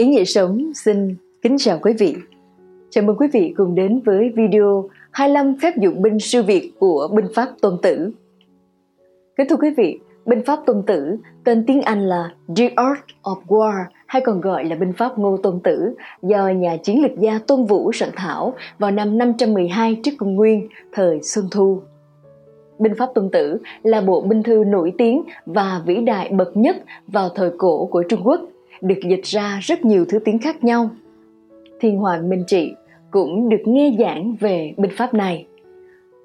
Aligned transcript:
Ý 0.00 0.06
nghĩa 0.06 0.24
sống 0.24 0.72
xin 0.74 1.16
kính 1.42 1.56
chào 1.58 1.78
quý 1.82 1.92
vị. 1.98 2.16
Chào 2.90 3.04
mừng 3.04 3.16
quý 3.16 3.26
vị 3.32 3.54
cùng 3.56 3.74
đến 3.74 4.00
với 4.04 4.32
video 4.36 4.88
25 5.10 5.54
phép 5.62 5.76
dụng 5.76 6.02
binh 6.02 6.20
siêu 6.20 6.42
việt 6.42 6.72
của 6.78 7.08
binh 7.12 7.26
pháp 7.34 7.48
Tôn 7.60 7.78
Tử. 7.82 8.10
Kính 9.36 9.46
thưa 9.50 9.56
quý 9.56 9.70
vị, 9.76 9.98
binh 10.26 10.42
pháp 10.46 10.58
Tôn 10.66 10.82
Tử 10.86 11.16
tên 11.44 11.64
tiếng 11.66 11.82
Anh 11.82 12.00
là 12.00 12.30
The 12.56 12.68
Art 12.68 12.98
of 13.22 13.42
War 13.46 13.84
hay 14.06 14.22
còn 14.24 14.40
gọi 14.40 14.64
là 14.64 14.76
binh 14.76 14.92
pháp 14.92 15.18
Ngô 15.18 15.36
Tôn 15.36 15.60
Tử 15.60 15.94
do 16.22 16.48
nhà 16.48 16.76
chiến 16.76 17.02
lược 17.02 17.18
gia 17.18 17.38
Tôn 17.46 17.64
Vũ 17.64 17.92
soạn 17.92 18.10
thảo 18.16 18.54
vào 18.78 18.90
năm 18.90 19.18
512 19.18 20.00
trước 20.02 20.12
công 20.18 20.34
nguyên, 20.34 20.68
thời 20.92 21.20
Xuân 21.22 21.44
Thu. 21.50 21.80
Binh 22.78 22.92
pháp 22.98 23.08
Tôn 23.14 23.28
Tử 23.32 23.58
là 23.82 24.00
bộ 24.00 24.20
binh 24.20 24.42
thư 24.42 24.64
nổi 24.66 24.92
tiếng 24.98 25.22
và 25.46 25.82
vĩ 25.86 25.96
đại 25.96 26.28
bậc 26.32 26.56
nhất 26.56 26.76
vào 27.06 27.28
thời 27.28 27.50
cổ 27.58 27.86
của 27.86 28.02
Trung 28.08 28.20
Quốc, 28.24 28.40
được 28.80 29.00
dịch 29.08 29.24
ra 29.24 29.58
rất 29.62 29.84
nhiều 29.84 30.04
thứ 30.08 30.18
tiếng 30.18 30.38
khác 30.38 30.64
nhau. 30.64 30.90
Thiên 31.80 31.96
Hoàng 31.96 32.28
Minh 32.28 32.44
Trị 32.46 32.74
cũng 33.10 33.48
được 33.48 33.62
nghe 33.64 33.96
giảng 33.98 34.36
về 34.40 34.74
binh 34.76 34.90
pháp 34.96 35.14
này. 35.14 35.46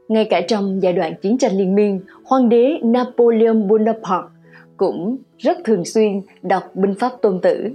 Ngay 0.07 0.25
cả 0.29 0.41
trong 0.47 0.81
giai 0.81 0.93
đoạn 0.93 1.13
chiến 1.21 1.37
tranh 1.37 1.57
liên 1.57 1.75
miên, 1.75 2.01
hoàng 2.25 2.49
đế 2.49 2.77
Napoleon 2.83 3.67
Bonaparte 3.67 4.27
cũng 4.77 5.17
rất 5.37 5.57
thường 5.65 5.85
xuyên 5.85 6.21
đọc 6.41 6.63
binh 6.73 6.93
pháp 6.99 7.11
tôn 7.21 7.39
tử. 7.41 7.69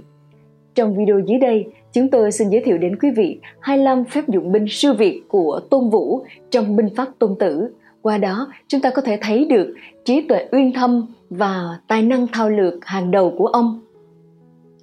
Trong 0.75 0.95
video 0.95 1.19
dưới 1.19 1.37
đây, 1.37 1.65
chúng 1.93 2.07
tôi 2.07 2.31
xin 2.31 2.49
giới 2.49 2.61
thiệu 2.61 2.77
đến 2.77 2.95
quý 2.95 3.09
vị 3.15 3.39
25 3.59 4.05
phép 4.05 4.27
dụng 4.27 4.51
binh 4.51 4.65
siêu 4.69 4.93
việt 4.93 5.21
của 5.27 5.59
Tôn 5.69 5.89
Vũ 5.89 6.25
trong 6.49 6.75
binh 6.75 6.89
pháp 6.95 7.07
tôn 7.19 7.35
tử. 7.39 7.67
Qua 8.01 8.17
đó, 8.17 8.47
chúng 8.67 8.81
ta 8.81 8.89
có 8.89 9.01
thể 9.01 9.17
thấy 9.21 9.45
được 9.45 9.75
trí 10.05 10.21
tuệ 10.21 10.47
uyên 10.51 10.73
thâm 10.73 11.05
và 11.29 11.79
tài 11.87 12.01
năng 12.01 12.27
thao 12.27 12.49
lược 12.49 12.85
hàng 12.85 13.11
đầu 13.11 13.35
của 13.37 13.47
ông. 13.47 13.81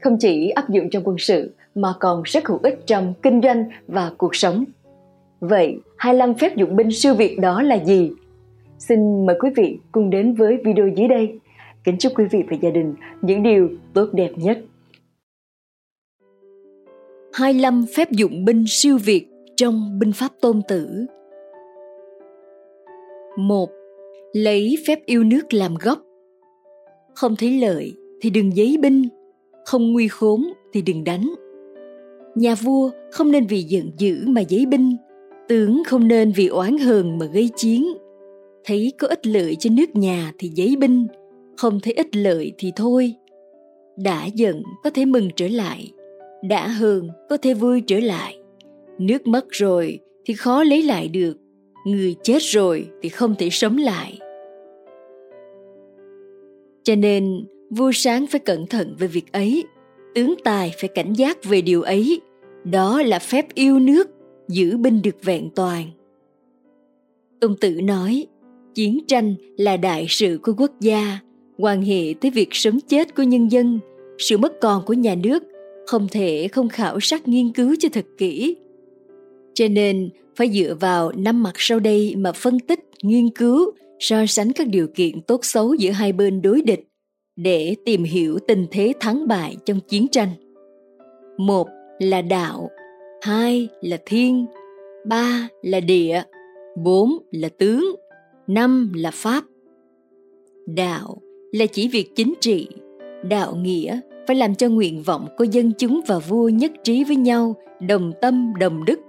Không 0.00 0.16
chỉ 0.20 0.48
áp 0.48 0.70
dụng 0.70 0.90
trong 0.90 1.02
quân 1.06 1.18
sự 1.18 1.54
mà 1.74 1.88
còn 2.00 2.22
rất 2.22 2.48
hữu 2.48 2.58
ích 2.62 2.86
trong 2.86 3.14
kinh 3.22 3.40
doanh 3.42 3.64
và 3.86 4.12
cuộc 4.18 4.36
sống. 4.36 4.64
Vậy, 5.40 5.78
25 5.96 6.34
phép 6.34 6.56
dụng 6.56 6.76
binh 6.76 6.90
siêu 6.90 7.14
việt 7.14 7.38
đó 7.40 7.62
là 7.62 7.74
gì? 7.84 8.10
Xin 8.78 9.26
mời 9.26 9.36
quý 9.40 9.50
vị 9.56 9.78
cùng 9.92 10.10
đến 10.10 10.34
với 10.34 10.56
video 10.64 10.88
dưới 10.88 11.08
đây. 11.08 11.40
Kính 11.84 11.98
chúc 11.98 12.12
quý 12.16 12.24
vị 12.30 12.42
và 12.50 12.56
gia 12.60 12.70
đình 12.70 12.94
những 13.22 13.42
điều 13.42 13.68
tốt 13.94 14.08
đẹp 14.12 14.30
nhất. 14.36 14.58
25 17.32 17.84
phép 17.96 18.10
dụng 18.10 18.44
binh 18.44 18.64
siêu 18.68 18.98
việt 19.04 19.26
trong 19.56 19.98
binh 19.98 20.12
pháp 20.12 20.28
tôn 20.40 20.62
tử. 20.68 21.06
1. 23.38 23.70
Lấy 24.32 24.76
phép 24.86 24.98
yêu 25.06 25.24
nước 25.24 25.54
làm 25.54 25.74
gốc. 25.80 25.98
Không 27.14 27.36
thấy 27.36 27.60
lợi 27.60 27.94
thì 28.20 28.30
đừng 28.30 28.56
giấy 28.56 28.76
binh, 28.80 29.08
không 29.68 29.92
nguy 29.92 30.08
khốn 30.08 30.44
thì 30.72 30.82
đừng 30.82 31.04
đánh. 31.04 31.34
Nhà 32.34 32.54
vua 32.54 32.90
không 33.10 33.32
nên 33.32 33.46
vì 33.46 33.62
giận 33.62 33.90
dữ 33.98 34.24
mà 34.26 34.40
giấy 34.40 34.66
binh, 34.66 34.96
tướng 35.48 35.82
không 35.86 36.08
nên 36.08 36.32
vì 36.32 36.46
oán 36.46 36.78
hờn 36.78 37.18
mà 37.18 37.26
gây 37.26 37.50
chiến. 37.56 37.86
Thấy 38.64 38.92
có 38.98 39.08
ích 39.08 39.26
lợi 39.26 39.56
cho 39.56 39.70
nước 39.72 39.96
nhà 39.96 40.32
thì 40.38 40.48
giấy 40.54 40.76
binh, 40.76 41.06
không 41.56 41.80
thấy 41.82 41.92
ích 41.92 42.16
lợi 42.16 42.52
thì 42.58 42.72
thôi. 42.76 43.14
Đã 43.96 44.26
giận 44.26 44.62
có 44.84 44.90
thể 44.90 45.04
mừng 45.04 45.28
trở 45.36 45.48
lại, 45.48 45.92
đã 46.48 46.68
hờn 46.68 47.08
có 47.28 47.36
thể 47.36 47.54
vui 47.54 47.80
trở 47.80 48.00
lại. 48.00 48.38
Nước 48.98 49.26
mất 49.26 49.44
rồi 49.50 49.98
thì 50.24 50.34
khó 50.34 50.62
lấy 50.62 50.82
lại 50.82 51.08
được, 51.08 51.36
người 51.86 52.14
chết 52.22 52.42
rồi 52.42 52.88
thì 53.02 53.08
không 53.08 53.34
thể 53.38 53.48
sống 53.50 53.76
lại. 53.76 54.18
Cho 56.82 56.94
nên 56.94 57.44
vua 57.70 57.92
sáng 57.92 58.26
phải 58.26 58.40
cẩn 58.40 58.66
thận 58.66 58.94
về 58.98 59.06
việc 59.06 59.32
ấy, 59.32 59.64
tướng 60.14 60.34
tài 60.44 60.72
phải 60.80 60.88
cảnh 60.88 61.12
giác 61.12 61.44
về 61.44 61.60
điều 61.60 61.82
ấy, 61.82 62.20
đó 62.64 63.02
là 63.02 63.18
phép 63.18 63.54
yêu 63.54 63.78
nước, 63.78 64.08
giữ 64.48 64.76
binh 64.76 65.02
được 65.02 65.24
vẹn 65.24 65.50
toàn. 65.54 65.84
Tôn 67.40 67.56
Tử 67.60 67.80
nói, 67.82 68.26
chiến 68.74 68.98
tranh 69.08 69.34
là 69.56 69.76
đại 69.76 70.06
sự 70.08 70.38
của 70.42 70.52
quốc 70.56 70.72
gia, 70.80 71.18
quan 71.58 71.82
hệ 71.82 72.14
tới 72.20 72.30
việc 72.30 72.48
sống 72.52 72.80
chết 72.80 73.14
của 73.14 73.22
nhân 73.22 73.52
dân, 73.52 73.78
sự 74.18 74.38
mất 74.38 74.60
còn 74.60 74.84
của 74.84 74.92
nhà 74.92 75.14
nước, 75.14 75.42
không 75.86 76.08
thể 76.10 76.48
không 76.48 76.68
khảo 76.68 77.00
sát 77.00 77.28
nghiên 77.28 77.52
cứu 77.52 77.74
cho 77.78 77.88
thật 77.92 78.06
kỹ. 78.18 78.56
Cho 79.54 79.68
nên 79.68 80.10
phải 80.36 80.50
dựa 80.50 80.74
vào 80.80 81.12
năm 81.12 81.42
mặt 81.42 81.54
sau 81.56 81.80
đây 81.80 82.14
mà 82.16 82.32
phân 82.32 82.60
tích, 82.60 82.80
nghiên 83.02 83.30
cứu, 83.30 83.70
so 83.98 84.26
sánh 84.26 84.52
các 84.52 84.68
điều 84.68 84.86
kiện 84.94 85.22
tốt 85.22 85.44
xấu 85.44 85.74
giữa 85.74 85.90
hai 85.90 86.12
bên 86.12 86.42
đối 86.42 86.62
địch 86.62 86.88
để 87.38 87.76
tìm 87.84 88.04
hiểu 88.04 88.38
tình 88.48 88.66
thế 88.70 88.92
thắng 89.00 89.28
bại 89.28 89.56
trong 89.64 89.80
chiến 89.80 90.08
tranh. 90.08 90.28
Một 91.36 91.68
là 91.98 92.22
đạo, 92.22 92.70
hai 93.22 93.68
là 93.80 93.96
thiên, 94.06 94.46
ba 95.06 95.48
là 95.62 95.80
địa, 95.80 96.22
bốn 96.76 97.18
là 97.30 97.48
tướng, 97.48 97.94
năm 98.46 98.92
là 98.96 99.10
pháp. 99.10 99.44
Đạo 100.66 101.18
là 101.52 101.66
chỉ 101.66 101.88
việc 101.88 102.10
chính 102.16 102.34
trị, 102.40 102.68
đạo 103.28 103.56
nghĩa 103.56 104.00
phải 104.26 104.36
làm 104.36 104.54
cho 104.54 104.68
nguyện 104.68 105.02
vọng 105.02 105.28
của 105.38 105.44
dân 105.44 105.72
chúng 105.78 106.00
và 106.06 106.18
vua 106.18 106.48
nhất 106.48 106.72
trí 106.84 107.04
với 107.04 107.16
nhau, 107.16 107.56
đồng 107.80 108.12
tâm 108.20 108.52
đồng 108.60 108.84
đức. 108.84 109.00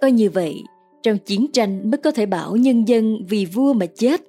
Coi 0.00 0.12
như 0.12 0.30
vậy, 0.30 0.62
trong 1.02 1.18
chiến 1.18 1.46
tranh 1.52 1.90
mới 1.90 1.98
có 1.98 2.10
thể 2.10 2.26
bảo 2.26 2.56
nhân 2.56 2.88
dân 2.88 3.18
vì 3.28 3.46
vua 3.46 3.72
mà 3.72 3.86
chết, 3.86 4.20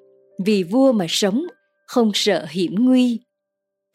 vì 0.45 0.63
vua 0.63 0.91
mà 0.91 1.05
sống, 1.09 1.47
không 1.87 2.11
sợ 2.13 2.45
hiểm 2.49 2.75
nguy. 2.79 3.19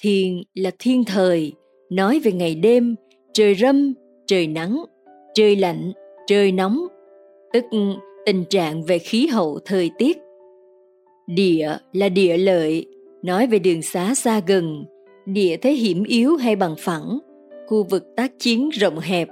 Thiên 0.03 0.43
là 0.55 0.71
thiên 0.79 1.05
thời, 1.05 1.53
nói 1.91 2.21
về 2.21 2.33
ngày 2.33 2.55
đêm, 2.55 2.95
trời 3.35 3.55
râm, 3.55 3.95
trời 4.27 4.47
nắng, 4.47 4.85
trời 5.35 5.57
lạnh, 5.57 5.93
trời 6.27 6.53
nóng, 6.53 6.87
tức 7.53 7.65
tình 8.27 8.45
trạng 8.51 8.83
về 8.83 8.99
khí 8.99 9.27
hậu 9.27 9.59
thời 9.65 9.91
tiết. 9.99 10.19
Địa 11.27 11.77
là 11.93 12.09
địa 12.09 12.37
lợi, 12.37 12.87
nói 13.23 13.47
về 13.47 13.59
đường 13.59 13.83
xá 13.83 14.15
xa 14.15 14.41
gần, 14.47 14.85
địa 15.27 15.57
thế 15.57 15.73
hiểm 15.73 16.05
yếu 16.05 16.37
hay 16.37 16.57
bằng 16.57 16.75
phẳng, 16.79 17.19
khu 17.67 17.83
vực 17.91 18.05
tác 18.17 18.33
chiến 18.39 18.69
rộng 18.69 18.99
hẹp. 18.99 19.29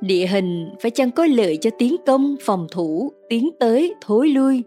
Địa 0.00 0.26
hình 0.26 0.68
phải 0.80 0.90
chăng 0.90 1.10
có 1.10 1.26
lợi 1.26 1.56
cho 1.56 1.70
tiến 1.78 1.96
công, 2.06 2.36
phòng 2.40 2.66
thủ, 2.70 3.12
tiến 3.28 3.50
tới, 3.60 3.94
thối 4.00 4.28
lui. 4.28 4.62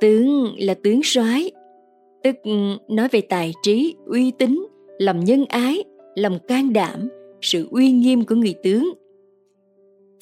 Tướng 0.00 0.54
là 0.58 0.74
tướng 0.74 1.00
soái, 1.04 1.50
tức 2.22 2.36
ừ, 2.44 2.52
nói 2.88 3.08
về 3.12 3.20
tài 3.20 3.52
trí, 3.62 3.94
uy 4.06 4.30
tín, 4.30 4.66
lòng 4.98 5.24
nhân 5.24 5.44
ái, 5.48 5.84
lòng 6.14 6.38
can 6.48 6.72
đảm, 6.72 7.08
sự 7.40 7.68
uy 7.70 7.90
nghiêm 7.90 8.24
của 8.24 8.34
người 8.34 8.54
tướng. 8.62 8.92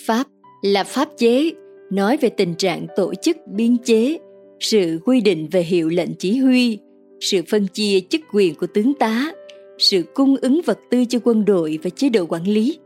Pháp 0.06 0.26
là 0.62 0.84
pháp 0.84 1.08
chế, 1.16 1.50
nói 1.90 2.16
về 2.16 2.28
tình 2.28 2.54
trạng 2.54 2.86
tổ 2.96 3.14
chức 3.14 3.36
biên 3.46 3.76
chế, 3.78 4.18
sự 4.60 5.00
quy 5.04 5.20
định 5.20 5.48
về 5.50 5.62
hiệu 5.62 5.88
lệnh 5.88 6.14
chỉ 6.18 6.38
huy, 6.38 6.78
sự 7.20 7.42
phân 7.48 7.66
chia 7.66 8.00
chức 8.00 8.20
quyền 8.32 8.54
của 8.54 8.66
tướng 8.66 8.94
tá, 8.94 9.32
sự 9.78 10.02
cung 10.14 10.36
ứng 10.36 10.60
vật 10.66 10.78
tư 10.90 11.04
cho 11.04 11.18
quân 11.24 11.44
đội 11.44 11.78
và 11.82 11.90
chế 11.90 12.08
độ 12.08 12.26
quản 12.28 12.44
lý. 12.44 12.78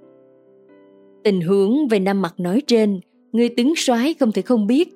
Tình 1.24 1.40
huống 1.40 1.88
về 1.88 1.98
năm 1.98 2.22
mặt 2.22 2.34
nói 2.38 2.62
trên, 2.66 3.00
người 3.32 3.48
tướng 3.48 3.72
soái 3.76 4.14
không 4.14 4.32
thể 4.32 4.42
không 4.42 4.66
biết. 4.66 4.88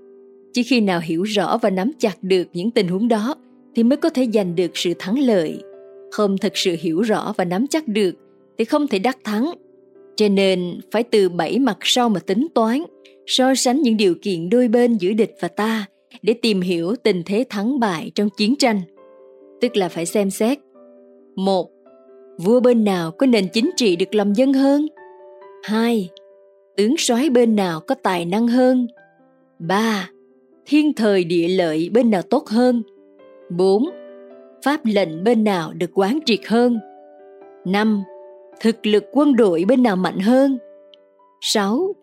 Chỉ 0.52 0.62
khi 0.62 0.80
nào 0.80 1.00
hiểu 1.00 1.22
rõ 1.22 1.58
và 1.62 1.70
nắm 1.70 1.90
chặt 1.98 2.16
được 2.22 2.46
những 2.52 2.70
tình 2.70 2.88
huống 2.88 3.08
đó 3.08 3.34
thì 3.74 3.82
mới 3.82 3.96
có 3.96 4.08
thể 4.08 4.26
giành 4.34 4.56
được 4.56 4.70
sự 4.74 4.92
thắng 4.98 5.18
lợi. 5.18 5.58
Không 6.10 6.38
thực 6.38 6.56
sự 6.56 6.76
hiểu 6.80 7.02
rõ 7.02 7.34
và 7.36 7.44
nắm 7.44 7.66
chắc 7.66 7.88
được 7.88 8.14
thì 8.58 8.64
không 8.64 8.88
thể 8.88 8.98
đắc 8.98 9.18
thắng. 9.24 9.52
Cho 10.16 10.28
nên 10.28 10.80
phải 10.90 11.02
từ 11.02 11.28
bảy 11.28 11.58
mặt 11.58 11.78
sau 11.80 12.08
mà 12.08 12.20
tính 12.20 12.46
toán, 12.54 12.82
so 13.26 13.54
sánh 13.54 13.82
những 13.82 13.96
điều 13.96 14.14
kiện 14.22 14.50
đôi 14.50 14.68
bên 14.68 14.94
giữa 14.94 15.12
địch 15.12 15.34
và 15.40 15.48
ta 15.48 15.86
để 16.22 16.34
tìm 16.34 16.60
hiểu 16.60 16.94
tình 17.02 17.22
thế 17.26 17.44
thắng 17.48 17.80
bại 17.80 18.10
trong 18.14 18.28
chiến 18.36 18.56
tranh. 18.56 18.80
Tức 19.60 19.76
là 19.76 19.88
phải 19.88 20.06
xem 20.06 20.30
xét. 20.30 20.58
Một, 21.36 21.70
vua 22.38 22.60
bên 22.60 22.84
nào 22.84 23.10
có 23.10 23.26
nền 23.26 23.48
chính 23.52 23.70
trị 23.76 23.96
được 23.96 24.14
lòng 24.14 24.36
dân 24.36 24.52
hơn? 24.52 24.86
Hai, 25.62 26.10
tướng 26.76 26.94
soái 26.98 27.30
bên 27.30 27.56
nào 27.56 27.80
có 27.80 27.94
tài 27.94 28.24
năng 28.24 28.48
hơn? 28.48 28.86
Ba, 29.58 30.10
thiên 30.66 30.92
thời 30.92 31.24
địa 31.24 31.48
lợi 31.48 31.90
bên 31.92 32.10
nào 32.10 32.22
tốt 32.22 32.48
hơn? 32.48 32.82
Bốn, 33.56 33.84
pháp 34.64 34.80
lệnh 34.84 35.24
bên 35.24 35.44
nào 35.44 35.72
được 35.72 35.90
quán 35.94 36.18
triệt 36.26 36.40
hơn? 36.46 36.78
Năm, 37.64 38.02
thực 38.60 38.86
lực 38.86 39.04
quân 39.12 39.36
đội 39.36 39.64
bên 39.68 39.82
nào 39.82 39.96
mạnh 39.96 40.18
hơn? 40.18 40.58
6. 41.40 41.94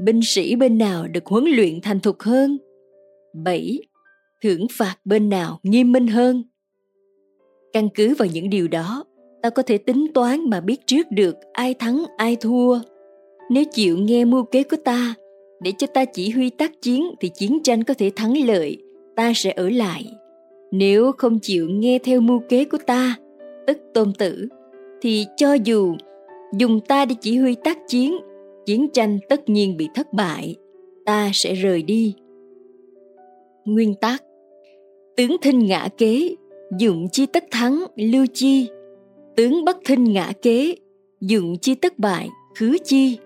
Binh 0.00 0.20
sĩ 0.22 0.56
bên 0.56 0.78
nào 0.78 1.06
được 1.08 1.26
huấn 1.26 1.44
luyện 1.44 1.80
thành 1.80 2.00
thục 2.00 2.20
hơn? 2.20 2.58
7. 3.34 3.78
Thưởng 4.42 4.66
phạt 4.72 4.96
bên 5.04 5.28
nào 5.28 5.60
nghiêm 5.62 5.92
minh 5.92 6.06
hơn? 6.06 6.42
Căn 7.72 7.88
cứ 7.94 8.14
vào 8.14 8.28
những 8.32 8.50
điều 8.50 8.68
đó, 8.68 9.04
ta 9.42 9.50
có 9.50 9.62
thể 9.62 9.78
tính 9.78 10.06
toán 10.14 10.50
mà 10.50 10.60
biết 10.60 10.86
trước 10.86 11.06
được 11.10 11.36
ai 11.52 11.74
thắng 11.74 12.04
ai 12.16 12.36
thua. 12.36 12.78
Nếu 13.50 13.64
chịu 13.72 13.98
nghe 13.98 14.24
mưu 14.24 14.44
kế 14.44 14.62
của 14.62 14.76
ta, 14.84 15.14
để 15.60 15.72
cho 15.78 15.86
ta 15.86 16.04
chỉ 16.04 16.30
huy 16.30 16.50
tác 16.50 16.82
chiến 16.82 17.10
thì 17.20 17.30
chiến 17.34 17.62
tranh 17.62 17.84
có 17.84 17.94
thể 17.94 18.10
thắng 18.16 18.46
lợi, 18.46 18.82
ta 19.16 19.32
sẽ 19.34 19.52
ở 19.56 19.68
lại. 19.68 20.17
Nếu 20.70 21.12
không 21.12 21.38
chịu 21.42 21.68
nghe 21.70 21.98
theo 21.98 22.20
mưu 22.20 22.40
kế 22.48 22.64
của 22.64 22.78
ta, 22.86 23.16
tức 23.66 23.78
tôn 23.94 24.12
tử, 24.18 24.48
thì 25.00 25.26
cho 25.36 25.52
dù 25.52 25.96
dùng 26.58 26.80
ta 26.80 27.04
để 27.04 27.14
chỉ 27.20 27.38
huy 27.38 27.54
tác 27.64 27.78
chiến 27.88 28.16
chiến 28.66 28.88
tranh 28.92 29.18
tất 29.28 29.48
nhiên 29.48 29.76
bị 29.76 29.88
thất 29.94 30.12
bại 30.12 30.56
ta 31.04 31.30
sẽ 31.34 31.54
rời 31.54 31.82
đi. 31.82 32.14
Nguyên 33.64 33.94
tắc 33.94 34.22
tướng 35.16 35.36
thinh 35.42 35.58
ngã 35.58 35.88
kế 35.98 36.34
dụng 36.78 37.06
chi 37.12 37.26
tất 37.26 37.44
thắng 37.50 37.84
lưu 37.96 38.26
chi. 38.34 38.68
Tướng 39.36 39.64
bất 39.64 39.76
thinh 39.84 40.04
ngã 40.04 40.32
kế 40.42 40.74
dụng 41.20 41.56
chi 41.60 41.74
tất 41.74 41.98
bại 41.98 42.28
khứ 42.56 42.76
chi. 42.84 43.18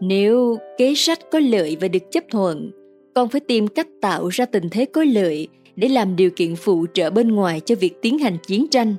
Nếu 0.00 0.56
kế 0.78 0.94
sách 0.96 1.18
có 1.30 1.38
lợi 1.38 1.76
và 1.80 1.88
được 1.88 2.10
chấp 2.10 2.24
thuận 2.30 2.70
con 3.14 3.28
phải 3.28 3.40
tìm 3.40 3.68
cách 3.68 3.88
tạo 4.00 4.28
ra 4.28 4.44
tình 4.46 4.68
thế 4.70 4.84
có 4.84 5.04
lợi 5.04 5.48
để 5.80 5.88
làm 5.88 6.16
điều 6.16 6.30
kiện 6.30 6.56
phụ 6.56 6.86
trợ 6.94 7.10
bên 7.10 7.28
ngoài 7.28 7.60
cho 7.60 7.74
việc 7.80 8.02
tiến 8.02 8.18
hành 8.18 8.36
chiến 8.46 8.66
tranh. 8.70 8.94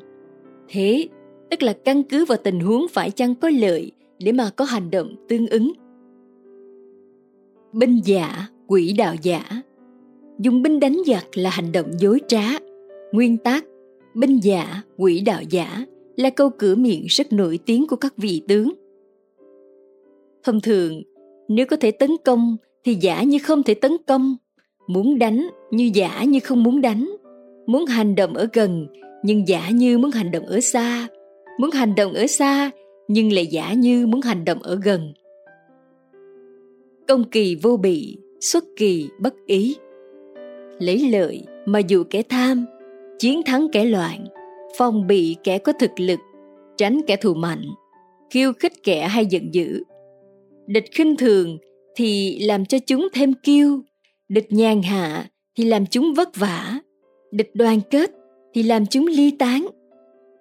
Thế, 0.69 1.07
tức 1.49 1.63
là 1.63 1.73
căn 1.85 2.03
cứ 2.03 2.25
vào 2.25 2.37
tình 2.43 2.59
huống 2.59 2.85
phải 2.91 3.11
chăng 3.11 3.35
có 3.35 3.49
lợi 3.49 3.91
để 4.19 4.31
mà 4.31 4.49
có 4.55 4.65
hành 4.65 4.91
động 4.91 5.15
tương 5.29 5.47
ứng? 5.47 5.71
Binh 7.73 8.01
giả 8.05 8.47
quỷ 8.67 8.93
đạo 8.97 9.15
giả. 9.21 9.61
Dùng 10.39 10.61
binh 10.61 10.79
đánh 10.79 10.97
giặc 11.05 11.25
là 11.33 11.49
hành 11.49 11.71
động 11.71 11.91
dối 11.99 12.19
trá. 12.27 12.43
Nguyên 13.11 13.37
tắc, 13.37 13.65
binh 14.15 14.39
giả 14.43 14.81
quỷ 14.97 15.21
đạo 15.21 15.41
giả 15.49 15.85
là 16.15 16.29
câu 16.29 16.49
cửa 16.49 16.75
miệng 16.75 17.05
rất 17.05 17.33
nổi 17.33 17.59
tiếng 17.65 17.87
của 17.87 17.95
các 17.95 18.13
vị 18.17 18.41
tướng. 18.47 18.71
Thông 20.43 20.61
thường, 20.61 21.01
nếu 21.47 21.65
có 21.65 21.75
thể 21.75 21.91
tấn 21.91 22.11
công 22.25 22.57
thì 22.83 22.95
giả 23.01 23.23
như 23.23 23.37
không 23.43 23.63
thể 23.63 23.73
tấn 23.73 23.91
công. 24.07 24.35
Muốn 24.87 25.19
đánh 25.19 25.49
như 25.71 25.89
giả 25.93 26.23
như 26.23 26.39
không 26.39 26.63
muốn 26.63 26.81
đánh. 26.81 27.15
Muốn 27.67 27.85
hành 27.85 28.15
động 28.15 28.33
ở 28.33 28.47
gần, 28.53 28.87
nhưng 29.23 29.47
giả 29.47 29.69
như 29.69 29.97
muốn 29.97 30.11
hành 30.11 30.31
động 30.31 30.45
ở 30.45 30.59
xa. 30.61 31.07
Muốn 31.59 31.71
hành 31.71 31.95
động 31.95 32.13
ở 32.13 32.27
xa, 32.27 32.71
nhưng 33.07 33.31
lại 33.31 33.47
giả 33.47 33.73
như 33.73 34.07
muốn 34.07 34.21
hành 34.21 34.45
động 34.45 34.59
ở 34.61 34.79
gần. 34.83 35.13
Công 37.07 37.29
kỳ 37.29 37.55
vô 37.55 37.77
bị, 37.77 38.17
xuất 38.41 38.63
kỳ 38.75 39.09
bất 39.19 39.33
ý. 39.45 39.75
Lấy 40.79 41.09
lợi 41.11 41.43
mà 41.65 41.79
dụ 41.79 42.03
kẻ 42.09 42.21
tham, 42.21 42.65
chiến 43.19 43.41
thắng 43.45 43.67
kẻ 43.71 43.85
loạn, 43.85 44.25
phòng 44.77 45.07
bị 45.07 45.35
kẻ 45.43 45.57
có 45.57 45.73
thực 45.73 45.99
lực, 45.99 46.19
tránh 46.77 47.01
kẻ 47.07 47.15
thù 47.15 47.33
mạnh, 47.33 47.63
khiêu 48.29 48.53
khích 48.59 48.83
kẻ 48.83 49.07
hay 49.07 49.25
giận 49.25 49.53
dữ. 49.53 49.83
Địch 50.67 50.85
khinh 50.91 51.15
thường 51.15 51.57
thì 51.95 52.39
làm 52.39 52.65
cho 52.65 52.77
chúng 52.87 53.07
thêm 53.13 53.33
kiêu, 53.33 53.79
địch 54.29 54.51
nhàn 54.51 54.81
hạ 54.81 55.25
thì 55.61 55.67
làm 55.67 55.85
chúng 55.85 56.13
vất 56.13 56.29
vả. 56.35 56.79
Địch 57.31 57.51
đoàn 57.53 57.79
kết 57.89 58.11
thì 58.53 58.63
làm 58.63 58.85
chúng 58.85 59.07
ly 59.07 59.31
tán. 59.39 59.67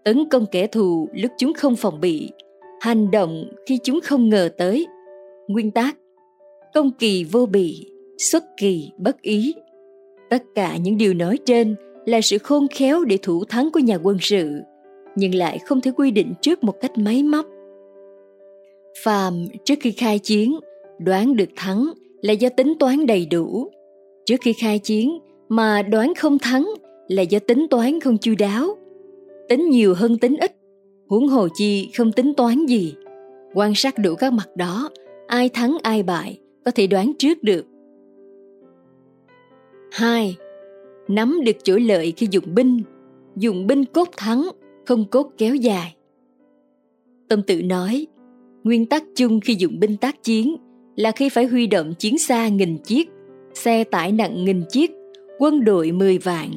Tấn 0.04 0.28
công 0.28 0.46
kẻ 0.52 0.66
thù 0.66 1.08
lúc 1.14 1.30
chúng 1.38 1.52
không 1.52 1.76
phòng 1.76 2.00
bị. 2.00 2.30
Hành 2.80 3.10
động 3.10 3.44
khi 3.66 3.78
chúng 3.82 4.00
không 4.00 4.28
ngờ 4.28 4.48
tới. 4.58 4.86
Nguyên 5.48 5.70
tắc, 5.70 5.96
công 6.74 6.90
kỳ 6.98 7.24
vô 7.24 7.46
bị 7.46 7.86
xuất 8.18 8.44
kỳ 8.56 8.90
bất 8.98 9.22
ý. 9.22 9.54
Tất 10.30 10.42
cả 10.54 10.76
những 10.76 10.98
điều 10.98 11.14
nói 11.14 11.38
trên 11.46 11.74
là 12.06 12.20
sự 12.20 12.38
khôn 12.38 12.66
khéo 12.68 13.04
để 13.04 13.18
thủ 13.22 13.44
thắng 13.44 13.70
của 13.70 13.80
nhà 13.80 13.98
quân 14.02 14.16
sự, 14.20 14.50
nhưng 15.16 15.34
lại 15.34 15.58
không 15.58 15.80
thể 15.80 15.90
quy 15.90 16.10
định 16.10 16.34
trước 16.40 16.64
một 16.64 16.74
cách 16.80 16.98
máy 16.98 17.22
móc. 17.22 17.46
Phàm 19.04 19.46
trước 19.64 19.74
khi 19.80 19.92
khai 19.92 20.18
chiến, 20.18 20.58
đoán 20.98 21.36
được 21.36 21.48
thắng 21.56 21.90
là 22.22 22.32
do 22.32 22.48
tính 22.48 22.74
toán 22.78 23.06
đầy 23.06 23.26
đủ 23.26 23.70
trước 24.24 24.36
khi 24.40 24.52
khai 24.52 24.78
chiến 24.78 25.18
mà 25.48 25.82
đoán 25.82 26.12
không 26.14 26.38
thắng 26.38 26.70
là 27.08 27.22
do 27.22 27.38
tính 27.38 27.66
toán 27.70 28.00
không 28.00 28.18
chu 28.18 28.34
đáo. 28.38 28.78
Tính 29.48 29.70
nhiều 29.70 29.94
hơn 29.94 30.18
tính 30.18 30.36
ít 30.36 30.56
huống 31.08 31.28
hồ 31.28 31.48
chi 31.54 31.90
không 31.96 32.12
tính 32.12 32.34
toán 32.34 32.66
gì. 32.66 32.94
Quan 33.54 33.74
sát 33.74 33.94
đủ 33.98 34.14
các 34.14 34.32
mặt 34.32 34.48
đó 34.56 34.90
ai 35.26 35.48
thắng 35.48 35.78
ai 35.82 36.02
bại 36.02 36.38
có 36.64 36.70
thể 36.70 36.86
đoán 36.86 37.12
trước 37.18 37.42
được. 37.42 37.66
2. 39.92 40.36
Nắm 41.08 41.40
được 41.44 41.56
chỗ 41.62 41.76
lợi 41.76 42.12
khi 42.16 42.28
dùng 42.30 42.54
binh. 42.54 42.82
Dùng 43.36 43.66
binh 43.66 43.84
cốt 43.84 44.08
thắng, 44.16 44.48
không 44.86 45.04
cốt 45.10 45.32
kéo 45.38 45.54
dài. 45.54 45.96
Tâm 47.28 47.42
tự 47.42 47.62
nói 47.62 48.06
Nguyên 48.64 48.86
tắc 48.86 49.04
chung 49.16 49.40
khi 49.40 49.54
dùng 49.58 49.80
binh 49.80 49.96
tác 49.96 50.22
chiến 50.22 50.56
là 50.96 51.12
khi 51.12 51.28
phải 51.28 51.46
huy 51.46 51.66
động 51.66 51.94
chiến 51.98 52.18
xa 52.18 52.48
nghìn 52.48 52.78
chiếc, 52.78 53.08
xe 53.60 53.84
tải 53.84 54.12
nặng 54.12 54.44
nghìn 54.44 54.62
chiếc, 54.68 54.90
quân 55.38 55.64
đội 55.64 55.92
10 55.92 56.18
vạn, 56.18 56.50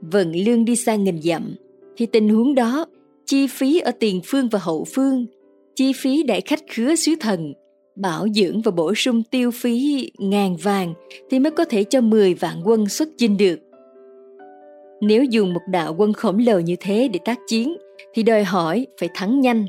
vận 0.00 0.32
lương 0.32 0.64
đi 0.64 0.76
xa 0.76 0.96
nghìn 0.96 1.22
dặm, 1.22 1.54
thì 1.96 2.06
tình 2.06 2.28
huống 2.28 2.54
đó, 2.54 2.86
chi 3.26 3.46
phí 3.46 3.80
ở 3.80 3.90
tiền 4.00 4.20
phương 4.24 4.48
và 4.48 4.58
hậu 4.62 4.86
phương, 4.94 5.26
chi 5.74 5.92
phí 5.92 6.22
đại 6.22 6.40
khách 6.40 6.60
khứa 6.70 6.94
sứ 6.94 7.12
thần, 7.20 7.52
bảo 7.96 8.26
dưỡng 8.34 8.62
và 8.62 8.70
bổ 8.70 8.94
sung 8.94 9.22
tiêu 9.22 9.50
phí 9.50 10.10
ngàn 10.18 10.56
vàng 10.56 10.94
thì 11.30 11.38
mới 11.38 11.50
có 11.50 11.64
thể 11.64 11.84
cho 11.84 12.00
10 12.00 12.34
vạn 12.34 12.62
quân 12.64 12.88
xuất 12.88 13.08
chinh 13.18 13.36
được. 13.36 13.60
Nếu 15.00 15.24
dùng 15.24 15.54
một 15.54 15.62
đạo 15.70 15.94
quân 15.98 16.12
khổng 16.12 16.38
lồ 16.38 16.58
như 16.58 16.76
thế 16.80 17.08
để 17.08 17.20
tác 17.24 17.38
chiến 17.48 17.76
thì 18.14 18.22
đòi 18.22 18.44
hỏi 18.44 18.86
phải 19.00 19.08
thắng 19.14 19.40
nhanh. 19.40 19.66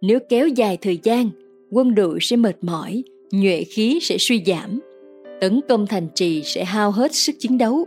Nếu 0.00 0.18
kéo 0.28 0.48
dài 0.48 0.78
thời 0.80 0.98
gian, 1.02 1.30
quân 1.70 1.94
đội 1.94 2.18
sẽ 2.20 2.36
mệt 2.36 2.56
mỏi, 2.60 3.02
nhuệ 3.32 3.64
khí 3.64 3.98
sẽ 4.02 4.16
suy 4.18 4.42
giảm. 4.46 4.80
Tấn 5.40 5.60
công 5.68 5.86
thành 5.86 6.08
trì 6.14 6.42
sẽ 6.42 6.64
hao 6.64 6.90
hết 6.90 7.14
sức 7.14 7.32
chiến 7.38 7.58
đấu. 7.58 7.84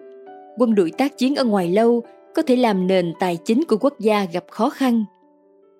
Quân 0.58 0.76
đội 0.76 0.92
tác 0.98 1.18
chiến 1.18 1.36
ở 1.36 1.46
ngoài 1.46 1.72
lâu 1.72 2.04
có 2.36 2.42
thể 2.42 2.56
làm 2.56 2.88
nền 2.88 3.14
tài 3.20 3.38
chính 3.46 3.64
của 3.68 3.78
quốc 3.78 4.00
gia 4.00 4.26
gặp 4.26 4.46
khó 4.50 4.70
khăn. 4.70 5.06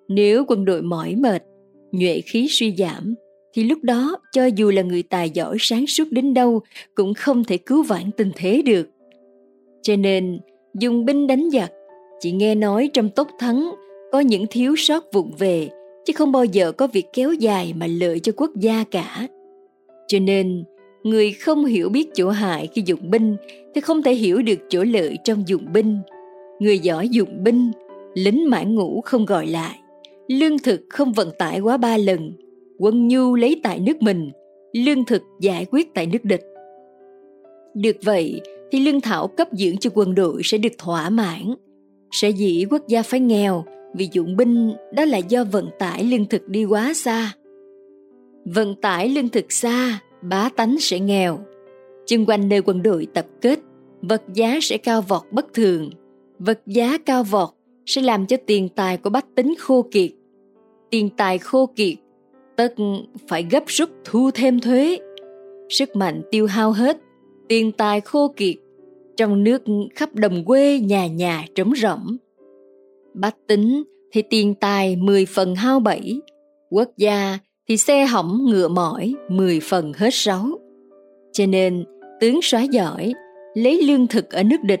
Nếu 0.08 0.44
quân 0.48 0.64
đội 0.64 0.82
mỏi 0.82 1.14
mệt, 1.14 1.42
nhuệ 1.92 2.20
khí 2.20 2.46
suy 2.50 2.74
giảm, 2.76 3.14
thì 3.52 3.64
lúc 3.64 3.78
đó 3.82 4.16
cho 4.32 4.46
dù 4.46 4.70
là 4.70 4.82
người 4.82 5.02
tài 5.02 5.30
giỏi 5.30 5.56
sáng 5.60 5.86
suốt 5.86 6.04
đến 6.10 6.34
đâu 6.34 6.60
cũng 6.94 7.14
không 7.14 7.44
thể 7.44 7.56
cứu 7.56 7.82
vãn 7.82 8.10
tình 8.16 8.30
thế 8.36 8.62
được. 8.62 8.88
Cho 9.82 9.96
nên, 9.96 10.40
dùng 10.74 11.04
binh 11.04 11.26
đánh 11.26 11.50
giặc, 11.50 11.72
chỉ 12.20 12.32
nghe 12.32 12.54
nói 12.54 12.90
trong 12.92 13.08
tốc 13.08 13.28
thắng 13.38 13.74
có 14.12 14.20
những 14.20 14.46
thiếu 14.50 14.74
sót 14.76 15.12
vụng 15.12 15.32
về, 15.38 15.68
chứ 16.04 16.12
không 16.16 16.32
bao 16.32 16.44
giờ 16.44 16.72
có 16.72 16.86
việc 16.86 17.06
kéo 17.12 17.32
dài 17.32 17.74
mà 17.76 17.86
lợi 17.86 18.20
cho 18.20 18.32
quốc 18.36 18.50
gia 18.56 18.84
cả. 18.90 19.28
Cho 20.08 20.18
nên, 20.18 20.64
người 21.04 21.32
không 21.32 21.64
hiểu 21.64 21.88
biết 21.88 22.08
chỗ 22.14 22.30
hại 22.30 22.68
khi 22.72 22.82
dụng 22.86 23.10
binh 23.10 23.36
thì 23.74 23.80
không 23.80 24.02
thể 24.02 24.14
hiểu 24.14 24.42
được 24.42 24.58
chỗ 24.68 24.84
lợi 24.84 25.18
trong 25.24 25.48
dụng 25.48 25.72
binh. 25.72 25.98
Người 26.60 26.78
giỏi 26.78 27.08
dụng 27.08 27.44
binh, 27.44 27.70
lính 28.14 28.50
mãn 28.50 28.74
ngũ 28.74 29.00
không 29.00 29.24
gọi 29.24 29.46
lại, 29.46 29.78
lương 30.28 30.58
thực 30.58 30.80
không 30.88 31.12
vận 31.12 31.30
tải 31.38 31.60
quá 31.60 31.76
ba 31.76 31.96
lần, 31.96 32.32
quân 32.78 33.08
nhu 33.08 33.34
lấy 33.34 33.60
tại 33.62 33.80
nước 33.80 34.02
mình, 34.02 34.30
lương 34.72 35.04
thực 35.04 35.22
giải 35.40 35.66
quyết 35.70 35.94
tại 35.94 36.06
nước 36.06 36.24
địch. 36.24 36.42
Được 37.74 37.96
vậy 38.02 38.40
thì 38.70 38.80
lương 38.80 39.00
thảo 39.00 39.28
cấp 39.28 39.48
dưỡng 39.52 39.76
cho 39.76 39.90
quân 39.94 40.14
đội 40.14 40.40
sẽ 40.44 40.58
được 40.58 40.72
thỏa 40.78 41.10
mãn. 41.10 41.54
Sẽ 42.10 42.30
dĩ 42.30 42.64
quốc 42.70 42.88
gia 42.88 43.02
phải 43.02 43.20
nghèo 43.20 43.64
vì 43.94 44.08
dụng 44.12 44.36
binh 44.36 44.72
đó 44.92 45.04
là 45.04 45.18
do 45.18 45.44
vận 45.44 45.68
tải 45.78 46.04
lương 46.04 46.26
thực 46.26 46.48
đi 46.48 46.64
quá 46.64 46.94
xa. 46.94 47.32
Vận 48.44 48.74
tải 48.74 49.08
lương 49.08 49.28
thực 49.28 49.52
xa, 49.52 50.00
bá 50.28 50.48
tánh 50.56 50.76
sẽ 50.80 51.00
nghèo. 51.00 51.38
Chung 52.06 52.26
quanh 52.26 52.48
nơi 52.48 52.62
quân 52.62 52.82
đội 52.82 53.06
tập 53.14 53.26
kết, 53.40 53.60
vật 54.02 54.22
giá 54.34 54.58
sẽ 54.62 54.78
cao 54.78 55.02
vọt 55.02 55.22
bất 55.30 55.54
thường. 55.54 55.90
Vật 56.38 56.60
giá 56.66 56.98
cao 57.06 57.24
vọt 57.24 57.48
sẽ 57.86 58.02
làm 58.02 58.26
cho 58.26 58.36
tiền 58.46 58.68
tài 58.68 58.96
của 58.96 59.10
bách 59.10 59.26
tính 59.34 59.54
khô 59.58 59.86
kiệt. 59.90 60.10
Tiền 60.90 61.10
tài 61.16 61.38
khô 61.38 61.66
kiệt 61.76 61.94
tất 62.56 62.74
phải 63.28 63.46
gấp 63.50 63.64
rút 63.66 63.90
thu 64.04 64.30
thêm 64.34 64.60
thuế. 64.60 64.98
Sức 65.68 65.96
mạnh 65.96 66.22
tiêu 66.30 66.46
hao 66.46 66.72
hết, 66.72 66.96
tiền 67.48 67.72
tài 67.72 68.00
khô 68.00 68.34
kiệt, 68.36 68.56
trong 69.16 69.44
nước 69.44 69.62
khắp 69.94 70.14
đồng 70.14 70.44
quê 70.44 70.78
nhà 70.78 71.06
nhà 71.06 71.44
trống 71.54 71.72
rỗng. 71.76 72.16
Bách 73.14 73.36
tính 73.46 73.82
thì 74.12 74.22
tiền 74.22 74.54
tài 74.54 74.96
10 74.96 75.26
phần 75.26 75.54
hao 75.54 75.80
bảy, 75.80 76.20
quốc 76.70 76.88
gia 76.96 77.38
thì 77.68 77.76
xe 77.76 78.04
hỏng 78.04 78.46
ngựa 78.46 78.68
mỏi 78.68 79.14
10 79.28 79.60
phần 79.60 79.92
hết 79.92 80.10
sáu. 80.12 80.58
Cho 81.32 81.46
nên, 81.46 81.84
tướng 82.20 82.42
soái 82.42 82.68
giỏi, 82.68 83.14
lấy 83.54 83.82
lương 83.82 84.06
thực 84.06 84.30
ở 84.30 84.42
nước 84.42 84.62
địch, 84.62 84.80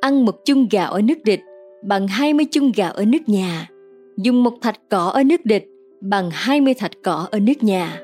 ăn 0.00 0.24
một 0.24 0.36
chung 0.44 0.66
gạo 0.70 0.92
ở 0.92 1.02
nước 1.02 1.24
địch 1.24 1.40
bằng 1.82 2.08
20 2.08 2.46
chung 2.50 2.72
gạo 2.76 2.92
ở 2.92 3.04
nước 3.04 3.28
nhà, 3.28 3.68
dùng 4.16 4.42
một 4.42 4.52
thạch 4.62 4.80
cỏ 4.90 5.04
ở 5.14 5.24
nước 5.24 5.44
địch 5.44 5.64
bằng 6.00 6.30
20 6.32 6.74
thạch 6.74 6.90
cỏ 7.04 7.28
ở 7.30 7.40
nước 7.40 7.62
nhà. 7.62 8.00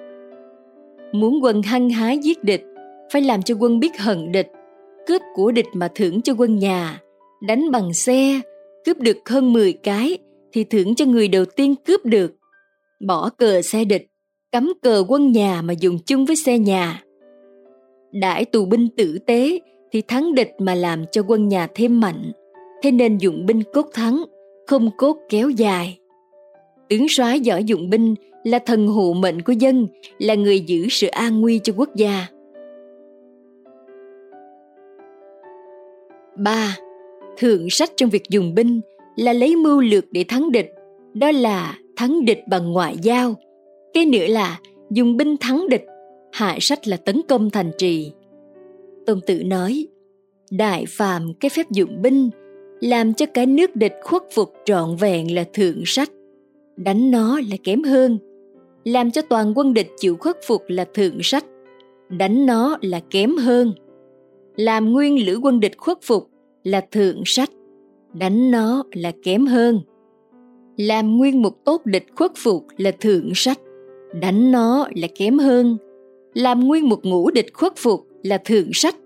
Muốn 1.12 1.38
quân 1.42 1.62
hăng 1.62 1.90
hái 1.90 2.18
giết 2.18 2.44
địch, 2.44 2.64
phải 3.12 3.22
làm 3.22 3.42
cho 3.42 3.54
quân 3.54 3.80
biết 3.80 3.98
hận 3.98 4.32
địch, 4.32 4.48
cướp 5.06 5.22
của 5.34 5.52
địch 5.52 5.68
mà 5.72 5.88
thưởng 5.94 6.22
cho 6.22 6.34
quân 6.38 6.58
nhà, 6.58 7.00
đánh 7.40 7.70
bằng 7.70 7.92
xe, 7.92 8.40
cướp 8.84 8.98
được 8.98 9.28
hơn 9.28 9.52
10 9.52 9.72
cái 9.72 10.18
thì 10.52 10.64
thưởng 10.64 10.94
cho 10.94 11.04
người 11.04 11.28
đầu 11.28 11.44
tiên 11.44 11.74
cướp 11.86 12.04
được. 12.04 12.35
Bỏ 13.00 13.30
cờ 13.30 13.62
xe 13.62 13.84
địch, 13.84 14.06
cắm 14.52 14.72
cờ 14.82 15.04
quân 15.08 15.32
nhà 15.32 15.62
mà 15.62 15.74
dùng 15.80 15.98
chung 16.06 16.24
với 16.24 16.36
xe 16.36 16.58
nhà. 16.58 17.02
Đãi 18.12 18.44
tù 18.44 18.64
binh 18.64 18.88
tử 18.96 19.18
tế 19.26 19.60
thì 19.92 20.02
thắng 20.02 20.34
địch 20.34 20.50
mà 20.58 20.74
làm 20.74 21.04
cho 21.12 21.22
quân 21.28 21.48
nhà 21.48 21.68
thêm 21.74 22.00
mạnh, 22.00 22.32
thế 22.82 22.90
nên 22.90 23.18
dụng 23.18 23.46
binh 23.46 23.62
cốt 23.72 23.86
thắng, 23.94 24.24
không 24.66 24.90
cốt 24.96 25.16
kéo 25.28 25.50
dài 25.50 25.98
Tướng 26.88 27.08
soái 27.08 27.40
giỏi 27.40 27.64
dụng 27.64 27.90
binh 27.90 28.14
là 28.44 28.58
thần 28.58 28.86
hộ 28.86 29.12
mệnh 29.12 29.42
của 29.42 29.52
dân, 29.52 29.86
là 30.18 30.34
người 30.34 30.60
giữ 30.60 30.86
sự 30.90 31.06
an 31.06 31.40
nguy 31.40 31.60
cho 31.62 31.72
quốc 31.76 31.88
gia. 31.96 32.26
3. 36.36 36.76
Thượng 37.38 37.70
sách 37.70 37.90
trong 37.96 38.10
việc 38.10 38.22
dùng 38.30 38.54
binh 38.54 38.80
là 39.16 39.32
lấy 39.32 39.56
mưu 39.56 39.80
lược 39.80 40.04
để 40.12 40.24
thắng 40.28 40.52
địch, 40.52 40.70
đó 41.14 41.30
là 41.30 41.78
thắng 41.96 42.24
địch 42.24 42.40
bằng 42.48 42.72
ngoại 42.72 42.96
giao. 43.02 43.34
Cái 43.94 44.06
nữa 44.06 44.26
là 44.26 44.60
dùng 44.90 45.16
binh 45.16 45.36
thắng 45.36 45.68
địch, 45.68 45.84
hạ 46.32 46.58
sách 46.60 46.88
là 46.88 46.96
tấn 46.96 47.20
công 47.28 47.50
thành 47.50 47.70
trì. 47.78 48.12
Tôn 49.06 49.20
Tử 49.26 49.42
nói, 49.44 49.86
đại 50.50 50.84
phàm 50.88 51.34
cái 51.40 51.48
phép 51.48 51.70
dụng 51.70 52.02
binh 52.02 52.30
làm 52.80 53.14
cho 53.14 53.26
cái 53.26 53.46
nước 53.46 53.76
địch 53.76 53.94
khuất 54.02 54.22
phục 54.34 54.52
trọn 54.64 54.96
vẹn 54.96 55.34
là 55.34 55.44
thượng 55.52 55.82
sách 55.86 56.10
đánh 56.76 57.10
nó 57.10 57.40
là 57.50 57.56
kém 57.64 57.82
hơn 57.82 58.18
làm 58.84 59.10
cho 59.10 59.22
toàn 59.22 59.52
quân 59.56 59.74
địch 59.74 59.88
chịu 59.96 60.16
khuất 60.16 60.36
phục 60.46 60.62
là 60.68 60.84
thượng 60.94 61.18
sách 61.22 61.44
đánh 62.08 62.46
nó 62.46 62.78
là 62.80 63.00
kém 63.10 63.36
hơn 63.36 63.72
làm 64.56 64.92
nguyên 64.92 65.26
lữ 65.26 65.40
quân 65.42 65.60
địch 65.60 65.76
khuất 65.76 65.98
phục 66.02 66.30
là 66.64 66.80
thượng 66.90 67.22
sách 67.24 67.50
đánh 68.12 68.50
nó 68.50 68.84
là 68.92 69.12
kém 69.22 69.46
hơn 69.46 69.80
làm 70.76 71.16
nguyên 71.16 71.42
một 71.42 71.64
tốt 71.64 71.86
địch 71.86 72.06
khuất 72.16 72.32
phục 72.36 72.66
là 72.76 72.90
thượng 72.90 73.32
sách. 73.34 73.58
Đánh 74.20 74.52
nó 74.52 74.88
là 74.94 75.08
kém 75.14 75.38
hơn. 75.38 75.76
Làm 76.34 76.60
nguyên 76.60 76.88
một 76.88 77.04
ngũ 77.04 77.30
địch 77.30 77.54
khuất 77.54 77.76
phục 77.76 78.06
là 78.22 78.38
thượng 78.38 78.70
sách. 78.72 78.96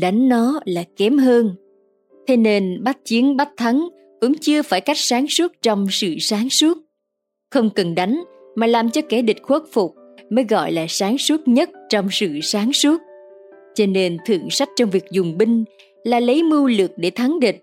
Đánh 0.00 0.28
nó 0.28 0.60
là 0.64 0.84
kém 0.96 1.18
hơn. 1.18 1.54
Thế 2.26 2.36
nên 2.36 2.84
bắt 2.84 2.98
chiến 3.04 3.36
bắt 3.36 3.48
thắng 3.56 3.88
cũng 4.20 4.34
chưa 4.40 4.62
phải 4.62 4.80
cách 4.80 4.98
sáng 4.98 5.26
suốt 5.26 5.52
trong 5.62 5.86
sự 5.90 6.14
sáng 6.20 6.50
suốt. 6.50 6.78
Không 7.50 7.70
cần 7.74 7.94
đánh 7.94 8.22
mà 8.54 8.66
làm 8.66 8.90
cho 8.90 9.00
kẻ 9.08 9.22
địch 9.22 9.42
khuất 9.42 9.62
phục 9.72 9.94
mới 10.30 10.44
gọi 10.44 10.72
là 10.72 10.86
sáng 10.88 11.18
suốt 11.18 11.48
nhất 11.48 11.70
trong 11.88 12.08
sự 12.10 12.40
sáng 12.42 12.72
suốt. 12.72 13.02
Cho 13.74 13.86
nên 13.86 14.16
thượng 14.26 14.50
sách 14.50 14.68
trong 14.76 14.90
việc 14.90 15.04
dùng 15.10 15.38
binh 15.38 15.64
là 16.04 16.20
lấy 16.20 16.42
mưu 16.42 16.66
lược 16.66 16.90
để 16.96 17.10
thắng 17.10 17.40
địch. 17.40 17.62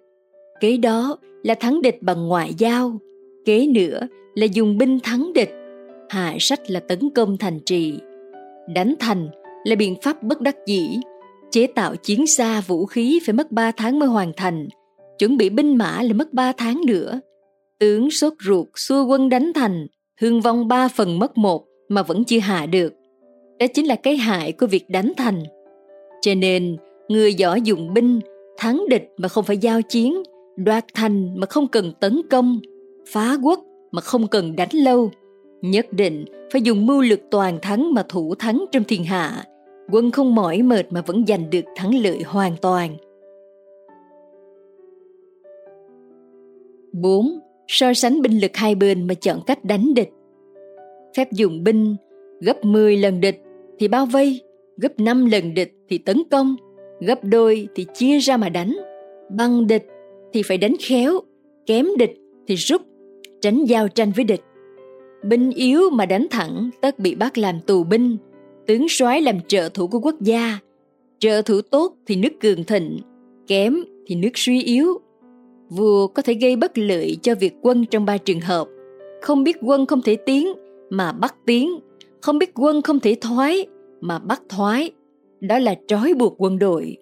Kế 0.60 0.78
đó 0.78 1.18
là 1.44 1.54
thắng 1.54 1.82
địch 1.82 1.98
bằng 2.02 2.28
ngoại 2.28 2.54
giao 2.58 3.00
kế 3.46 3.68
nữa 3.68 4.08
là 4.36 4.46
dùng 4.46 4.78
binh 4.78 5.00
thắng 5.00 5.34
địch. 5.34 5.52
Hạ 6.10 6.36
sách 6.40 6.70
là 6.70 6.80
tấn 6.80 7.10
công 7.16 7.38
thành 7.38 7.60
trì. 7.66 7.94
Đánh 8.76 8.94
thành 9.00 9.30
là 9.64 9.76
biện 9.76 9.96
pháp 10.02 10.24
bất 10.24 10.42
đắc 10.42 10.56
dĩ. 10.68 11.00
Chế 11.52 11.68
tạo 11.68 11.96
chiến 11.96 12.28
xa 12.28 12.62
vũ 12.62 12.86
khí 12.86 13.20
phải 13.26 13.34
mất 13.34 13.52
3 13.52 13.72
tháng 13.72 14.00
mới 14.00 14.10
hoàn 14.10 14.32
thành. 14.38 14.68
Chuẩn 15.20 15.38
bị 15.38 15.50
binh 15.50 15.76
mã 15.76 16.02
là 16.02 16.14
mất 16.14 16.34
3 16.34 16.52
tháng 16.58 16.82
nữa. 16.88 17.20
Tướng 17.80 18.12
sốt 18.12 18.34
ruột, 18.46 18.68
xua 18.76 19.06
quân 19.06 19.30
đánh 19.30 19.52
thành. 19.56 19.88
Thương 20.22 20.42
vong 20.42 20.68
ba 20.68 20.88
phần 20.88 21.20
mất 21.20 21.38
một 21.38 21.66
mà 21.90 22.04
vẫn 22.04 22.24
chưa 22.24 22.40
hạ 22.40 22.66
được. 22.66 22.94
Đó 23.60 23.66
chính 23.74 23.88
là 23.88 23.96
cái 23.96 24.18
hại 24.18 24.52
của 24.52 24.68
việc 24.68 24.90
đánh 24.90 25.14
thành. 25.18 25.44
Cho 26.22 26.36
nên, 26.36 26.78
người 27.08 27.34
giỏi 27.34 27.62
dùng 27.62 27.94
binh, 27.94 28.20
thắng 28.58 28.84
địch 28.90 29.10
mà 29.18 29.28
không 29.28 29.44
phải 29.44 29.58
giao 29.58 29.82
chiến, 29.82 30.24
đoạt 30.58 30.86
thành 30.94 31.40
mà 31.40 31.48
không 31.48 31.68
cần 31.68 31.94
tấn 32.00 32.22
công 32.30 32.60
phá 33.08 33.38
quốc 33.44 33.66
mà 33.92 34.02
không 34.02 34.28
cần 34.28 34.56
đánh 34.56 34.70
lâu 34.74 35.12
nhất 35.62 35.94
định 35.94 36.26
phải 36.52 36.62
dùng 36.62 36.86
mưu 36.86 37.02
lực 37.02 37.20
toàn 37.32 37.60
thắng 37.62 37.94
mà 37.94 38.04
thủ 38.10 38.36
thắng 38.36 38.66
trong 38.72 38.84
thiên 38.84 39.04
hạ 39.04 39.44
quân 39.92 40.12
không 40.12 40.36
mỏi 40.36 40.62
mệt 40.62 40.94
mà 40.94 41.02
vẫn 41.02 41.26
giành 41.28 41.50
được 41.50 41.66
thắng 41.76 41.96
lợi 41.96 42.24
hoàn 42.26 42.56
toàn 42.62 42.98
4 46.94 47.40
so 47.68 47.94
sánh 47.94 48.22
binh 48.22 48.40
lực 48.40 48.52
hai 48.56 48.76
bên 48.76 49.08
mà 49.08 49.14
chọn 49.14 49.40
cách 49.46 49.66
đánh 49.66 49.94
địch. 49.94 50.10
Phép 51.18 51.32
dùng 51.32 51.64
binh 51.64 51.96
gấp 52.40 52.66
10 52.66 52.98
lần 52.98 53.22
địch 53.22 53.42
thì 53.80 53.88
bao 53.88 54.06
vây, 54.06 54.42
gấp 54.78 55.00
5 55.00 55.26
lần 55.26 55.54
địch 55.54 55.74
thì 55.90 55.98
tấn 55.98 56.24
công, 56.32 56.56
gấp 57.00 57.24
đôi 57.24 57.68
thì 57.76 57.86
chia 57.94 58.18
ra 58.20 58.38
mà 58.38 58.50
đánh. 58.50 58.78
Bằng 59.30 59.68
địch 59.68 59.86
thì 60.34 60.44
phải 60.44 60.58
đánh 60.58 60.76
khéo, 60.88 61.20
kém 61.66 61.88
địch 61.98 62.18
thì 62.48 62.56
rút, 62.56 62.82
tránh 63.44 63.66
giao 63.66 63.88
tranh 63.88 64.12
với 64.16 64.26
địch. 64.26 64.42
Binh 65.24 65.52
yếu 65.52 65.90
mà 65.90 66.06
đánh 66.06 66.28
thẳng 66.32 66.70
tất 66.82 67.00
bị 67.00 67.16
bắt 67.16 67.38
làm 67.38 67.60
tù 67.60 67.84
binh, 67.84 68.18
tướng 68.68 68.90
soái 68.90 69.22
làm 69.22 69.40
trợ 69.48 69.70
thủ 69.74 69.88
của 69.88 70.00
quốc 70.00 70.16
gia. 70.22 70.60
Trợ 71.20 71.42
thủ 71.42 71.62
tốt 71.62 71.96
thì 72.06 72.16
nước 72.16 72.30
cường 72.42 72.64
thịnh, 72.64 73.00
kém 73.48 73.76
thì 74.08 74.16
nước 74.16 74.30
suy 74.36 74.64
yếu. 74.64 74.88
Vua 75.70 76.08
có 76.08 76.22
thể 76.22 76.34
gây 76.34 76.56
bất 76.56 76.78
lợi 76.78 77.18
cho 77.22 77.36
việc 77.36 77.54
quân 77.62 77.86
trong 77.86 78.06
ba 78.06 78.18
trường 78.18 78.40
hợp. 78.40 78.68
Không 79.22 79.44
biết 79.44 79.58
quân 79.62 79.86
không 79.86 80.02
thể 80.02 80.16
tiến 80.16 80.48
mà 80.90 81.12
bắt 81.12 81.36
tiến. 81.46 81.80
Không 82.22 82.40
biết 82.40 82.52
quân 82.56 82.82
không 82.82 83.00
thể 83.00 83.16
thoái 83.22 83.66
mà 84.02 84.20
bắt 84.20 84.42
thoái. 84.50 84.92
Đó 85.40 85.60
là 85.60 85.76
trói 85.88 86.14
buộc 86.14 86.36
quân 86.38 86.60
đội. 86.60 86.98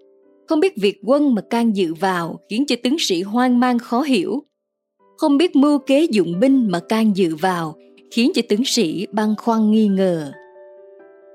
Không 0.48 0.60
biết 0.60 0.74
việc 0.77 1.00
quân 1.05 1.36
mà 1.36 1.41
can 1.41 1.75
dự 1.75 1.93
vào 1.93 2.39
khiến 2.50 2.65
cho 2.67 2.75
tướng 2.83 2.95
sĩ 3.00 3.21
hoang 3.21 3.60
mang 3.60 3.79
khó 3.79 4.01
hiểu 4.01 4.43
không 5.22 5.38
biết 5.38 5.56
mưu 5.56 5.80
kế 5.80 6.08
dụng 6.12 6.40
binh 6.40 6.68
mà 6.72 6.80
can 6.80 7.16
dự 7.16 7.36
vào 7.36 7.75
khiến 8.12 8.32
cho 8.34 8.42
tướng 8.50 8.66
sĩ 8.66 9.08
băn 9.12 9.36
khoăn 9.38 9.72
nghi 9.72 9.88
ngờ 9.88 10.32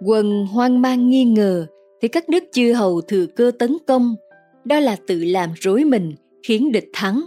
quân 0.06 0.46
hoang 0.46 0.82
mang 0.82 1.10
nghi 1.10 1.24
ngờ 1.24 1.66
thì 2.00 2.08
các 2.08 2.28
nước 2.28 2.44
chư 2.52 2.72
hầu 2.72 3.00
thừa 3.00 3.26
cơ 3.26 3.50
tấn 3.58 3.76
công 3.86 4.16
đó 4.64 4.80
là 4.80 4.96
tự 5.06 5.24
làm 5.24 5.50
rối 5.60 5.84
mình 5.84 6.14
khiến 6.42 6.72
địch 6.72 6.88
thắng. 6.92 7.20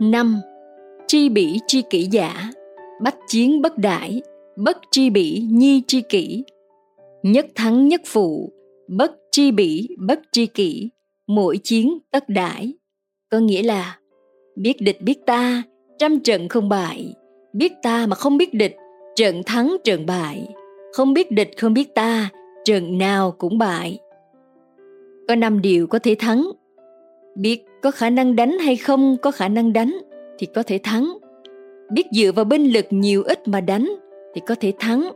5. 0.00 0.40
Tri 1.06 1.28
bỉ 1.28 1.58
tri 1.66 1.82
kỷ 1.90 2.08
giả, 2.10 2.50
bách 3.02 3.16
chiến 3.28 3.62
bất 3.62 3.78
đại, 3.78 4.22
bất 4.56 4.78
tri 4.90 5.10
bỉ 5.10 5.46
nhi 5.50 5.82
tri 5.86 6.00
kỷ. 6.00 6.44
Nhất 7.22 7.46
thắng 7.54 7.88
nhất 7.88 8.00
phụ, 8.06 8.52
bất 8.88 9.12
tri 9.30 9.50
bỉ 9.50 9.88
bất 9.98 10.20
tri 10.32 10.46
kỷ, 10.46 10.90
mỗi 11.34 11.58
chiến 11.58 11.98
tất 12.10 12.28
đại. 12.28 12.72
Có 13.30 13.38
nghĩa 13.38 13.62
là 13.62 13.98
biết 14.56 14.80
địch 14.80 15.02
biết 15.02 15.26
ta, 15.26 15.62
trăm 15.98 16.20
trận 16.20 16.48
không 16.48 16.68
bại, 16.68 17.14
biết 17.52 17.72
ta 17.82 18.06
mà 18.06 18.16
không 18.16 18.36
biết 18.36 18.54
địch, 18.54 18.76
trận 19.16 19.42
thắng 19.46 19.76
trận 19.84 20.06
bại, 20.06 20.48
không 20.92 21.14
biết 21.14 21.30
địch 21.30 21.50
không 21.56 21.74
biết 21.74 21.94
ta, 21.94 22.28
trận 22.64 22.98
nào 22.98 23.34
cũng 23.38 23.58
bại. 23.58 23.98
Có 25.28 25.34
năm 25.34 25.60
điều 25.60 25.86
có 25.86 25.98
thể 25.98 26.14
thắng. 26.18 26.50
Biết 27.36 27.64
có 27.82 27.90
khả 27.90 28.10
năng 28.10 28.36
đánh 28.36 28.58
hay 28.58 28.76
không 28.76 29.16
có 29.22 29.30
khả 29.30 29.48
năng 29.48 29.72
đánh 29.72 29.98
thì 30.38 30.46
có 30.54 30.62
thể 30.62 30.78
thắng. 30.82 31.12
Biết 31.92 32.06
dựa 32.12 32.32
vào 32.32 32.44
binh 32.44 32.72
lực 32.72 32.86
nhiều 32.90 33.22
ít 33.22 33.48
mà 33.48 33.60
đánh 33.60 33.92
thì 34.34 34.40
có 34.46 34.54
thể 34.54 34.72
thắng. 34.78 35.12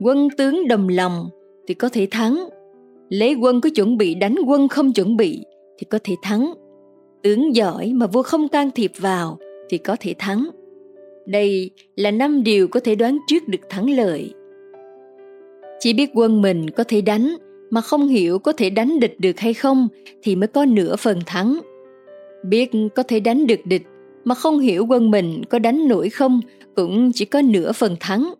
Quân 0.00 0.28
tướng 0.36 0.68
đồng 0.68 0.88
lòng 0.88 1.28
thì 1.66 1.74
có 1.74 1.88
thể 1.88 2.08
thắng 2.10 2.48
lấy 3.08 3.34
quân 3.34 3.60
có 3.60 3.70
chuẩn 3.74 3.96
bị 3.96 4.14
đánh 4.14 4.34
quân 4.46 4.68
không 4.68 4.92
chuẩn 4.92 5.16
bị 5.16 5.44
thì 5.78 5.84
có 5.90 5.98
thể 6.04 6.14
thắng 6.22 6.54
tướng 7.22 7.54
giỏi 7.54 7.92
mà 7.94 8.06
vua 8.06 8.22
không 8.22 8.48
can 8.48 8.70
thiệp 8.74 8.92
vào 8.98 9.38
thì 9.68 9.78
có 9.78 9.96
thể 10.00 10.14
thắng 10.18 10.50
đây 11.26 11.70
là 11.96 12.10
năm 12.10 12.42
điều 12.42 12.68
có 12.68 12.80
thể 12.80 12.94
đoán 12.94 13.18
trước 13.26 13.48
được 13.48 13.60
thắng 13.68 13.90
lợi 13.90 14.32
chỉ 15.80 15.92
biết 15.92 16.10
quân 16.14 16.42
mình 16.42 16.70
có 16.70 16.84
thể 16.84 17.00
đánh 17.00 17.36
mà 17.70 17.80
không 17.80 18.08
hiểu 18.08 18.38
có 18.38 18.52
thể 18.52 18.70
đánh 18.70 19.00
địch 19.00 19.20
được 19.20 19.40
hay 19.40 19.54
không 19.54 19.88
thì 20.22 20.36
mới 20.36 20.48
có 20.48 20.64
nửa 20.64 20.96
phần 20.96 21.20
thắng. 21.26 21.60
Biết 22.44 22.70
có 22.94 23.02
thể 23.02 23.20
đánh 23.20 23.46
được 23.46 23.60
địch 23.66 23.82
mà 24.24 24.34
không 24.34 24.58
hiểu 24.58 24.86
quân 24.88 25.10
mình 25.10 25.42
có 25.50 25.58
đánh 25.58 25.88
nổi 25.88 26.08
không 26.10 26.40
cũng 26.76 27.12
chỉ 27.14 27.24
có 27.24 27.42
nửa 27.42 27.72
phần 27.72 27.96
thắng. 28.00 28.34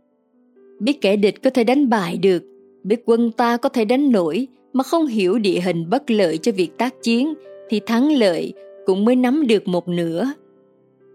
Biết 0.80 1.00
kẻ 1.00 1.16
địch 1.16 1.42
có 1.42 1.50
thể 1.50 1.64
đánh 1.64 1.88
bại 1.88 2.18
được, 2.18 2.42
biết 2.84 3.02
quân 3.04 3.32
ta 3.32 3.56
có 3.56 3.68
thể 3.68 3.84
đánh 3.84 4.12
nổi 4.12 4.46
mà 4.72 4.84
không 4.84 5.06
hiểu 5.06 5.38
địa 5.38 5.60
hình 5.60 5.90
bất 5.90 6.10
lợi 6.10 6.38
cho 6.38 6.52
việc 6.52 6.78
tác 6.78 6.94
chiến 7.02 7.34
thì 7.68 7.80
thắng 7.87 8.12
lợi 8.12 8.52
cũng 8.87 9.04
mới 9.04 9.16
nắm 9.16 9.46
được 9.46 9.68
một 9.68 9.88
nửa. 9.88 10.32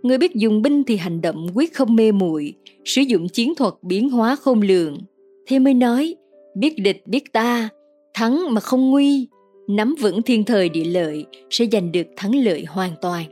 Người 0.04 0.18
biết 0.18 0.36
dùng 0.36 0.62
binh 0.62 0.84
thì 0.84 0.98
hành 0.98 1.22
động 1.22 1.48
quyết 1.56 1.74
không 1.74 1.96
mê 1.96 2.12
muội, 2.12 2.54
sử 2.86 3.02
dụng 3.02 3.30
chiến 3.30 3.56
thuật 3.56 3.74
biến 3.82 4.10
hóa 4.10 4.36
khôn 4.36 4.62
lường. 4.62 4.98
Thế 5.48 5.60
mới 5.60 5.74
nói, 5.74 6.16
biết 6.56 6.74
địch 6.78 7.08
biết 7.08 7.34
ta, 7.34 7.70
thắng 8.14 8.54
mà 8.54 8.62
không 8.62 8.90
nguy 8.90 9.28
nắm 9.68 9.96
vững 10.00 10.22
thiên 10.22 10.44
thời 10.44 10.70
địa 10.70 10.84
lợi 10.84 11.26
sẽ 11.50 11.66
giành 11.72 11.92
được 11.92 12.08
thắng 12.16 12.36
lợi 12.36 12.66
hoàn 12.68 12.92
toàn 13.02 13.26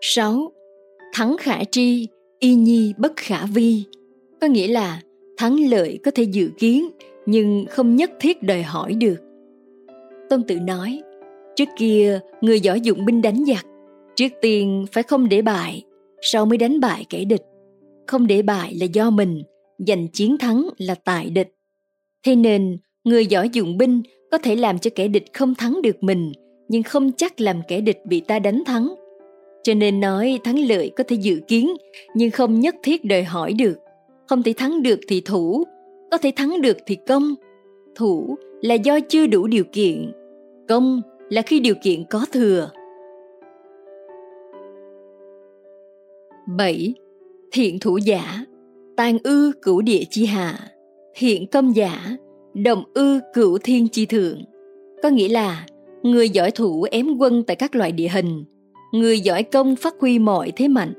6. 0.00 0.52
Thắng 1.12 1.36
khả 1.36 1.64
tri, 1.70 2.08
y 2.38 2.54
nhi 2.54 2.94
bất 2.96 3.12
khả 3.16 3.46
vi 3.46 3.84
Có 4.40 4.46
nghĩa 4.46 4.68
là 4.68 5.00
thắng 5.36 5.70
lợi 5.70 5.98
có 6.04 6.10
thể 6.10 6.22
dự 6.22 6.50
kiến 6.58 6.88
nhưng 7.26 7.64
không 7.70 7.96
nhất 7.96 8.10
thiết 8.20 8.42
đòi 8.42 8.62
hỏi 8.62 8.94
được. 8.94 9.16
Tôn 10.30 10.42
Tử 10.42 10.58
nói, 10.60 11.02
trước 11.56 11.68
kia 11.78 12.20
người 12.40 12.60
giỏi 12.60 12.80
dụng 12.80 13.04
binh 13.04 13.22
đánh 13.22 13.44
giặc, 13.44 13.66
trước 14.16 14.32
tiên 14.40 14.86
phải 14.92 15.02
không 15.02 15.28
để 15.28 15.42
bại, 15.42 15.82
sau 16.22 16.46
mới 16.46 16.58
đánh 16.58 16.80
bại 16.80 17.06
kẻ 17.08 17.24
địch. 17.24 17.42
Không 18.06 18.26
để 18.26 18.42
bại 18.42 18.74
là 18.80 18.86
do 18.86 19.10
mình, 19.10 19.42
giành 19.78 20.08
chiến 20.08 20.38
thắng 20.38 20.68
là 20.78 20.94
tại 20.94 21.30
địch. 21.30 21.54
Thế 22.26 22.36
nên, 22.36 22.78
người 23.04 23.26
giỏi 23.26 23.48
dụng 23.52 23.78
binh 23.78 24.02
có 24.30 24.38
thể 24.38 24.56
làm 24.56 24.78
cho 24.78 24.90
kẻ 24.94 25.08
địch 25.08 25.24
không 25.32 25.54
thắng 25.54 25.82
được 25.82 26.02
mình, 26.02 26.32
nhưng 26.68 26.82
không 26.82 27.12
chắc 27.12 27.40
làm 27.40 27.60
kẻ 27.68 27.80
địch 27.80 27.98
bị 28.04 28.20
ta 28.20 28.38
đánh 28.38 28.62
thắng. 28.66 28.94
Cho 29.62 29.74
nên 29.74 30.00
nói 30.00 30.38
thắng 30.44 30.58
lợi 30.68 30.90
có 30.96 31.04
thể 31.04 31.16
dự 31.16 31.40
kiến, 31.48 31.72
nhưng 32.14 32.30
không 32.30 32.60
nhất 32.60 32.74
thiết 32.82 33.04
đòi 33.04 33.22
hỏi 33.22 33.52
được. 33.52 33.78
Không 34.32 34.42
thể 34.42 34.52
thắng 34.56 34.82
được 34.82 35.00
thì 35.08 35.20
thủ, 35.20 35.64
có 36.10 36.18
thể 36.18 36.32
thắng 36.36 36.60
được 36.62 36.76
thì 36.86 36.96
công. 37.06 37.34
Thủ 37.94 38.36
là 38.62 38.74
do 38.74 39.00
chưa 39.08 39.26
đủ 39.26 39.46
điều 39.46 39.64
kiện, 39.72 40.12
công 40.68 41.00
là 41.28 41.42
khi 41.42 41.60
điều 41.60 41.74
kiện 41.82 42.04
có 42.10 42.26
thừa. 42.32 42.70
7. 46.56 46.94
Thiện 47.52 47.78
thủ 47.78 47.96
giả, 47.96 48.44
tàn 48.96 49.18
ư 49.24 49.52
cửu 49.62 49.82
địa 49.82 50.02
chi 50.10 50.26
hạ, 50.26 50.58
thiện 51.14 51.46
công 51.46 51.76
giả, 51.76 52.16
đồng 52.54 52.84
ư 52.94 53.20
cửu 53.34 53.58
thiên 53.58 53.88
chi 53.88 54.06
thượng. 54.06 54.42
Có 55.02 55.08
nghĩa 55.08 55.28
là 55.28 55.66
người 56.02 56.28
giỏi 56.28 56.50
thủ 56.50 56.86
ém 56.90 57.18
quân 57.18 57.42
tại 57.46 57.56
các 57.56 57.74
loại 57.74 57.92
địa 57.92 58.08
hình, 58.08 58.44
người 58.92 59.20
giỏi 59.20 59.42
công 59.42 59.76
phát 59.76 59.94
huy 60.00 60.18
mọi 60.18 60.52
thế 60.56 60.68
mạnh, 60.68 60.92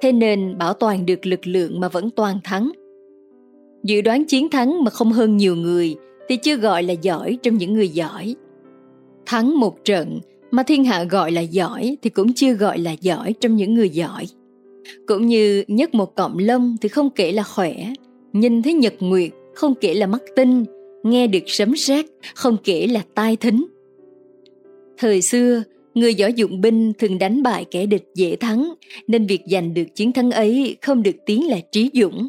thế 0.00 0.12
nên 0.12 0.58
bảo 0.58 0.72
toàn 0.74 1.06
được 1.06 1.26
lực 1.26 1.46
lượng 1.46 1.80
mà 1.80 1.88
vẫn 1.88 2.10
toàn 2.10 2.38
thắng. 2.44 2.70
Dự 3.84 4.00
đoán 4.00 4.24
chiến 4.24 4.48
thắng 4.48 4.84
mà 4.84 4.90
không 4.90 5.12
hơn 5.12 5.36
nhiều 5.36 5.56
người 5.56 5.96
thì 6.28 6.36
chưa 6.36 6.56
gọi 6.56 6.82
là 6.82 6.92
giỏi 6.92 7.38
trong 7.42 7.58
những 7.58 7.74
người 7.74 7.88
giỏi. 7.88 8.34
Thắng 9.26 9.60
một 9.60 9.84
trận 9.84 10.20
mà 10.50 10.62
thiên 10.62 10.84
hạ 10.84 11.04
gọi 11.04 11.32
là 11.32 11.40
giỏi 11.40 11.96
thì 12.02 12.10
cũng 12.10 12.32
chưa 12.32 12.52
gọi 12.52 12.78
là 12.78 12.92
giỏi 13.00 13.34
trong 13.40 13.56
những 13.56 13.74
người 13.74 13.88
giỏi. 13.88 14.26
Cũng 15.06 15.26
như 15.26 15.64
nhấc 15.68 15.94
một 15.94 16.14
cọng 16.14 16.38
lông 16.38 16.76
thì 16.80 16.88
không 16.88 17.10
kể 17.10 17.32
là 17.32 17.42
khỏe, 17.42 17.92
nhìn 18.32 18.62
thấy 18.62 18.74
nhật 18.74 18.94
nguyệt 19.00 19.30
không 19.54 19.74
kể 19.80 19.94
là 19.94 20.06
mắt 20.06 20.22
tinh, 20.36 20.64
nghe 21.02 21.26
được 21.26 21.42
sấm 21.46 21.76
sét 21.76 22.04
không 22.34 22.56
kể 22.64 22.86
là 22.86 23.02
tai 23.14 23.36
thính. 23.36 23.66
Thời 24.98 25.22
xưa, 25.22 25.62
người 25.94 26.14
giỏi 26.14 26.32
dụng 26.32 26.60
binh 26.60 26.92
thường 26.98 27.18
đánh 27.18 27.42
bại 27.42 27.64
kẻ 27.70 27.86
địch 27.86 28.04
dễ 28.14 28.36
thắng, 28.36 28.74
nên 29.06 29.26
việc 29.26 29.40
giành 29.46 29.74
được 29.74 29.94
chiến 29.94 30.12
thắng 30.12 30.30
ấy 30.30 30.76
không 30.82 31.02
được 31.02 31.16
tiếng 31.26 31.48
là 31.48 31.58
trí 31.72 31.90
dũng. 31.94 32.28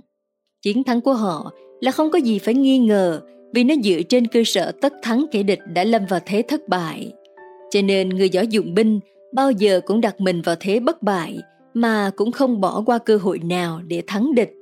Chiến 0.61 0.83
thắng 0.83 1.01
của 1.01 1.13
họ 1.13 1.51
là 1.81 1.91
không 1.91 2.11
có 2.11 2.17
gì 2.17 2.39
phải 2.39 2.53
nghi 2.53 2.77
ngờ 2.77 3.21
vì 3.53 3.63
nó 3.63 3.75
dựa 3.83 4.01
trên 4.09 4.27
cơ 4.27 4.43
sở 4.45 4.71
tất 4.81 4.93
thắng 5.01 5.25
kẻ 5.31 5.43
địch 5.43 5.59
đã 5.73 5.83
lâm 5.83 6.05
vào 6.09 6.19
thế 6.25 6.41
thất 6.47 6.67
bại. 6.67 7.13
Cho 7.69 7.81
nên 7.81 8.09
người 8.09 8.29
giỏi 8.29 8.47
dụng 8.47 8.73
binh 8.73 8.99
bao 9.33 9.51
giờ 9.51 9.81
cũng 9.85 10.01
đặt 10.01 10.21
mình 10.21 10.41
vào 10.41 10.55
thế 10.59 10.79
bất 10.79 11.03
bại 11.03 11.39
mà 11.73 12.11
cũng 12.15 12.31
không 12.31 12.61
bỏ 12.61 12.83
qua 12.85 12.97
cơ 12.97 13.17
hội 13.17 13.39
nào 13.39 13.81
để 13.87 14.03
thắng 14.07 14.35
địch. 14.35 14.53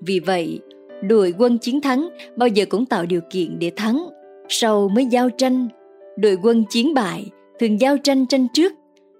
Vì 0.00 0.20
vậy, 0.20 0.60
đội 1.02 1.34
quân 1.38 1.58
chiến 1.58 1.80
thắng 1.80 2.08
bao 2.36 2.48
giờ 2.48 2.64
cũng 2.68 2.86
tạo 2.86 3.06
điều 3.06 3.20
kiện 3.30 3.58
để 3.58 3.70
thắng, 3.76 4.06
sau 4.48 4.88
mới 4.88 5.06
giao 5.06 5.30
tranh. 5.30 5.68
Đội 6.16 6.36
quân 6.42 6.64
chiến 6.70 6.94
bại 6.94 7.26
thường 7.60 7.80
giao 7.80 7.98
tranh 7.98 8.26
tranh 8.26 8.46
trước, 8.54 8.72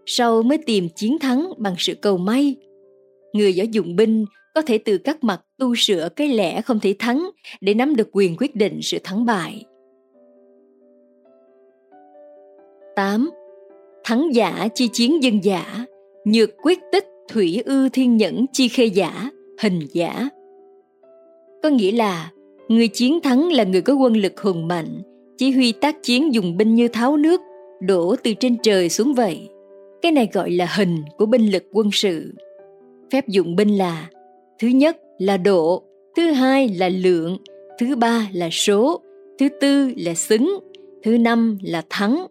sau 0.06 0.42
mới 0.42 0.58
tìm 0.58 0.88
chiến 0.88 1.18
thắng 1.18 1.52
bằng 1.58 1.74
sự 1.78 1.94
cầu 1.94 2.18
may. 2.18 2.56
Người 3.32 3.52
giỏi 3.52 3.68
dụng 3.68 3.96
binh 3.96 4.24
có 4.54 4.62
thể 4.62 4.78
từ 4.78 4.98
các 4.98 5.24
mặt 5.24 5.40
tu 5.62 5.74
sửa 5.74 6.08
cái 6.16 6.28
lẽ 6.28 6.62
không 6.62 6.80
thể 6.80 6.94
thắng 6.98 7.30
để 7.60 7.74
nắm 7.74 7.96
được 7.96 8.08
quyền 8.12 8.36
quyết 8.38 8.56
định 8.56 8.78
sự 8.82 8.98
thắng 9.04 9.24
bại. 9.24 9.64
8. 12.96 13.30
Thắng 14.04 14.34
giả 14.34 14.68
chi 14.74 14.88
chiến 14.92 15.22
dân 15.22 15.44
giả, 15.44 15.84
nhược 16.24 16.50
quyết 16.62 16.78
tích 16.92 17.04
thủy 17.28 17.62
ư 17.64 17.88
thiên 17.88 18.16
nhẫn 18.16 18.46
chi 18.52 18.68
khê 18.68 18.84
giả, 18.84 19.30
hình 19.62 19.80
giả. 19.92 20.28
Có 21.62 21.68
nghĩa 21.68 21.92
là 21.92 22.30
người 22.68 22.88
chiến 22.88 23.20
thắng 23.20 23.52
là 23.52 23.64
người 23.64 23.82
có 23.82 23.94
quân 23.94 24.16
lực 24.16 24.40
hùng 24.40 24.68
mạnh, 24.68 25.02
chỉ 25.38 25.50
huy 25.50 25.72
tác 25.72 26.02
chiến 26.02 26.34
dùng 26.34 26.56
binh 26.56 26.74
như 26.74 26.88
tháo 26.88 27.16
nước, 27.16 27.40
đổ 27.80 28.16
từ 28.22 28.34
trên 28.34 28.56
trời 28.62 28.88
xuống 28.88 29.14
vậy. 29.14 29.48
Cái 30.02 30.12
này 30.12 30.28
gọi 30.32 30.50
là 30.50 30.66
hình 30.76 31.02
của 31.18 31.26
binh 31.26 31.52
lực 31.52 31.64
quân 31.72 31.90
sự. 31.92 32.34
Phép 33.12 33.28
dụng 33.28 33.56
binh 33.56 33.78
là 33.78 34.08
thứ 34.58 34.68
nhất 34.68 34.96
là 35.22 35.36
độ, 35.36 35.82
thứ 36.16 36.22
hai 36.22 36.68
là 36.68 36.88
lượng, 36.88 37.38
thứ 37.78 37.96
ba 37.96 38.28
là 38.32 38.48
số, 38.50 39.02
thứ 39.38 39.48
tư 39.60 39.92
là 39.96 40.14
xứng, 40.14 40.58
thứ 41.02 41.18
năm 41.18 41.58
là 41.62 41.82
thắng. 41.90 42.26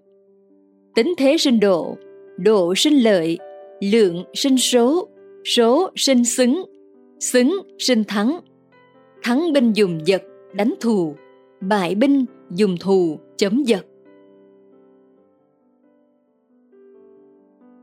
Tính 0.96 1.14
thế 1.18 1.38
sinh 1.38 1.60
độ, 1.60 1.98
độ 2.38 2.76
sinh 2.76 2.94
lợi, 2.94 3.38
lượng 3.82 4.24
sinh 4.34 4.58
số, 4.58 5.08
số 5.46 5.92
sinh 5.96 6.26
xứng, 6.26 6.64
xứng 7.20 7.62
sinh 7.80 8.04
thắng. 8.04 8.40
Thắng 9.24 9.54
binh 9.54 9.74
dùng 9.74 10.00
giật, 10.06 10.24
đánh 10.54 10.74
thù, 10.80 11.16
bại 11.62 11.96
binh 11.96 12.26
dùng 12.56 12.78
thù, 12.80 13.20
chấm 13.38 13.64
giật. 13.64 13.86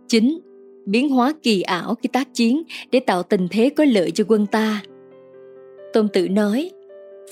9. 0.08 0.38
Biến 0.86 1.08
hóa 1.08 1.32
kỳ 1.42 1.62
ảo 1.62 1.94
khi 1.94 2.08
tác 2.12 2.34
chiến 2.34 2.62
để 2.92 3.00
tạo 3.00 3.22
tình 3.22 3.46
thế 3.50 3.70
có 3.70 3.84
lợi 3.84 4.10
cho 4.10 4.24
quân 4.28 4.46
ta. 4.46 4.82
Tôn 5.92 6.08
Tử 6.08 6.28
nói, 6.28 6.70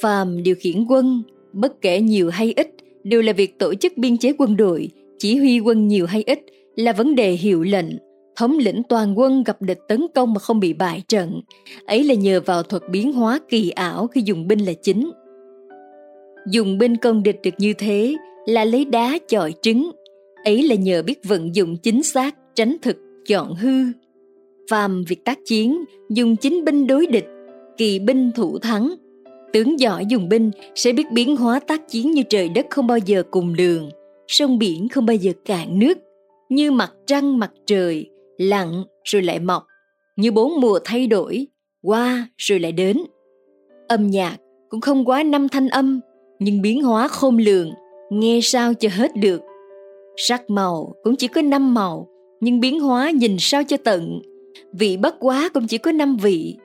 phàm 0.00 0.42
điều 0.42 0.54
khiển 0.54 0.84
quân, 0.88 1.22
bất 1.52 1.80
kể 1.80 2.00
nhiều 2.00 2.30
hay 2.30 2.52
ít, 2.56 2.70
đều 3.04 3.22
là 3.22 3.32
việc 3.32 3.58
tổ 3.58 3.74
chức 3.74 3.96
biên 3.96 4.18
chế 4.18 4.32
quân 4.38 4.56
đội, 4.56 4.90
chỉ 5.18 5.36
huy 5.36 5.60
quân 5.60 5.88
nhiều 5.88 6.06
hay 6.06 6.24
ít 6.26 6.40
là 6.76 6.92
vấn 6.92 7.14
đề 7.14 7.32
hiệu 7.32 7.62
lệnh, 7.62 7.86
thống 8.36 8.58
lĩnh 8.58 8.82
toàn 8.88 9.18
quân 9.18 9.44
gặp 9.44 9.62
địch 9.62 9.78
tấn 9.88 10.06
công 10.14 10.32
mà 10.34 10.38
không 10.38 10.60
bị 10.60 10.72
bại 10.72 11.02
trận. 11.08 11.40
Ấy 11.86 12.04
là 12.04 12.14
nhờ 12.14 12.40
vào 12.46 12.62
thuật 12.62 12.82
biến 12.90 13.12
hóa 13.12 13.40
kỳ 13.48 13.70
ảo 13.70 14.06
khi 14.06 14.22
dùng 14.24 14.48
binh 14.48 14.58
là 14.58 14.72
chính. 14.82 15.10
Dùng 16.50 16.78
binh 16.78 16.96
công 16.96 17.22
địch 17.22 17.40
được 17.42 17.54
như 17.58 17.72
thế 17.72 18.16
là 18.46 18.64
lấy 18.64 18.84
đá 18.84 19.18
chọi 19.28 19.54
trứng. 19.62 19.90
Ấy 20.44 20.62
là 20.62 20.74
nhờ 20.74 21.02
biết 21.02 21.24
vận 21.24 21.54
dụng 21.54 21.76
chính 21.76 22.02
xác, 22.02 22.36
tránh 22.54 22.76
thực, 22.82 22.96
chọn 23.26 23.54
hư. 23.54 23.84
Phàm 24.70 25.04
việc 25.08 25.24
tác 25.24 25.38
chiến, 25.44 25.84
dùng 26.10 26.36
chính 26.36 26.64
binh 26.64 26.86
đối 26.86 27.06
địch, 27.06 27.26
kỳ 27.76 27.98
binh 27.98 28.32
thủ 28.32 28.58
thắng. 28.58 28.94
Tướng 29.52 29.80
giỏi 29.80 30.06
dùng 30.08 30.28
binh 30.28 30.50
sẽ 30.74 30.92
biết 30.92 31.12
biến 31.12 31.36
hóa 31.36 31.60
tác 31.60 31.88
chiến 31.88 32.10
như 32.10 32.22
trời 32.22 32.48
đất 32.48 32.66
không 32.70 32.86
bao 32.86 32.98
giờ 32.98 33.22
cùng 33.30 33.56
đường, 33.56 33.90
sông 34.28 34.58
biển 34.58 34.88
không 34.88 35.06
bao 35.06 35.16
giờ 35.16 35.32
cạn 35.44 35.78
nước, 35.78 35.98
như 36.48 36.70
mặt 36.70 36.92
trăng 37.06 37.38
mặt 37.38 37.52
trời, 37.66 38.10
lặng 38.38 38.84
rồi 39.04 39.22
lại 39.22 39.40
mọc, 39.40 39.66
như 40.16 40.32
bốn 40.32 40.60
mùa 40.60 40.78
thay 40.84 41.06
đổi, 41.06 41.46
qua 41.82 42.28
rồi 42.36 42.58
lại 42.58 42.72
đến. 42.72 42.96
Âm 43.88 44.10
nhạc 44.10 44.36
cũng 44.68 44.80
không 44.80 45.04
quá 45.04 45.22
năm 45.22 45.48
thanh 45.48 45.68
âm, 45.68 46.00
nhưng 46.38 46.62
biến 46.62 46.82
hóa 46.82 47.08
khôn 47.08 47.36
lường, 47.36 47.70
nghe 48.10 48.40
sao 48.42 48.74
cho 48.74 48.88
hết 48.92 49.16
được. 49.16 49.42
Sắc 50.16 50.50
màu 50.50 50.94
cũng 51.02 51.16
chỉ 51.16 51.28
có 51.28 51.42
năm 51.42 51.74
màu, 51.74 52.08
nhưng 52.40 52.60
biến 52.60 52.80
hóa 52.80 53.10
nhìn 53.10 53.36
sao 53.38 53.62
cho 53.64 53.76
tận. 53.84 54.20
Vị 54.72 54.96
bất 54.96 55.16
quá 55.20 55.48
cũng 55.54 55.66
chỉ 55.66 55.78
có 55.78 55.92
năm 55.92 56.16
vị, 56.16 56.56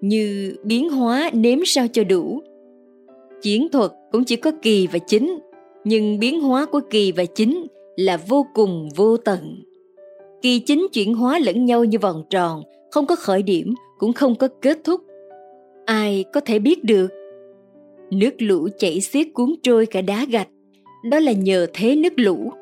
như 0.00 0.56
biến 0.64 0.88
hóa 0.88 1.30
nếm 1.32 1.58
sao 1.64 1.86
cho 1.92 2.04
đủ. 2.04 2.42
Chiến 3.42 3.68
thuật 3.72 3.90
cũng 4.12 4.24
chỉ 4.24 4.36
có 4.36 4.52
kỳ 4.62 4.86
và 4.86 4.98
chính, 4.98 5.38
nhưng 5.84 6.18
biến 6.18 6.40
hóa 6.40 6.66
của 6.66 6.80
kỳ 6.90 7.12
và 7.12 7.24
chính 7.24 7.66
là 7.96 8.16
vô 8.16 8.46
cùng 8.54 8.88
vô 8.96 9.16
tận. 9.16 9.62
Kỳ 10.42 10.58
chính 10.58 10.86
chuyển 10.92 11.14
hóa 11.14 11.38
lẫn 11.38 11.64
nhau 11.64 11.84
như 11.84 11.98
vòng 11.98 12.22
tròn, 12.30 12.62
không 12.90 13.06
có 13.06 13.16
khởi 13.16 13.42
điểm, 13.42 13.74
cũng 13.98 14.12
không 14.12 14.34
có 14.34 14.48
kết 14.62 14.78
thúc. 14.84 15.00
Ai 15.84 16.24
có 16.32 16.40
thể 16.40 16.58
biết 16.58 16.84
được? 16.84 17.06
Nước 18.10 18.34
lũ 18.38 18.68
chảy 18.78 19.00
xiết 19.00 19.26
cuốn 19.34 19.54
trôi 19.62 19.86
cả 19.86 20.00
đá 20.00 20.26
gạch, 20.30 20.48
đó 21.10 21.18
là 21.18 21.32
nhờ 21.32 21.66
thế 21.72 21.96
nước 21.96 22.12
lũ. 22.16 22.52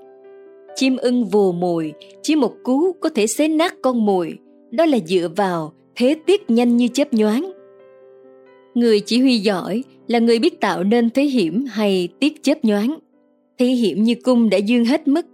Chim 0.75 0.97
ưng 0.97 1.25
vồ 1.25 1.53
mồi, 1.53 1.93
chỉ 2.23 2.37
một 2.37 2.53
cú 2.65 2.93
có 3.01 3.09
thể 3.09 3.27
xé 3.27 3.49
nát 3.49 3.75
con 3.83 4.07
mồi, 4.07 4.39
đó 4.71 4.87
là 4.87 4.99
dựa 5.07 5.29
vào 5.37 5.73
thế 5.99 6.17
tiết 6.27 6.51
nhanh 6.51 6.77
như 6.77 6.89
chớp 6.89 7.15
nhoáng. 7.15 7.53
Người 8.75 9.01
chỉ 9.01 9.21
huy 9.21 9.39
giỏi 9.39 9.85
là 10.07 10.19
người 10.19 10.39
biết 10.39 10.61
tạo 10.61 10.85
nên 10.85 11.11
thế 11.11 11.23
hiểm 11.23 11.65
hay 11.65 12.09
tiết 12.21 12.43
chớp 12.43 12.65
nhoáng. 12.65 12.99
Thế 13.59 13.67
hiểm 13.67 14.03
như 14.03 14.15
cung 14.25 14.51
đã 14.51 14.59
dương 14.59 14.85
hết 14.85 15.09
mức, 15.09 15.27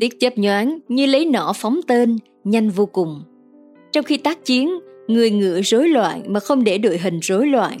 tiết 0.00 0.20
chớp 0.20 0.38
nhoáng 0.38 0.78
như 0.88 1.06
lấy 1.06 1.24
nỏ 1.24 1.52
phóng 1.56 1.80
tên, 1.86 2.16
nhanh 2.44 2.70
vô 2.70 2.86
cùng. 2.86 3.22
Trong 3.92 4.04
khi 4.04 4.16
tác 4.16 4.44
chiến, 4.44 4.70
người 5.08 5.30
ngựa 5.30 5.60
rối 5.62 5.88
loạn 5.88 6.22
mà 6.26 6.40
không 6.40 6.64
để 6.64 6.78
đội 6.78 6.98
hình 6.98 7.18
rối 7.22 7.46
loạn, 7.46 7.78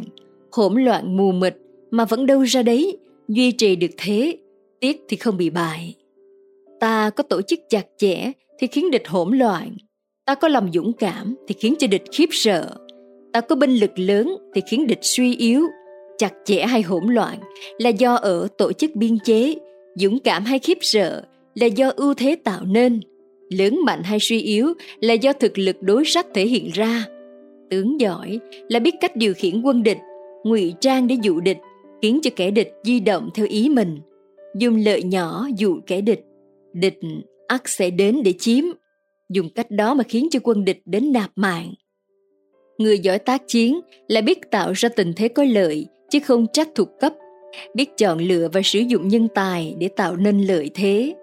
hỗn 0.52 0.84
loạn 0.84 1.16
mù 1.16 1.32
mịt 1.32 1.56
mà 1.90 2.04
vẫn 2.04 2.26
đâu 2.26 2.42
ra 2.42 2.62
đấy, 2.62 2.98
duy 3.28 3.52
trì 3.52 3.76
được 3.76 3.90
thế, 3.96 4.38
tiết 4.80 5.04
thì 5.08 5.16
không 5.16 5.36
bị 5.36 5.50
bại. 5.50 5.94
Ta 6.80 7.10
có 7.10 7.22
tổ 7.22 7.42
chức 7.42 7.60
chặt 7.68 7.86
chẽ 7.98 8.32
thì 8.58 8.66
khiến 8.66 8.90
địch 8.90 9.08
hỗn 9.08 9.38
loạn, 9.38 9.76
ta 10.26 10.34
có 10.34 10.48
lòng 10.48 10.70
dũng 10.74 10.92
cảm 10.92 11.34
thì 11.48 11.54
khiến 11.58 11.74
cho 11.78 11.86
địch 11.86 12.02
khiếp 12.12 12.28
sợ, 12.30 12.76
ta 13.32 13.40
có 13.40 13.56
binh 13.56 13.70
lực 13.70 13.98
lớn 13.98 14.36
thì 14.54 14.60
khiến 14.70 14.86
địch 14.86 14.98
suy 15.02 15.36
yếu, 15.36 15.62
chặt 16.18 16.32
chẽ 16.44 16.66
hay 16.66 16.82
hỗn 16.82 17.04
loạn 17.06 17.38
là 17.78 17.90
do 17.90 18.14
ở 18.14 18.48
tổ 18.58 18.72
chức 18.72 18.90
biên 18.94 19.18
chế, 19.24 19.54
dũng 19.94 20.18
cảm 20.18 20.44
hay 20.44 20.58
khiếp 20.58 20.78
sợ 20.80 21.22
là 21.54 21.66
do 21.66 21.92
ưu 21.96 22.14
thế 22.14 22.36
tạo 22.44 22.60
nên, 22.64 23.00
lớn 23.50 23.78
mạnh 23.84 24.02
hay 24.02 24.18
suy 24.20 24.40
yếu 24.40 24.72
là 25.00 25.14
do 25.14 25.32
thực 25.32 25.58
lực 25.58 25.82
đối 25.82 26.04
sách 26.04 26.26
thể 26.34 26.46
hiện 26.46 26.70
ra. 26.74 27.04
Tướng 27.70 28.00
giỏi 28.00 28.38
là 28.68 28.78
biết 28.78 28.94
cách 29.00 29.16
điều 29.16 29.34
khiển 29.34 29.62
quân 29.62 29.82
địch, 29.82 29.98
ngụy 30.44 30.74
trang 30.80 31.06
để 31.06 31.16
dụ 31.22 31.40
địch, 31.40 31.58
khiến 32.02 32.20
cho 32.22 32.30
kẻ 32.36 32.50
địch 32.50 32.72
di 32.84 33.00
động 33.00 33.30
theo 33.34 33.46
ý 33.46 33.68
mình, 33.68 33.98
dùng 34.58 34.76
lợi 34.84 35.02
nhỏ 35.02 35.46
dụ 35.56 35.78
kẻ 35.86 36.00
địch. 36.00 36.20
Địch 36.72 36.98
ắt 37.46 37.62
sẽ 37.64 37.90
đến 37.90 38.22
để 38.24 38.32
chiếm, 38.38 38.64
dùng 39.28 39.48
cách 39.54 39.70
đó 39.70 39.94
mà 39.94 40.04
khiến 40.04 40.28
cho 40.30 40.40
quân 40.42 40.64
địch 40.64 40.82
đến 40.84 41.12
nạp 41.12 41.30
mạng. 41.36 41.74
Người 42.78 42.98
giỏi 42.98 43.18
tác 43.18 43.42
chiến 43.48 43.80
là 44.08 44.20
biết 44.20 44.50
tạo 44.50 44.72
ra 44.72 44.88
tình 44.88 45.12
thế 45.16 45.28
có 45.28 45.44
lợi, 45.44 45.86
chứ 46.10 46.18
không 46.20 46.46
trách 46.52 46.68
thuộc 46.74 46.88
cấp, 47.00 47.14
biết 47.74 47.96
chọn 47.96 48.18
lựa 48.18 48.48
và 48.52 48.60
sử 48.64 48.78
dụng 48.78 49.08
nhân 49.08 49.28
tài 49.34 49.74
để 49.78 49.88
tạo 49.88 50.16
nên 50.16 50.42
lợi 50.42 50.70
thế. 50.74 51.14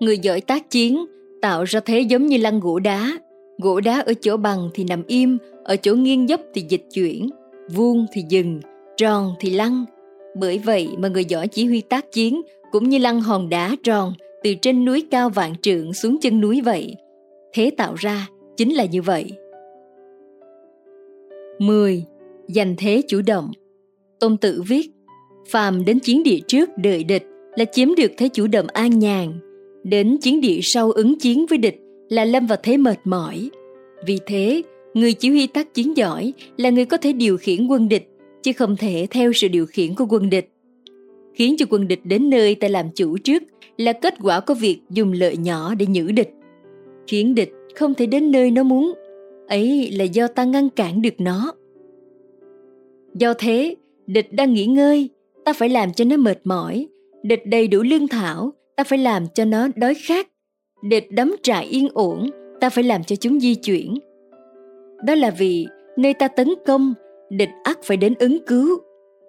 Người 0.00 0.18
giỏi 0.18 0.40
tác 0.40 0.70
chiến 0.70 1.06
tạo 1.42 1.64
ra 1.64 1.80
thế 1.80 2.00
giống 2.00 2.26
như 2.26 2.36
lăn 2.36 2.60
gỗ 2.60 2.78
đá, 2.78 3.18
gỗ 3.58 3.80
đá 3.80 4.00
ở 4.00 4.14
chỗ 4.20 4.36
bằng 4.36 4.70
thì 4.74 4.84
nằm 4.84 5.02
im, 5.06 5.38
ở 5.64 5.76
chỗ 5.76 5.94
nghiêng 5.94 6.28
dốc 6.28 6.40
thì 6.54 6.64
dịch 6.68 6.86
chuyển, 6.94 7.30
vuông 7.74 8.06
thì 8.12 8.24
dừng, 8.28 8.60
tròn 8.96 9.34
thì 9.40 9.50
lăn. 9.50 9.84
Bởi 10.36 10.58
vậy 10.58 10.88
mà 10.98 11.08
người 11.08 11.24
giỏi 11.24 11.48
chỉ 11.48 11.66
huy 11.66 11.80
tác 11.80 12.12
chiến 12.12 12.42
cũng 12.70 12.88
như 12.88 12.98
lăn 12.98 13.20
hòn 13.20 13.48
đá 13.48 13.76
tròn 13.84 14.12
từ 14.44 14.54
trên 14.54 14.84
núi 14.84 15.06
cao 15.10 15.30
vạn 15.30 15.52
trượng 15.62 15.92
xuống 15.92 16.18
chân 16.20 16.40
núi 16.40 16.60
vậy. 16.60 16.96
Thế 17.54 17.70
tạo 17.76 17.94
ra 17.94 18.28
chính 18.56 18.74
là 18.74 18.84
như 18.84 19.02
vậy. 19.02 19.32
10. 21.58 22.04
Giành 22.48 22.74
thế 22.78 23.02
chủ 23.08 23.22
động 23.26 23.50
Tôn 24.20 24.36
Tử 24.36 24.62
viết 24.68 24.90
Phàm 25.48 25.84
đến 25.84 25.98
chiến 25.98 26.22
địa 26.22 26.38
trước 26.46 26.70
đợi 26.76 27.04
địch 27.04 27.22
là 27.56 27.64
chiếm 27.64 27.94
được 27.94 28.12
thế 28.16 28.28
chủ 28.28 28.46
động 28.46 28.66
an 28.66 28.98
nhàn. 28.98 29.32
Đến 29.84 30.18
chiến 30.20 30.40
địa 30.40 30.58
sau 30.62 30.92
ứng 30.92 31.18
chiến 31.18 31.46
với 31.46 31.58
địch 31.58 31.76
là 32.08 32.24
lâm 32.24 32.46
vào 32.46 32.58
thế 32.62 32.76
mệt 32.76 32.98
mỏi. 33.04 33.50
Vì 34.06 34.18
thế, 34.26 34.62
người 34.94 35.12
chỉ 35.12 35.30
huy 35.30 35.46
tác 35.46 35.74
chiến 35.74 35.96
giỏi 35.96 36.32
là 36.56 36.70
người 36.70 36.84
có 36.84 36.96
thể 36.96 37.12
điều 37.12 37.36
khiển 37.36 37.66
quân 37.66 37.88
địch, 37.88 38.08
chứ 38.42 38.52
không 38.52 38.76
thể 38.76 39.06
theo 39.10 39.32
sự 39.32 39.48
điều 39.48 39.66
khiển 39.66 39.94
của 39.94 40.06
quân 40.10 40.30
địch. 40.30 40.51
Khiến 41.34 41.54
cho 41.58 41.66
quân 41.70 41.88
địch 41.88 42.00
đến 42.04 42.30
nơi 42.30 42.54
ta 42.54 42.68
làm 42.68 42.86
chủ 42.94 43.18
trước 43.18 43.42
là 43.76 43.92
kết 43.92 44.14
quả 44.22 44.40
của 44.40 44.54
việc 44.54 44.80
dùng 44.90 45.12
lợi 45.12 45.36
nhỏ 45.36 45.74
để 45.74 45.86
nhử 45.86 46.12
địch. 46.12 46.30
Khiến 47.06 47.34
địch 47.34 47.52
không 47.74 47.94
thể 47.94 48.06
đến 48.06 48.30
nơi 48.30 48.50
nó 48.50 48.62
muốn, 48.62 48.92
ấy 49.48 49.90
là 49.92 50.04
do 50.04 50.28
ta 50.28 50.44
ngăn 50.44 50.70
cản 50.70 51.02
được 51.02 51.14
nó. 51.18 51.52
Do 53.14 53.34
thế, 53.34 53.74
địch 54.06 54.32
đang 54.32 54.52
nghỉ 54.52 54.66
ngơi, 54.66 55.08
ta 55.44 55.52
phải 55.52 55.68
làm 55.68 55.92
cho 55.92 56.04
nó 56.04 56.16
mệt 56.16 56.40
mỏi. 56.44 56.88
Địch 57.22 57.46
đầy 57.46 57.68
đủ 57.68 57.82
lương 57.82 58.08
thảo, 58.08 58.52
ta 58.76 58.84
phải 58.84 58.98
làm 58.98 59.26
cho 59.34 59.44
nó 59.44 59.68
đói 59.76 59.94
khát. 59.94 60.28
Địch 60.82 61.10
đắm 61.10 61.36
trại 61.42 61.64
yên 61.64 61.88
ổn, 61.94 62.30
ta 62.60 62.70
phải 62.70 62.84
làm 62.84 63.04
cho 63.04 63.16
chúng 63.16 63.40
di 63.40 63.54
chuyển. 63.54 63.94
Đó 65.04 65.14
là 65.14 65.30
vì 65.30 65.66
nơi 65.96 66.14
ta 66.14 66.28
tấn 66.28 66.48
công, 66.66 66.94
địch 67.30 67.50
ắt 67.64 67.78
phải 67.84 67.96
đến 67.96 68.14
ứng 68.18 68.38
cứu. 68.46 68.78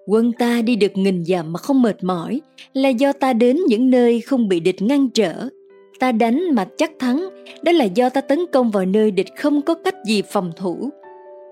Quân 0.08 0.32
ta 0.40 0.62
đi 0.62 0.76
được 0.76 0.98
nghìn 0.98 1.26
dặm 1.26 1.54
mà 1.54 1.58
không 1.58 1.82
mệt 1.82 2.04
mỏi 2.04 2.42
là 2.74 2.90
do 2.90 3.14
ta 3.14 3.34
đến 3.34 3.58
những 3.68 3.90
nơi 3.90 4.22
không 4.22 4.48
bị 4.48 4.60
địch 4.60 4.82
ngăn 4.82 5.10
trở. 5.10 5.50
Ta 6.00 6.12
đánh 6.12 6.44
mà 6.52 6.68
chắc 6.78 6.92
thắng, 7.00 7.30
đó 7.64 7.72
là 7.72 7.86
do 7.86 8.10
ta 8.10 8.22
tấn 8.22 8.40
công 8.52 8.72
vào 8.72 8.86
nơi 8.86 9.12
địch 9.12 9.28
không 9.38 9.62
có 9.62 9.74
cách 9.74 9.96
gì 10.06 10.22
phòng 10.22 10.52
thủ. 10.56 10.90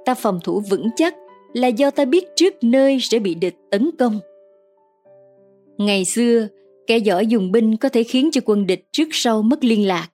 Ta 0.06 0.14
phòng 0.14 0.40
thủ 0.44 0.62
vững 0.70 0.88
chắc 0.96 1.16
là 1.54 1.68
do 1.68 1.92
ta 1.92 2.06
biết 2.06 2.26
trước 2.36 2.54
nơi 2.62 3.00
sẽ 3.02 3.20
bị 3.20 3.36
địch 3.36 3.56
tấn 3.72 3.90
công. 4.00 4.20
Ngày 5.78 6.06
xưa, 6.06 6.48
kẻ 6.88 6.98
giỏi 6.98 7.28
dùng 7.28 7.52
binh 7.52 7.78
có 7.78 7.90
thể 7.90 8.04
khiến 8.04 8.30
cho 8.32 8.42
quân 8.46 8.68
địch 8.68 8.86
trước 8.92 9.08
sau 9.12 9.42
mất 9.42 9.64
liên 9.64 9.88
lạc. 9.88 10.08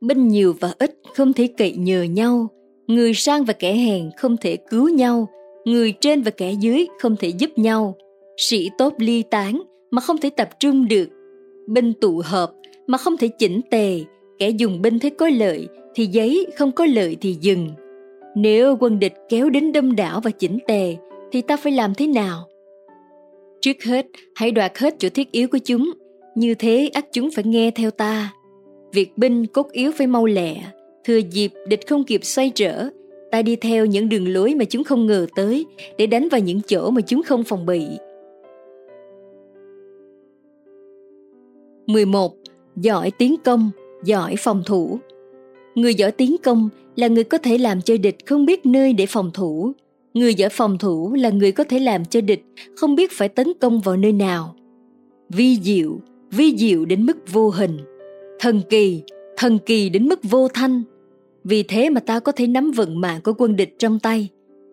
Binh 0.00 0.28
nhiều 0.28 0.54
và 0.60 0.74
ít 0.78 0.98
không 1.16 1.32
thể 1.32 1.46
cậy 1.46 1.72
nhờ 1.72 2.02
nhau, 2.02 2.48
người 2.86 3.14
sang 3.14 3.44
và 3.44 3.52
kẻ 3.52 3.72
hèn 3.72 4.10
không 4.16 4.36
thể 4.36 4.56
cứu 4.56 4.88
nhau, 4.88 5.28
người 5.70 5.92
trên 5.92 6.22
và 6.22 6.30
kẻ 6.30 6.52
dưới 6.52 6.86
không 6.98 7.16
thể 7.16 7.28
giúp 7.28 7.50
nhau. 7.58 7.96
Sĩ 8.36 8.70
tốt 8.78 8.94
ly 8.98 9.22
tán 9.30 9.62
mà 9.90 10.00
không 10.00 10.18
thể 10.18 10.30
tập 10.30 10.48
trung 10.60 10.88
được. 10.88 11.08
Binh 11.68 11.92
tụ 12.00 12.22
hợp 12.24 12.52
mà 12.86 12.98
không 12.98 13.16
thể 13.16 13.28
chỉnh 13.28 13.60
tề, 13.70 14.00
kẻ 14.38 14.48
dùng 14.48 14.82
binh 14.82 14.98
thấy 14.98 15.10
có 15.10 15.28
lợi 15.28 15.68
thì 15.94 16.06
giấy 16.06 16.46
không 16.56 16.72
có 16.72 16.86
lợi 16.86 17.16
thì 17.20 17.36
dừng. 17.40 17.70
Nếu 18.36 18.76
quân 18.80 18.98
địch 18.98 19.14
kéo 19.28 19.50
đến 19.50 19.72
đông 19.72 19.96
đảo 19.96 20.20
và 20.24 20.30
chỉnh 20.30 20.58
tề 20.66 20.96
thì 21.32 21.42
ta 21.42 21.56
phải 21.56 21.72
làm 21.72 21.94
thế 21.94 22.06
nào? 22.06 22.48
Trước 23.60 23.84
hết, 23.84 24.06
hãy 24.34 24.50
đoạt 24.50 24.78
hết 24.78 24.94
chỗ 24.98 25.08
thiết 25.08 25.32
yếu 25.32 25.48
của 25.48 25.58
chúng, 25.64 25.92
như 26.34 26.54
thế 26.54 26.90
ắt 26.92 27.06
chúng 27.12 27.30
phải 27.30 27.44
nghe 27.44 27.70
theo 27.70 27.90
ta. 27.90 28.32
Việc 28.92 29.18
binh 29.18 29.46
cốt 29.46 29.72
yếu 29.72 29.92
phải 29.92 30.06
mau 30.06 30.26
lẹ, 30.26 30.56
thừa 31.04 31.20
dịp 31.30 31.52
địch 31.68 31.86
không 31.86 32.04
kịp 32.04 32.24
xoay 32.24 32.50
trở, 32.54 32.88
ta 33.30 33.42
đi 33.42 33.56
theo 33.56 33.86
những 33.86 34.08
đường 34.08 34.32
lối 34.32 34.54
mà 34.54 34.64
chúng 34.64 34.84
không 34.84 35.06
ngờ 35.06 35.26
tới 35.34 35.66
để 35.98 36.06
đánh 36.06 36.28
vào 36.28 36.40
những 36.40 36.60
chỗ 36.66 36.90
mà 36.90 37.00
chúng 37.00 37.22
không 37.22 37.44
phòng 37.44 37.66
bị. 37.66 37.86
11. 41.86 42.34
Giỏi 42.76 43.10
tiến 43.10 43.36
công, 43.44 43.70
giỏi 44.04 44.34
phòng 44.38 44.62
thủ. 44.66 44.98
Người 45.74 45.94
giỏi 45.94 46.12
tiến 46.12 46.36
công 46.42 46.68
là 46.96 47.08
người 47.08 47.24
có 47.24 47.38
thể 47.38 47.58
làm 47.58 47.82
cho 47.82 47.96
địch 47.96 48.26
không 48.26 48.46
biết 48.46 48.66
nơi 48.66 48.92
để 48.92 49.06
phòng 49.06 49.30
thủ. 49.34 49.72
Người 50.14 50.34
giỏi 50.34 50.48
phòng 50.48 50.78
thủ 50.78 51.14
là 51.14 51.30
người 51.30 51.52
có 51.52 51.64
thể 51.64 51.78
làm 51.78 52.04
cho 52.04 52.20
địch 52.20 52.44
không 52.76 52.94
biết 52.94 53.12
phải 53.12 53.28
tấn 53.28 53.52
công 53.60 53.80
vào 53.80 53.96
nơi 53.96 54.12
nào. 54.12 54.54
Vi 55.28 55.56
diệu, 55.56 56.00
vi 56.30 56.56
diệu 56.56 56.84
đến 56.84 57.06
mức 57.06 57.32
vô 57.32 57.50
hình. 57.50 57.78
Thần 58.40 58.60
kỳ, 58.70 59.02
thần 59.36 59.58
kỳ 59.58 59.88
đến 59.88 60.08
mức 60.08 60.20
vô 60.22 60.48
thanh. 60.48 60.82
Vì 61.44 61.62
thế 61.62 61.90
mà 61.90 62.00
ta 62.00 62.20
có 62.20 62.32
thể 62.32 62.46
nắm 62.46 62.70
vận 62.70 63.00
mạng 63.00 63.20
của 63.24 63.32
quân 63.38 63.56
địch 63.56 63.74
trong 63.78 63.98
tay. 63.98 64.28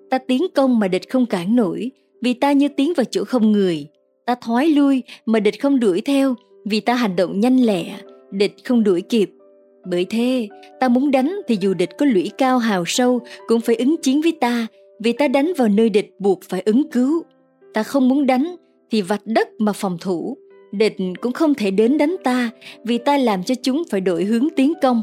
Ta 0.09 0.17
tiến 0.17 0.41
công 0.55 0.79
mà 0.79 0.87
địch 0.87 1.09
không 1.09 1.25
cản 1.25 1.55
nổi, 1.55 1.91
vì 2.21 2.33
ta 2.33 2.51
như 2.51 2.67
tiến 2.67 2.93
vào 2.97 3.03
chỗ 3.11 3.23
không 3.23 3.51
người. 3.51 3.87
Ta 4.25 4.35
thoái 4.35 4.69
lui 4.69 5.03
mà 5.25 5.39
địch 5.39 5.61
không 5.61 5.79
đuổi 5.79 6.01
theo, 6.01 6.35
vì 6.65 6.79
ta 6.79 6.93
hành 6.93 7.15
động 7.15 7.39
nhanh 7.39 7.57
lẹ, 7.57 7.85
địch 8.31 8.55
không 8.63 8.83
đuổi 8.83 9.01
kịp. 9.01 9.31
Bởi 9.89 10.05
thế, 10.05 10.47
ta 10.79 10.87
muốn 10.87 11.11
đánh 11.11 11.35
thì 11.47 11.57
dù 11.61 11.73
địch 11.73 11.89
có 11.97 12.05
lũy 12.05 12.31
cao 12.37 12.57
hào 12.57 12.83
sâu 12.85 13.19
cũng 13.47 13.61
phải 13.61 13.75
ứng 13.75 13.95
chiến 13.97 14.21
với 14.21 14.31
ta, 14.31 14.67
vì 14.99 15.13
ta 15.13 15.27
đánh 15.27 15.53
vào 15.57 15.67
nơi 15.67 15.89
địch 15.89 16.15
buộc 16.19 16.39
phải 16.43 16.61
ứng 16.65 16.91
cứu. 16.91 17.23
Ta 17.73 17.83
không 17.83 18.09
muốn 18.09 18.25
đánh 18.25 18.55
thì 18.91 19.01
vạch 19.01 19.25
đất 19.25 19.49
mà 19.59 19.73
phòng 19.73 19.97
thủ. 20.01 20.37
Địch 20.71 20.95
cũng 21.21 21.33
không 21.33 21.53
thể 21.53 21.71
đến 21.71 21.97
đánh 21.97 22.15
ta 22.23 22.49
vì 22.83 22.97
ta 22.97 23.17
làm 23.17 23.43
cho 23.43 23.55
chúng 23.63 23.83
phải 23.89 24.01
đổi 24.01 24.23
hướng 24.23 24.47
tiến 24.55 24.73
công. 24.81 25.01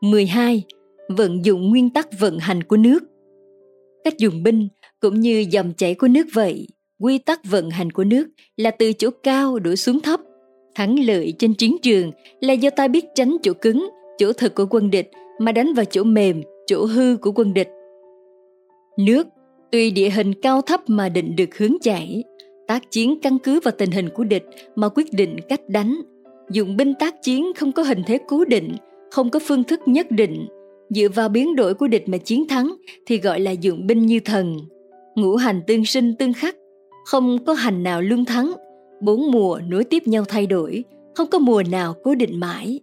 12. 0.00 0.62
Vận 1.08 1.44
dụng 1.44 1.70
nguyên 1.70 1.90
tắc 1.90 2.18
vận 2.18 2.38
hành 2.38 2.62
của 2.62 2.76
nước 2.76 2.98
Cách 4.04 4.18
dùng 4.18 4.42
binh 4.42 4.68
cũng 5.00 5.20
như 5.20 5.44
dòng 5.50 5.72
chảy 5.76 5.94
của 5.94 6.08
nước 6.08 6.26
vậy, 6.34 6.68
quy 7.00 7.18
tắc 7.18 7.40
vận 7.44 7.70
hành 7.70 7.92
của 7.92 8.04
nước 8.04 8.28
là 8.56 8.70
từ 8.70 8.92
chỗ 8.92 9.10
cao 9.22 9.58
đổ 9.58 9.76
xuống 9.76 10.00
thấp. 10.00 10.20
Thắng 10.74 11.04
lợi 11.04 11.32
trên 11.38 11.54
chiến 11.54 11.76
trường 11.82 12.10
là 12.40 12.52
do 12.52 12.70
ta 12.70 12.88
biết 12.88 13.04
tránh 13.14 13.36
chỗ 13.42 13.52
cứng, 13.52 13.88
chỗ 14.18 14.32
thực 14.32 14.54
của 14.54 14.66
quân 14.70 14.90
địch 14.90 15.10
mà 15.38 15.52
đánh 15.52 15.74
vào 15.74 15.84
chỗ 15.84 16.04
mềm, 16.04 16.42
chỗ 16.66 16.84
hư 16.84 17.16
của 17.16 17.32
quân 17.34 17.54
địch. 17.54 17.68
Nước 18.98 19.26
tùy 19.72 19.90
địa 19.90 20.10
hình 20.10 20.32
cao 20.42 20.62
thấp 20.62 20.80
mà 20.86 21.08
định 21.08 21.36
được 21.36 21.58
hướng 21.58 21.74
chảy, 21.82 22.24
tác 22.68 22.90
chiến 22.90 23.18
căn 23.22 23.38
cứ 23.38 23.60
vào 23.60 23.74
tình 23.78 23.90
hình 23.90 24.08
của 24.14 24.24
địch 24.24 24.44
mà 24.74 24.88
quyết 24.88 25.12
định 25.12 25.36
cách 25.48 25.68
đánh. 25.68 26.00
Dụng 26.52 26.76
binh 26.76 26.94
tác 26.94 27.22
chiến 27.22 27.52
không 27.56 27.72
có 27.72 27.82
hình 27.82 28.02
thế 28.06 28.18
cố 28.28 28.44
định, 28.44 28.72
không 29.10 29.30
có 29.30 29.38
phương 29.38 29.64
thức 29.64 29.80
nhất 29.86 30.10
định, 30.10 30.48
dựa 30.90 31.08
vào 31.14 31.28
biến 31.28 31.56
đổi 31.56 31.74
của 31.74 31.88
địch 31.88 32.08
mà 32.08 32.18
chiến 32.18 32.48
thắng 32.48 32.74
thì 33.06 33.20
gọi 33.20 33.40
là 33.40 33.50
dụng 33.50 33.86
binh 33.86 34.06
như 34.06 34.20
thần. 34.20 34.56
Ngũ 35.14 35.36
hành 35.36 35.60
tương 35.66 35.84
sinh 35.84 36.14
tương 36.18 36.32
khắc, 36.32 36.56
không 37.04 37.44
có 37.44 37.52
hành 37.52 37.82
nào 37.82 38.02
lương 38.02 38.24
thắng, 38.24 38.52
bốn 39.00 39.30
mùa 39.30 39.60
nối 39.68 39.84
tiếp 39.84 40.02
nhau 40.06 40.24
thay 40.28 40.46
đổi, 40.46 40.84
không 41.14 41.26
có 41.30 41.38
mùa 41.38 41.62
nào 41.70 41.94
cố 42.02 42.14
định 42.14 42.40
mãi. 42.40 42.80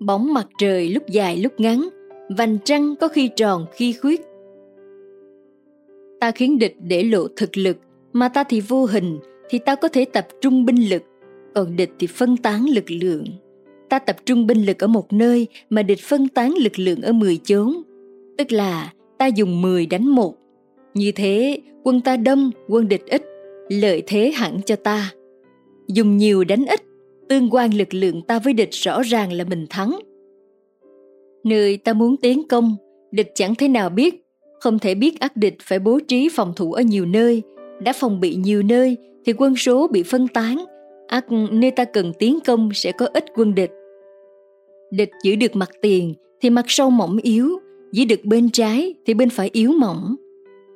Bóng 0.00 0.34
mặt 0.34 0.46
trời 0.58 0.88
lúc 0.88 1.02
dài 1.08 1.36
lúc 1.36 1.52
ngắn, 1.58 1.88
vành 2.36 2.58
trăng 2.64 2.94
có 3.00 3.08
khi 3.08 3.30
tròn 3.36 3.66
khi 3.72 3.92
khuyết. 3.92 4.20
Ta 6.20 6.30
khiến 6.30 6.58
địch 6.58 6.76
để 6.82 7.02
lộ 7.02 7.26
thực 7.36 7.56
lực, 7.56 7.76
mà 8.12 8.28
ta 8.28 8.44
thì 8.44 8.60
vô 8.60 8.84
hình, 8.84 9.18
thì 9.50 9.58
ta 9.58 9.74
có 9.74 9.88
thể 9.88 10.04
tập 10.04 10.26
trung 10.40 10.64
binh 10.64 10.88
lực, 10.90 11.02
còn 11.54 11.76
địch 11.76 11.90
thì 11.98 12.06
phân 12.06 12.36
tán 12.36 12.66
lực 12.68 12.90
lượng. 13.02 13.24
Ta 13.92 13.98
tập 13.98 14.16
trung 14.26 14.46
binh 14.46 14.66
lực 14.66 14.78
ở 14.78 14.86
một 14.86 15.12
nơi 15.12 15.46
mà 15.70 15.82
địch 15.82 16.00
phân 16.00 16.28
tán 16.28 16.54
lực 16.58 16.78
lượng 16.78 17.02
ở 17.02 17.12
10 17.12 17.38
chốn, 17.44 17.82
tức 18.38 18.52
là 18.52 18.92
ta 19.18 19.26
dùng 19.26 19.62
10 19.62 19.86
đánh 19.86 20.08
một. 20.08 20.34
Như 20.94 21.12
thế, 21.12 21.58
quân 21.84 22.00
ta 22.00 22.16
đông, 22.16 22.50
quân 22.68 22.88
địch 22.88 23.06
ít, 23.06 23.22
lợi 23.68 24.02
thế 24.06 24.30
hẳn 24.30 24.60
cho 24.66 24.76
ta. 24.76 25.12
Dùng 25.88 26.16
nhiều 26.16 26.44
đánh 26.44 26.66
ít, 26.66 26.80
tương 27.28 27.54
quan 27.54 27.74
lực 27.74 27.94
lượng 27.94 28.22
ta 28.22 28.38
với 28.38 28.52
địch 28.52 28.68
rõ 28.70 29.02
ràng 29.02 29.32
là 29.32 29.44
mình 29.44 29.66
thắng. 29.70 29.98
Nơi 31.44 31.76
ta 31.76 31.92
muốn 31.92 32.16
tiến 32.16 32.48
công, 32.48 32.76
địch 33.10 33.32
chẳng 33.34 33.54
thế 33.54 33.68
nào 33.68 33.90
biết, 33.90 34.24
không 34.60 34.78
thể 34.78 34.94
biết 34.94 35.20
ác 35.20 35.36
địch 35.36 35.56
phải 35.62 35.78
bố 35.78 35.98
trí 36.08 36.28
phòng 36.28 36.52
thủ 36.56 36.72
ở 36.72 36.82
nhiều 36.82 37.06
nơi, 37.06 37.42
đã 37.80 37.92
phòng 37.92 38.20
bị 38.20 38.34
nhiều 38.34 38.62
nơi 38.62 38.96
thì 39.24 39.32
quân 39.32 39.56
số 39.56 39.88
bị 39.88 40.02
phân 40.02 40.28
tán, 40.28 40.64
ác 41.08 41.32
nơi 41.32 41.70
ta 41.70 41.84
cần 41.84 42.12
tiến 42.18 42.38
công 42.46 42.70
sẽ 42.74 42.92
có 42.92 43.06
ít 43.14 43.24
quân 43.34 43.54
địch. 43.54 43.70
Địch 44.92 45.10
giữ 45.22 45.36
được 45.36 45.56
mặt 45.56 45.70
tiền 45.82 46.14
thì 46.40 46.50
mặt 46.50 46.64
sâu 46.68 46.90
mỏng 46.90 47.16
yếu, 47.22 47.58
giữ 47.92 48.04
được 48.04 48.24
bên 48.24 48.50
trái 48.50 48.94
thì 49.06 49.14
bên 49.14 49.30
phải 49.30 49.50
yếu 49.52 49.72
mỏng. 49.72 50.16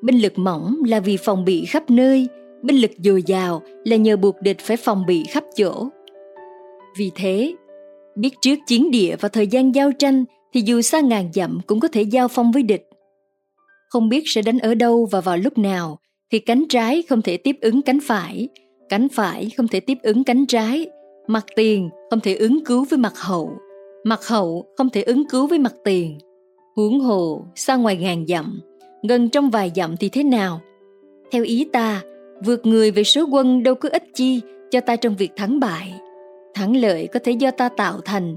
Binh 0.03 0.23
lực 0.23 0.39
mỏng 0.39 0.77
là 0.87 1.01
vì 1.01 1.17
phòng 1.17 1.45
bị 1.45 1.65
khắp 1.65 1.91
nơi, 1.91 2.27
binh 2.63 2.77
lực 2.77 2.91
dồi 2.99 3.23
dào 3.23 3.63
là 3.85 3.97
nhờ 3.97 4.17
buộc 4.17 4.43
địch 4.43 4.59
phải 4.61 4.77
phòng 4.77 5.07
bị 5.07 5.25
khắp 5.31 5.45
chỗ. 5.57 5.89
Vì 6.99 7.11
thế, 7.15 7.55
biết 8.17 8.31
trước 8.41 8.59
chiến 8.67 8.91
địa 8.91 9.17
và 9.21 9.29
thời 9.29 9.47
gian 9.47 9.75
giao 9.75 9.93
tranh 9.93 10.25
thì 10.53 10.63
dù 10.65 10.81
xa 10.81 11.01
ngàn 11.01 11.31
dặm 11.35 11.61
cũng 11.67 11.81
có 11.81 11.89
thể 11.89 12.03
giao 12.03 12.29
phong 12.29 12.53
với 12.53 12.63
địch. 12.63 12.89
Không 13.89 14.09
biết 14.09 14.23
sẽ 14.27 14.43
đánh 14.43 14.59
ở 14.59 14.75
đâu 14.75 15.09
và 15.11 15.21
vào 15.21 15.37
lúc 15.37 15.59
nào 15.59 15.99
thì 16.33 16.39
cánh 16.39 16.65
trái 16.69 17.03
không 17.09 17.23
thể 17.23 17.37
tiếp 17.37 17.57
ứng 17.61 17.83
cánh 17.83 17.99
phải, 18.03 18.49
cánh 18.89 19.09
phải 19.09 19.51
không 19.57 19.69
thể 19.69 19.81
tiếp 19.81 19.99
ứng 20.03 20.25
cánh 20.25 20.47
trái, 20.47 20.87
mặt 21.27 21.45
tiền 21.57 21.89
không 22.11 22.21
thể 22.21 22.35
ứng 22.35 22.65
cứu 22.65 22.87
với 22.91 22.99
mặt 22.99 23.13
hậu, 23.17 23.59
mặt 24.07 24.27
hậu 24.27 24.67
không 24.77 24.91
thể 24.91 25.03
ứng 25.03 25.29
cứu 25.29 25.47
với 25.47 25.59
mặt 25.59 25.75
tiền. 25.85 26.19
Huống 26.77 27.01
hồ 27.01 27.45
xa 27.55 27.77
ngoài 27.77 27.97
ngàn 27.97 28.27
dặm, 28.27 28.61
gần 29.09 29.29
trong 29.29 29.51
vài 29.51 29.73
dặm 29.77 29.97
thì 29.97 30.09
thế 30.09 30.23
nào? 30.23 30.61
Theo 31.31 31.45
ý 31.45 31.69
ta, 31.73 32.03
vượt 32.45 32.67
người 32.67 32.91
về 32.91 33.05
số 33.05 33.27
quân 33.33 33.63
đâu 33.63 33.75
có 33.75 33.89
ích 33.93 34.05
chi 34.15 34.41
cho 34.71 34.81
ta 34.81 34.97
trong 34.97 35.17
việc 35.17 35.31
thắng 35.37 35.61
bại. 35.61 35.95
Thắng 36.55 36.77
lợi 36.77 37.09
có 37.13 37.21
thể 37.25 37.33
do 37.33 37.51
ta 37.51 37.69
tạo 37.69 38.01
thành, 38.05 38.37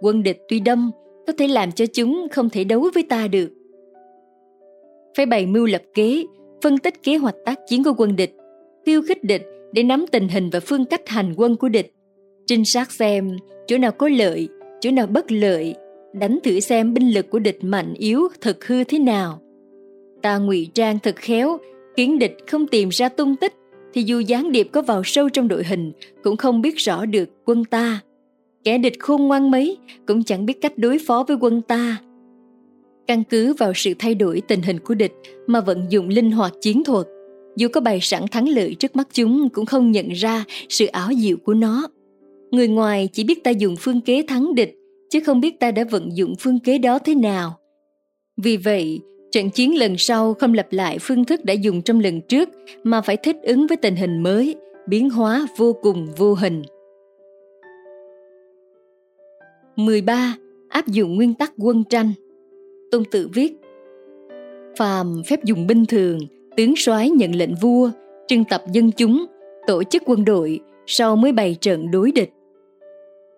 quân 0.00 0.22
địch 0.22 0.38
tuy 0.48 0.60
đông 0.60 0.90
có 1.26 1.32
thể 1.38 1.48
làm 1.48 1.72
cho 1.72 1.84
chúng 1.86 2.26
không 2.32 2.50
thể 2.50 2.64
đấu 2.64 2.88
với 2.94 3.02
ta 3.02 3.28
được. 3.28 3.50
Phải 5.16 5.26
bày 5.26 5.46
mưu 5.46 5.66
lập 5.66 5.82
kế, 5.94 6.24
phân 6.62 6.78
tích 6.78 7.02
kế 7.02 7.16
hoạch 7.16 7.36
tác 7.44 7.58
chiến 7.68 7.84
của 7.84 7.92
quân 7.96 8.16
địch, 8.16 8.36
khiêu 8.86 9.02
khích 9.08 9.24
địch 9.24 9.42
để 9.72 9.82
nắm 9.82 10.04
tình 10.12 10.28
hình 10.28 10.50
và 10.50 10.60
phương 10.60 10.84
cách 10.84 11.08
hành 11.08 11.34
quân 11.36 11.56
của 11.56 11.68
địch. 11.68 11.92
Trinh 12.46 12.64
sát 12.64 12.92
xem 12.92 13.36
chỗ 13.66 13.78
nào 13.78 13.92
có 13.92 14.08
lợi, 14.08 14.48
chỗ 14.80 14.90
nào 14.90 15.06
bất 15.06 15.32
lợi, 15.32 15.74
đánh 16.12 16.38
thử 16.44 16.60
xem 16.60 16.94
binh 16.94 17.14
lực 17.14 17.30
của 17.30 17.38
địch 17.38 17.64
mạnh 17.64 17.94
yếu 17.94 18.28
thật 18.40 18.64
hư 18.64 18.84
thế 18.84 18.98
nào. 18.98 19.40
Ta 20.22 20.38
ngụy 20.38 20.68
trang 20.74 20.98
thật 20.98 21.16
khéo, 21.16 21.58
khiến 21.96 22.18
địch 22.18 22.36
không 22.46 22.66
tìm 22.66 22.88
ra 22.88 23.08
tung 23.08 23.36
tích, 23.36 23.52
thì 23.92 24.02
dù 24.02 24.20
gián 24.20 24.52
điệp 24.52 24.68
có 24.72 24.82
vào 24.82 25.02
sâu 25.04 25.28
trong 25.28 25.48
đội 25.48 25.64
hình 25.64 25.92
cũng 26.22 26.36
không 26.36 26.62
biết 26.62 26.76
rõ 26.76 27.06
được 27.06 27.28
quân 27.44 27.64
ta. 27.64 28.00
Kẻ 28.64 28.78
địch 28.78 29.00
khôn 29.00 29.22
ngoan 29.22 29.50
mấy 29.50 29.76
cũng 30.06 30.24
chẳng 30.24 30.46
biết 30.46 30.60
cách 30.60 30.78
đối 30.78 30.98
phó 31.06 31.24
với 31.28 31.36
quân 31.40 31.62
ta. 31.62 31.96
Căn 33.06 33.24
cứ 33.24 33.54
vào 33.54 33.72
sự 33.74 33.94
thay 33.98 34.14
đổi 34.14 34.42
tình 34.48 34.62
hình 34.62 34.78
của 34.78 34.94
địch 34.94 35.12
mà 35.46 35.60
vận 35.60 35.86
dụng 35.90 36.08
linh 36.08 36.30
hoạt 36.30 36.52
chiến 36.60 36.84
thuật, 36.84 37.06
dù 37.56 37.68
có 37.72 37.80
bày 37.80 37.98
sẵn 38.02 38.22
thắng 38.30 38.48
lợi 38.48 38.74
trước 38.78 38.96
mắt 38.96 39.08
chúng 39.12 39.48
cũng 39.48 39.66
không 39.66 39.92
nhận 39.92 40.08
ra 40.08 40.44
sự 40.68 40.86
ảo 40.86 41.10
diệu 41.16 41.36
của 41.36 41.54
nó. 41.54 41.88
Người 42.50 42.68
ngoài 42.68 43.08
chỉ 43.12 43.24
biết 43.24 43.44
ta 43.44 43.50
dùng 43.50 43.76
phương 43.78 44.00
kế 44.00 44.22
thắng 44.28 44.54
địch, 44.54 44.76
chứ 45.10 45.20
không 45.26 45.40
biết 45.40 45.60
ta 45.60 45.70
đã 45.70 45.84
vận 45.90 46.16
dụng 46.16 46.34
phương 46.40 46.58
kế 46.58 46.78
đó 46.78 46.98
thế 46.98 47.14
nào. 47.14 47.58
Vì 48.36 48.56
vậy, 48.56 49.00
trận 49.32 49.50
chiến 49.50 49.78
lần 49.78 49.98
sau 49.98 50.34
không 50.34 50.54
lặp 50.54 50.72
lại 50.72 50.98
phương 51.00 51.24
thức 51.24 51.44
đã 51.44 51.54
dùng 51.54 51.82
trong 51.82 52.00
lần 52.00 52.20
trước 52.20 52.48
mà 52.84 53.00
phải 53.00 53.16
thích 53.16 53.36
ứng 53.42 53.66
với 53.66 53.76
tình 53.76 53.96
hình 53.96 54.22
mới, 54.22 54.56
biến 54.86 55.10
hóa 55.10 55.46
vô 55.56 55.72
cùng 55.72 56.08
vô 56.16 56.34
hình. 56.34 56.62
13. 59.76 60.36
Áp 60.68 60.86
dụng 60.86 61.16
nguyên 61.16 61.34
tắc 61.34 61.52
quân 61.58 61.84
tranh 61.84 62.12
Tôn 62.90 63.02
Tử 63.10 63.28
viết 63.34 63.52
Phàm 64.76 65.22
phép 65.26 65.44
dùng 65.44 65.66
binh 65.66 65.86
thường, 65.86 66.18
tướng 66.56 66.76
soái 66.76 67.10
nhận 67.10 67.34
lệnh 67.34 67.54
vua, 67.54 67.90
trưng 68.28 68.44
tập 68.44 68.62
dân 68.72 68.90
chúng, 68.92 69.26
tổ 69.66 69.82
chức 69.82 70.02
quân 70.06 70.24
đội, 70.24 70.60
sau 70.86 71.16
mới 71.16 71.32
bày 71.32 71.56
trận 71.60 71.90
đối 71.90 72.12
địch. 72.12 72.30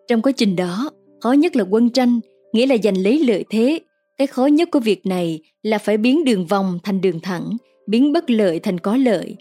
Trong 0.09 0.23
quá 0.23 0.33
trình 0.33 0.57
đó, 0.57 0.91
khó 1.21 1.33
nhất 1.33 1.57
là 1.57 1.65
quân 1.71 1.91
tranh, 1.91 2.21
nghĩa 2.53 2.67
là 2.67 2.77
giành 2.83 3.03
lấy 3.03 3.25
lợi 3.25 3.45
thế. 3.51 3.79
Cái 4.19 4.27
khó 4.27 4.47
nhất 4.47 4.71
của 4.71 4.81
việc 4.81 5.07
này 5.07 5.41
là 5.63 5.79
phải 5.79 5.97
biến 5.97 6.25
đường 6.25 6.47
vòng 6.47 6.79
thành 6.83 7.01
đường 7.01 7.21
thẳng, 7.21 7.57
biến 7.87 8.13
bất 8.13 8.31
lợi 8.31 8.59
thành 8.59 8.79
có 8.79 8.97
lợi. 8.97 9.37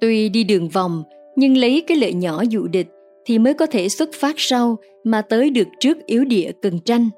Tuy 0.00 0.28
đi 0.28 0.44
đường 0.44 0.68
vòng, 0.68 1.02
nhưng 1.36 1.56
lấy 1.56 1.84
cái 1.86 1.96
lợi 1.96 2.12
nhỏ 2.12 2.42
dụ 2.50 2.66
địch 2.66 2.88
thì 3.26 3.38
mới 3.38 3.54
có 3.54 3.66
thể 3.66 3.88
xuất 3.88 4.10
phát 4.14 4.34
sau 4.38 4.76
mà 5.04 5.22
tới 5.22 5.50
được 5.50 5.68
trước 5.80 6.06
yếu 6.06 6.24
địa 6.24 6.52
cần 6.62 6.78
tranh. 6.78 7.08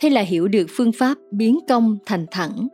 Thế 0.00 0.10
là 0.10 0.20
hiểu 0.20 0.48
được 0.48 0.66
phương 0.76 0.92
pháp 0.92 1.18
biến 1.30 1.58
công 1.68 1.98
thành 2.06 2.26
thẳng. 2.30 2.68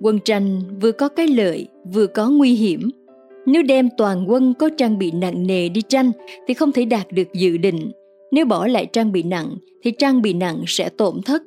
Quân 0.00 0.18
tranh 0.24 0.60
vừa 0.80 0.92
có 0.92 1.08
cái 1.08 1.26
lợi, 1.28 1.68
vừa 1.92 2.06
có 2.06 2.30
nguy 2.30 2.54
hiểm. 2.54 2.90
Nếu 3.46 3.62
đem 3.62 3.88
toàn 3.96 4.24
quân 4.28 4.54
có 4.58 4.68
trang 4.76 4.98
bị 4.98 5.10
nặng 5.10 5.46
nề 5.46 5.68
đi 5.68 5.82
tranh 5.88 6.12
thì 6.48 6.54
không 6.54 6.72
thể 6.72 6.84
đạt 6.84 7.12
được 7.12 7.32
dự 7.34 7.56
định. 7.56 7.90
Nếu 8.32 8.46
bỏ 8.46 8.66
lại 8.66 8.86
trang 8.86 9.12
bị 9.12 9.22
nặng 9.22 9.56
thì 9.82 9.90
trang 9.90 10.22
bị 10.22 10.32
nặng 10.32 10.62
sẽ 10.66 10.88
tổn 10.88 11.22
thất. 11.22 11.42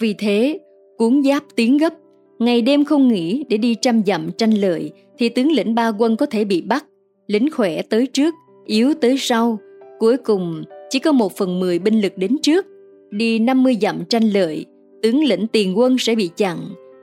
Vì 0.00 0.14
thế, 0.18 0.58
cuốn 0.96 1.22
giáp 1.22 1.44
tiến 1.56 1.78
gấp, 1.78 1.94
ngày 2.38 2.62
đêm 2.62 2.84
không 2.84 3.08
nghỉ 3.08 3.44
để 3.48 3.56
đi 3.56 3.74
trăm 3.74 4.02
dặm 4.06 4.30
tranh 4.38 4.50
lợi 4.50 4.92
thì 5.18 5.28
tướng 5.28 5.52
lĩnh 5.52 5.74
ba 5.74 5.88
quân 5.88 6.16
có 6.16 6.26
thể 6.26 6.44
bị 6.44 6.60
bắt, 6.60 6.84
lính 7.26 7.48
khỏe 7.50 7.82
tới 7.82 8.06
trước, 8.06 8.34
yếu 8.66 8.94
tới 8.94 9.16
sau, 9.18 9.58
cuối 9.98 10.16
cùng 10.16 10.62
chỉ 10.90 10.98
có 10.98 11.12
một 11.12 11.36
phần 11.36 11.60
mười 11.60 11.78
binh 11.78 12.00
lực 12.00 12.12
đến 12.16 12.36
trước, 12.42 12.66
đi 13.10 13.38
50 13.38 13.76
dặm 13.80 14.04
tranh 14.04 14.30
lợi, 14.30 14.66
tướng 15.02 15.24
lĩnh 15.24 15.46
tiền 15.46 15.78
quân 15.78 15.96
sẽ 15.98 16.14
bị 16.14 16.30
chặn, 16.36 16.58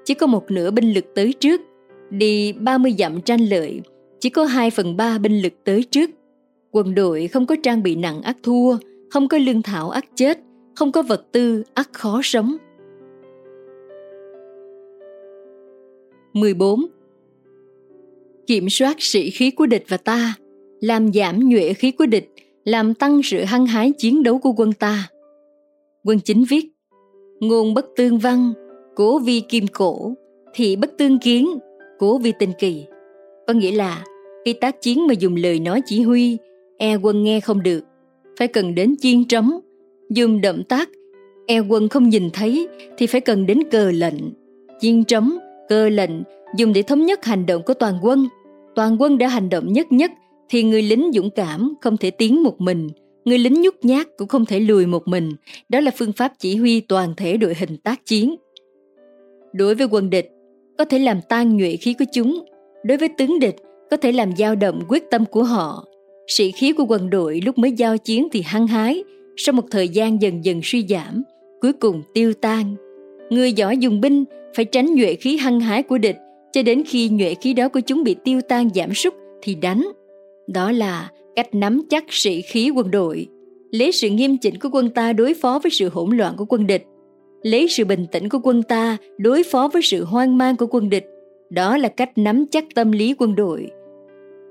chỉ 0.06 0.14
có 0.14 0.28
một 0.28 0.52
nửa 0.52 0.72
binh 0.72 0.94
lực 0.94 1.06
tới 1.16 1.34
trước, 1.34 1.62
đi 2.10 2.54
30 2.54 2.96
dặm 3.00 3.22
tranh 3.22 3.42
lợi, 3.42 3.82
chỉ 4.20 4.30
có 4.30 4.46
2 4.46 4.72
phần 4.72 4.98
3 4.98 5.18
binh 5.18 5.42
lực 5.42 5.54
tới 5.64 5.84
trước. 5.84 6.10
Quân 6.72 6.96
đội 6.96 7.28
không 7.28 7.46
có 7.46 7.56
trang 7.64 7.84
bị 7.84 7.96
nặng 7.96 8.22
ác 8.22 8.38
thua, 8.44 8.78
không 9.10 9.28
có 9.28 9.38
lương 9.38 9.62
thảo 9.62 9.90
ác 9.90 10.06
chết, 10.16 10.40
không 10.76 10.92
có 10.92 11.02
vật 11.02 11.26
tư 11.32 11.64
ác 11.74 11.90
khó 11.94 12.20
sống. 12.24 12.58
14. 16.34 16.86
Kiểm 18.48 18.70
soát 18.70 18.96
sĩ 19.00 19.30
khí 19.30 19.52
của 19.52 19.66
địch 19.66 19.84
và 19.88 19.98
ta 19.98 20.36
làm 20.82 21.14
giảm 21.14 21.50
nhuệ 21.50 21.74
khí 21.74 21.92
của 21.92 22.06
địch, 22.06 22.34
làm 22.64 22.94
tăng 22.94 23.22
sự 23.24 23.44
hăng 23.44 23.66
hái 23.66 23.92
chiến 23.98 24.24
đấu 24.24 24.40
của 24.40 24.54
quân 24.58 24.74
ta. 24.74 25.10
Quân 26.04 26.20
chính 26.20 26.44
viết, 26.50 26.66
ngôn 27.40 27.74
bất 27.74 27.86
tương 27.96 28.18
văn, 28.18 28.54
cố 28.96 29.20
vi 29.20 29.42
kim 29.50 29.68
cổ, 29.68 30.14
thị 30.54 30.76
bất 30.76 30.98
tương 30.98 31.20
kiến, 31.20 31.48
cố 32.00 32.18
vi 32.18 32.34
tinh 32.40 32.52
kỳ. 32.60 32.86
Có 33.48 33.54
nghĩa 33.54 33.72
là 33.72 34.04
khi 34.46 34.54
tác 34.54 34.82
chiến 34.82 35.08
mà 35.08 35.14
dùng 35.14 35.36
lời 35.36 35.60
nói 35.60 35.82
chỉ 35.86 36.02
huy, 36.02 36.38
e 36.78 36.96
quân 36.96 37.24
nghe 37.24 37.40
không 37.40 37.64
được, 37.64 37.84
phải 38.40 38.48
cần 38.48 38.76
đến 38.76 38.96
chiên 39.00 39.26
trống, 39.26 39.60
dùng 40.10 40.42
động 40.42 40.64
tác, 40.70 40.90
e 41.48 41.60
quân 41.60 41.90
không 41.90 42.10
nhìn 42.10 42.30
thấy 42.34 42.68
thì 42.98 43.08
phải 43.08 43.22
cần 43.22 43.46
đến 43.46 43.60
cờ 43.72 43.92
lệnh. 43.92 44.16
Chiên 44.80 45.04
trống, 45.04 45.38
cơ 45.70 45.90
lệnh 45.90 46.12
dùng 46.58 46.74
để 46.74 46.82
thống 46.82 47.06
nhất 47.06 47.26
hành 47.26 47.46
động 47.46 47.62
của 47.66 47.74
toàn 47.74 47.94
quân. 48.02 48.28
Toàn 48.76 49.02
quân 49.02 49.18
đã 49.18 49.28
hành 49.28 49.50
động 49.50 49.74
nhất 49.74 49.92
nhất 49.92 50.12
thì 50.50 50.64
người 50.64 50.82
lính 50.82 51.12
dũng 51.14 51.30
cảm 51.30 51.74
không 51.82 51.98
thể 51.98 52.12
tiến 52.12 52.44
một 52.44 52.62
mình, 52.62 52.90
người 53.26 53.38
lính 53.38 53.62
nhút 53.62 53.76
nhát 53.82 54.08
cũng 54.18 54.28
không 54.28 54.46
thể 54.46 54.60
lùi 54.60 54.86
một 54.86 55.08
mình. 55.08 55.32
Đó 55.70 55.80
là 55.80 55.92
phương 55.98 56.12
pháp 56.12 56.34
chỉ 56.40 56.56
huy 56.56 56.80
toàn 56.80 57.14
thể 57.18 57.38
đội 57.38 57.54
hình 57.58 57.78
tác 57.78 58.06
chiến. 58.06 58.36
Đối 59.54 59.76
với 59.76 59.88
quân 59.92 60.10
địch, 60.10 60.32
có 60.78 60.86
thể 60.86 61.00
làm 61.00 61.20
tan 61.30 61.58
nhuệ 61.58 61.76
khí 61.76 61.94
của 62.00 62.06
chúng. 62.14 62.46
Đối 62.84 62.98
với 62.98 63.10
tướng 63.18 63.40
địch, 63.40 63.56
có 63.92 63.98
thể 63.98 64.12
làm 64.12 64.36
dao 64.38 64.56
động 64.56 64.82
quyết 64.88 65.04
tâm 65.12 65.26
của 65.26 65.44
họ. 65.44 65.86
Sĩ 66.28 66.52
khí 66.52 66.72
của 66.72 66.86
quân 66.90 67.10
đội 67.10 67.42
lúc 67.46 67.58
mới 67.58 67.72
giao 67.72 67.98
chiến 67.98 68.28
thì 68.32 68.42
hăng 68.42 68.68
hái, 68.68 69.04
sau 69.38 69.54
một 69.54 69.66
thời 69.72 69.88
gian 69.88 70.22
dần 70.22 70.46
dần 70.46 70.62
suy 70.64 70.86
giảm, 70.90 71.24
cuối 71.62 71.74
cùng 71.74 72.02
tiêu 72.14 72.34
tan. 72.34 72.76
Người 73.30 73.54
giỏi 73.54 73.78
dùng 73.78 74.02
binh 74.02 74.24
phải 74.56 74.66
tránh 74.66 74.96
nhuệ 74.96 75.16
khí 75.16 75.38
hăng 75.38 75.60
hái 75.60 75.84
của 75.84 75.98
địch 75.98 76.18
cho 76.52 76.64
đến 76.64 76.84
khi 76.86 77.10
nhuệ 77.10 77.36
khí 77.42 77.54
đó 77.54 77.70
của 77.70 77.80
chúng 77.80 78.04
bị 78.04 78.16
tiêu 78.24 78.42
tan 78.50 78.70
giảm 78.76 78.94
sút 78.94 79.14
thì 79.42 79.56
đánh 79.56 79.88
đó 80.48 80.72
là 80.72 81.12
cách 81.36 81.56
nắm 81.56 81.82
chắc 81.90 82.04
sĩ 82.10 82.42
khí 82.42 82.70
quân 82.70 82.92
đội, 82.92 83.28
lấy 83.72 83.92
sự 83.92 84.10
nghiêm 84.10 84.38
chỉnh 84.38 84.60
của 84.60 84.70
quân 84.72 84.90
ta 84.90 85.14
đối 85.14 85.34
phó 85.34 85.60
với 85.64 85.72
sự 85.72 85.90
hỗn 85.90 86.18
loạn 86.18 86.34
của 86.38 86.46
quân 86.50 86.68
địch, 86.68 86.84
lấy 87.44 87.68
sự 87.70 87.86
bình 87.86 88.06
tĩnh 88.12 88.30
của 88.30 88.40
quân 88.44 88.64
ta 88.64 88.98
đối 89.18 89.44
phó 89.44 89.70
với 89.74 89.82
sự 89.82 90.04
hoang 90.04 90.38
mang 90.38 90.56
của 90.56 90.68
quân 90.68 90.90
địch. 90.90 91.06
Đó 91.50 91.78
là 91.78 91.90
cách 91.90 92.18
nắm 92.18 92.46
chắc 92.52 92.66
tâm 92.76 92.92
lý 92.92 93.16
quân 93.18 93.36
đội. 93.36 93.68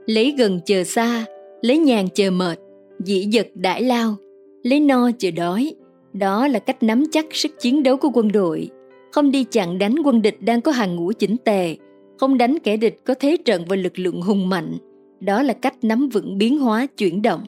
Lấy 0.06 0.34
gần 0.38 0.60
chờ 0.66 0.84
xa, 0.84 1.24
lấy 1.66 1.79
nhàn 1.79 2.07
chờ 2.14 2.31
mệt, 2.31 2.59
dĩ 3.05 3.29
dật 3.33 3.48
đãi 3.55 3.83
lao, 3.83 4.16
lấy 4.62 4.81
no 4.81 5.11
chờ 5.18 5.31
đói. 5.31 5.74
Đó 6.12 6.48
là 6.48 6.59
cách 6.59 6.83
nắm 6.83 7.05
chắc 7.11 7.26
sức 7.31 7.52
chiến 7.61 7.83
đấu 7.83 7.96
của 7.96 8.11
quân 8.14 8.33
đội. 8.33 8.70
Không 9.12 9.31
đi 9.31 9.44
chặn 9.44 9.79
đánh 9.79 9.94
quân 10.05 10.22
địch 10.22 10.37
đang 10.40 10.61
có 10.61 10.72
hàng 10.72 10.96
ngũ 10.96 11.12
chỉnh 11.12 11.37
tề, 11.44 11.76
không 12.18 12.38
đánh 12.38 12.59
kẻ 12.59 12.76
địch 12.76 13.00
có 13.05 13.14
thế 13.20 13.37
trận 13.44 13.62
và 13.68 13.76
lực 13.76 13.98
lượng 13.98 14.22
hùng 14.22 14.48
mạnh, 14.48 14.76
đó 15.20 15.42
là 15.42 15.52
cách 15.52 15.74
nắm 15.83 16.09
vững 16.09 16.38
biến 16.38 16.59
hóa 16.59 16.87
chuyển 16.87 17.22
động. 17.22 17.44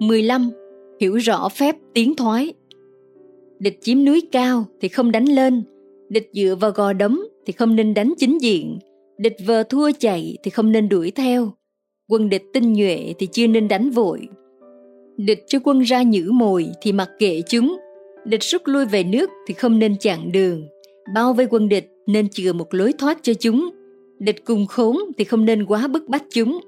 15. 0.00 0.50
Hiểu 1.00 1.16
rõ 1.16 1.48
phép 1.48 1.76
tiến 1.94 2.14
thoái 2.16 2.52
Địch 3.58 3.78
chiếm 3.80 4.04
núi 4.04 4.28
cao 4.32 4.64
thì 4.80 4.88
không 4.88 5.12
đánh 5.12 5.24
lên, 5.24 5.62
địch 6.08 6.30
dựa 6.32 6.56
vào 6.60 6.70
gò 6.70 6.92
đấm 6.92 7.28
thì 7.46 7.52
không 7.52 7.76
nên 7.76 7.94
đánh 7.94 8.14
chính 8.18 8.38
diện, 8.40 8.78
địch 9.18 9.36
vờ 9.46 9.62
thua 9.62 9.90
chạy 9.98 10.38
thì 10.42 10.50
không 10.50 10.72
nên 10.72 10.88
đuổi 10.88 11.10
theo, 11.10 11.52
quân 12.08 12.28
địch 12.28 12.44
tinh 12.52 12.72
nhuệ 12.72 13.14
thì 13.18 13.26
chưa 13.26 13.46
nên 13.46 13.68
đánh 13.68 13.90
vội. 13.90 14.28
Địch 15.16 15.44
cho 15.46 15.58
quân 15.64 15.80
ra 15.80 16.02
nhử 16.02 16.30
mồi 16.32 16.68
thì 16.82 16.92
mặc 16.92 17.10
kệ 17.18 17.42
chúng, 17.48 17.76
địch 18.24 18.42
rút 18.42 18.62
lui 18.64 18.86
về 18.86 19.04
nước 19.04 19.30
thì 19.46 19.54
không 19.54 19.78
nên 19.78 19.96
chặn 20.00 20.32
đường, 20.32 20.68
bao 21.14 21.32
vây 21.32 21.46
quân 21.50 21.68
địch 21.68 21.90
nên 22.06 22.28
chừa 22.28 22.52
một 22.52 22.74
lối 22.74 22.92
thoát 22.92 23.18
cho 23.22 23.34
chúng. 23.34 23.70
Địch 24.18 24.44
cùng 24.44 24.66
khốn 24.66 24.96
thì 25.18 25.24
không 25.24 25.44
nên 25.44 25.66
quá 25.66 25.88
bức 25.88 26.08
bách 26.08 26.24
chúng. 26.30 26.60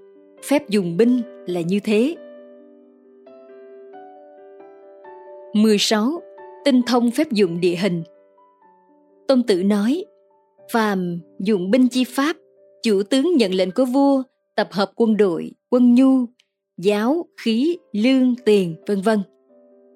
Phép 0.45 0.69
dùng 0.69 0.97
binh 0.97 1.21
là 1.47 1.61
như 1.61 1.81
thế. 1.81 2.15
16. 5.55 6.23
Tinh 6.65 6.83
thông 6.87 7.11
phép 7.11 7.31
dụng 7.31 7.61
địa 7.61 7.77
hình 7.77 8.03
Tôn 9.29 9.43
Tử 9.43 9.63
nói, 9.63 10.05
phàm 10.73 11.19
dụng 11.41 11.71
binh 11.71 11.89
chi 11.89 12.05
pháp, 12.05 12.37
chủ 12.83 13.03
tướng 13.03 13.37
nhận 13.37 13.55
lệnh 13.55 13.71
của 13.71 13.85
vua, 13.85 14.23
tập 14.57 14.69
hợp 14.71 14.91
quân 14.97 15.17
đội, 15.17 15.51
quân 15.71 15.95
nhu, 15.95 16.27
giáo, 16.79 17.27
khí, 17.41 17.77
lương, 17.93 18.35
tiền, 18.45 18.75
vân 18.87 19.01
vân. 19.01 19.19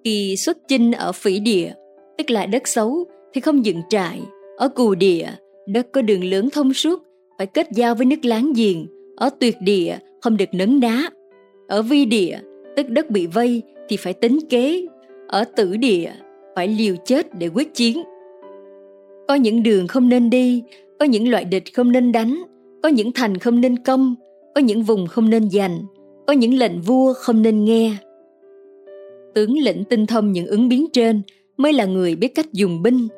Khi 0.05 0.35
xuất 0.37 0.59
chinh 0.69 0.93
ở 0.93 1.13
phỉ 1.13 1.41
địa, 1.41 1.73
tức 2.19 2.31
là 2.31 2.47
đất 2.47 2.69
xấu, 2.69 3.05
thì 3.35 3.41
không 3.41 3.65
dựng 3.65 3.81
trại. 3.91 4.21
Ở 4.57 4.69
cù 4.69 4.95
địa, 4.95 5.29
đất 5.67 5.87
có 5.93 6.03
đường 6.03 6.25
lớn 6.25 6.49
thông 6.53 6.75
suốt, 6.75 7.03
phải 7.39 7.47
kết 7.47 7.67
giao 7.75 7.95
với 7.95 8.07
nước 8.07 8.25
láng 8.25 8.53
giềng. 8.57 8.87
Ở 9.17 9.31
tuyệt 9.41 9.57
địa, 9.61 9.99
không 10.21 10.37
được 10.37 10.49
nấn 10.53 10.81
đá. 10.81 11.11
Ở 11.69 11.83
vi 11.83 12.05
địa, 12.05 12.39
tức 12.77 12.89
đất 12.89 13.11
bị 13.11 13.27
vây 13.27 13.63
thì 13.89 13.97
phải 13.97 14.13
tính 14.13 14.39
kế. 14.51 14.87
Ở 15.29 15.45
tử 15.57 15.77
địa, 15.77 16.13
phải 16.57 16.69
liều 16.69 16.95
chết 17.05 17.39
để 17.39 17.49
quyết 17.49 17.75
chiến. 17.75 18.03
Có 19.33 19.37
những 19.37 19.63
đường 19.63 19.87
không 19.87 20.09
nên 20.09 20.31
đi, 20.31 20.63
có 20.99 21.05
những 21.07 21.31
loại 21.31 21.45
địch 21.45 21.65
không 21.75 21.93
nên 21.93 22.13
đánh, 22.13 22.43
có 22.83 22.89
những 22.89 23.13
thành 23.13 23.39
không 23.39 23.61
nên 23.61 23.79
công, 23.79 24.15
có 24.55 24.61
những 24.61 24.83
vùng 24.83 25.07
không 25.07 25.31
nên 25.31 25.51
giành, 25.51 25.79
có 26.27 26.33
những 26.33 26.59
lệnh 26.59 26.81
vua 26.81 27.13
không 27.13 27.43
nên 27.43 27.65
nghe. 27.65 27.97
Tướng 29.35 29.59
lĩnh 29.59 29.85
tinh 29.85 30.07
thông 30.07 30.33
những 30.33 30.47
ứng 30.47 30.69
biến 30.69 30.87
trên 30.93 31.23
mới 31.57 31.73
là 31.73 31.85
người 31.85 32.17
biết 32.17 32.35
cách 32.35 32.53
dùng 32.53 32.83
binh. 32.83 33.09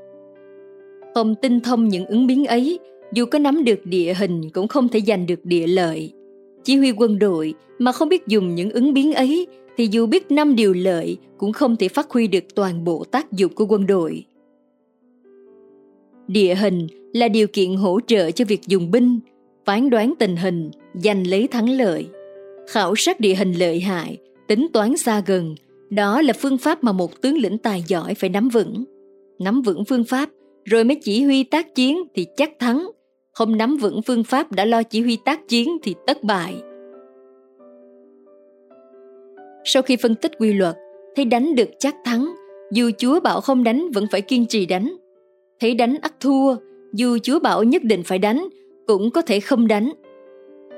Không 1.14 1.34
tinh 1.42 1.60
thông 1.60 1.88
những 1.88 2.06
ứng 2.06 2.26
biến 2.26 2.46
ấy, 2.46 2.78
dù 3.12 3.24
có 3.26 3.38
nắm 3.38 3.64
được 3.64 3.86
địa 3.86 4.14
hình 4.14 4.50
cũng 4.50 4.68
không 4.68 4.88
thể 4.88 5.00
giành 5.00 5.26
được 5.26 5.44
địa 5.44 5.66
lợi. 5.66 6.12
Chỉ 6.64 6.76
huy 6.76 6.92
quân 6.92 7.18
đội 7.18 7.54
mà 7.78 7.92
không 7.92 8.08
biết 8.08 8.26
dùng 8.26 8.54
những 8.54 8.70
ứng 8.70 8.94
biến 8.94 9.14
ấy 9.14 9.46
thì 9.76 9.88
dù 9.90 10.06
biết 10.06 10.30
năm 10.30 10.56
điều 10.56 10.72
lợi 10.72 11.16
cũng 11.38 11.52
không 11.52 11.76
thể 11.76 11.88
phát 11.88 12.10
huy 12.10 12.26
được 12.26 12.54
toàn 12.54 12.84
bộ 12.84 13.04
tác 13.10 13.32
dụng 13.32 13.54
của 13.54 13.66
quân 13.68 13.86
đội. 13.86 14.24
Địa 16.28 16.54
hình 16.54 16.86
là 17.12 17.28
điều 17.28 17.46
kiện 17.46 17.74
hỗ 17.74 18.00
trợ 18.06 18.30
cho 18.30 18.44
việc 18.44 18.60
dùng 18.66 18.90
binh, 18.90 19.20
phán 19.64 19.90
đoán 19.90 20.14
tình 20.18 20.36
hình, 20.36 20.70
giành 20.94 21.26
lấy 21.26 21.48
thắng 21.48 21.70
lợi. 21.70 22.06
Khảo 22.68 22.94
sát 22.94 23.20
địa 23.20 23.34
hình 23.34 23.52
lợi 23.52 23.80
hại, 23.80 24.18
tính 24.48 24.66
toán 24.72 24.96
xa 24.96 25.22
gần, 25.26 25.54
đó 25.90 26.22
là 26.22 26.32
phương 26.32 26.58
pháp 26.58 26.84
mà 26.84 26.92
một 26.92 27.22
tướng 27.22 27.38
lĩnh 27.38 27.58
tài 27.58 27.84
giỏi 27.86 28.14
phải 28.14 28.30
nắm 28.30 28.48
vững. 28.48 28.84
Nắm 29.38 29.62
vững 29.62 29.84
phương 29.84 30.04
pháp, 30.04 30.28
rồi 30.64 30.84
mới 30.84 31.00
chỉ 31.02 31.24
huy 31.24 31.44
tác 31.44 31.74
chiến 31.74 32.02
thì 32.14 32.26
chắc 32.36 32.50
thắng. 32.58 32.90
Không 33.32 33.56
nắm 33.56 33.76
vững 33.76 34.02
phương 34.02 34.24
pháp 34.24 34.52
đã 34.52 34.64
lo 34.64 34.82
chỉ 34.82 35.00
huy 35.00 35.18
tác 35.24 35.48
chiến 35.48 35.78
thì 35.82 35.94
tất 36.06 36.22
bại. 36.22 36.54
Sau 39.64 39.82
khi 39.82 39.96
phân 39.96 40.14
tích 40.14 40.32
quy 40.38 40.52
luật, 40.52 40.76
thấy 41.16 41.24
đánh 41.24 41.54
được 41.54 41.68
chắc 41.78 41.94
thắng, 42.04 42.34
dù 42.72 42.90
Chúa 42.98 43.20
bảo 43.20 43.40
không 43.40 43.64
đánh 43.64 43.90
vẫn 43.94 44.06
phải 44.10 44.20
kiên 44.20 44.46
trì 44.46 44.66
đánh. 44.66 44.96
Thấy 45.60 45.74
đánh 45.74 45.96
ắt 46.02 46.20
thua, 46.20 46.56
dù 46.92 47.18
Chúa 47.22 47.40
bảo 47.40 47.62
nhất 47.62 47.84
định 47.84 48.02
phải 48.04 48.18
đánh, 48.18 48.48
cũng 48.86 49.10
có 49.10 49.22
thể 49.22 49.40
không 49.40 49.68
đánh. 49.68 49.92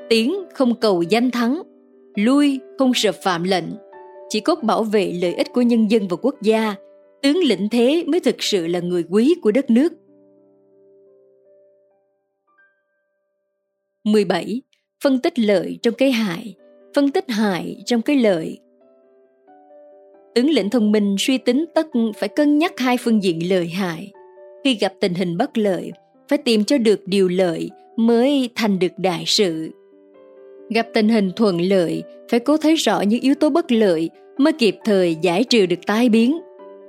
Tiến 0.09 0.35
không 0.55 0.81
cầu 0.81 1.03
danh 1.03 1.31
thắng, 1.31 1.63
lui 2.15 2.61
không 2.79 2.93
sợ 2.95 3.13
phạm 3.25 3.43
lệnh. 3.43 3.65
Chỉ 4.29 4.41
cốt 4.41 4.63
bảo 4.63 4.83
vệ 4.83 5.13
lợi 5.23 5.35
ích 5.35 5.53
của 5.53 5.63
nhân 5.63 5.91
dân 5.91 6.09
và 6.09 6.17
quốc 6.23 6.35
gia, 6.43 6.75
tướng 7.23 7.37
lĩnh 7.37 7.69
thế 7.69 8.05
mới 8.07 8.21
thực 8.21 8.43
sự 8.43 8.67
là 8.67 8.81
người 8.81 9.05
quý 9.11 9.35
của 9.43 9.51
đất 9.51 9.71
nước. 9.71 9.93
17. 14.05 14.63
Phân 15.05 15.19
tích 15.19 15.39
lợi 15.39 15.79
trong 15.83 15.95
cái 15.95 16.11
hại, 16.11 16.55
phân 16.95 17.11
tích 17.11 17.31
hại 17.31 17.83
trong 17.87 18.03
cái 18.03 18.17
lợi. 18.17 18.59
Tướng 20.35 20.51
lĩnh 20.51 20.71
thông 20.71 20.93
minh 20.93 21.17
suy 21.19 21.39
tính 21.39 21.65
tất 21.75 21.87
phải 22.17 22.29
cân 22.29 22.59
nhắc 22.59 22.73
hai 22.79 22.97
phương 23.01 23.23
diện 23.23 23.51
lợi 23.51 23.69
hại. 23.69 24.13
Khi 24.67 24.75
gặp 24.75 24.93
tình 25.01 25.15
hình 25.15 25.37
bất 25.37 25.59
lợi, 25.59 25.93
phải 26.29 26.39
tìm 26.39 26.65
cho 26.65 26.79
được 26.79 27.01
điều 27.07 27.29
lợi 27.29 27.71
mới 27.97 28.51
thành 28.55 28.79
được 28.79 28.93
đại 28.97 29.25
sự. 29.27 29.71
Gặp 30.71 30.87
tình 30.95 31.09
hình 31.09 31.31
thuận 31.37 31.61
lợi, 31.61 32.03
phải 32.31 32.41
cố 32.41 32.57
thấy 32.57 32.75
rõ 32.75 33.01
những 33.01 33.21
yếu 33.21 33.35
tố 33.35 33.51
bất 33.51 33.73
lợi 33.73 34.11
mới 34.39 34.53
kịp 34.53 34.77
thời 34.85 35.17
giải 35.23 35.45
trừ 35.45 35.67
được 35.67 35.77
tai 35.87 36.09
biến. 36.09 36.39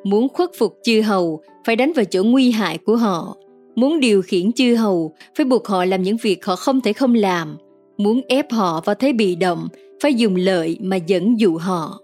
Muốn 0.03 0.27
khuất 0.29 0.49
phục 0.57 0.77
chư 0.83 1.01
hầu, 1.01 1.41
phải 1.65 1.75
đánh 1.75 1.93
vào 1.95 2.05
chỗ 2.05 2.23
nguy 2.23 2.51
hại 2.51 2.77
của 2.77 2.95
họ. 2.95 3.37
Muốn 3.75 3.99
điều 3.99 4.21
khiển 4.21 4.51
chư 4.51 4.75
hầu, 4.75 5.13
phải 5.35 5.45
buộc 5.45 5.67
họ 5.67 5.85
làm 5.85 6.03
những 6.03 6.17
việc 6.17 6.45
họ 6.45 6.55
không 6.55 6.81
thể 6.81 6.93
không 6.93 7.13
làm. 7.13 7.57
Muốn 7.97 8.21
ép 8.27 8.51
họ 8.51 8.81
vào 8.85 8.95
thế 8.95 9.13
bị 9.13 9.35
động, 9.35 9.67
phải 10.01 10.13
dùng 10.13 10.35
lợi 10.35 10.77
mà 10.81 10.95
dẫn 10.95 11.39
dụ 11.39 11.57
họ. 11.57 12.01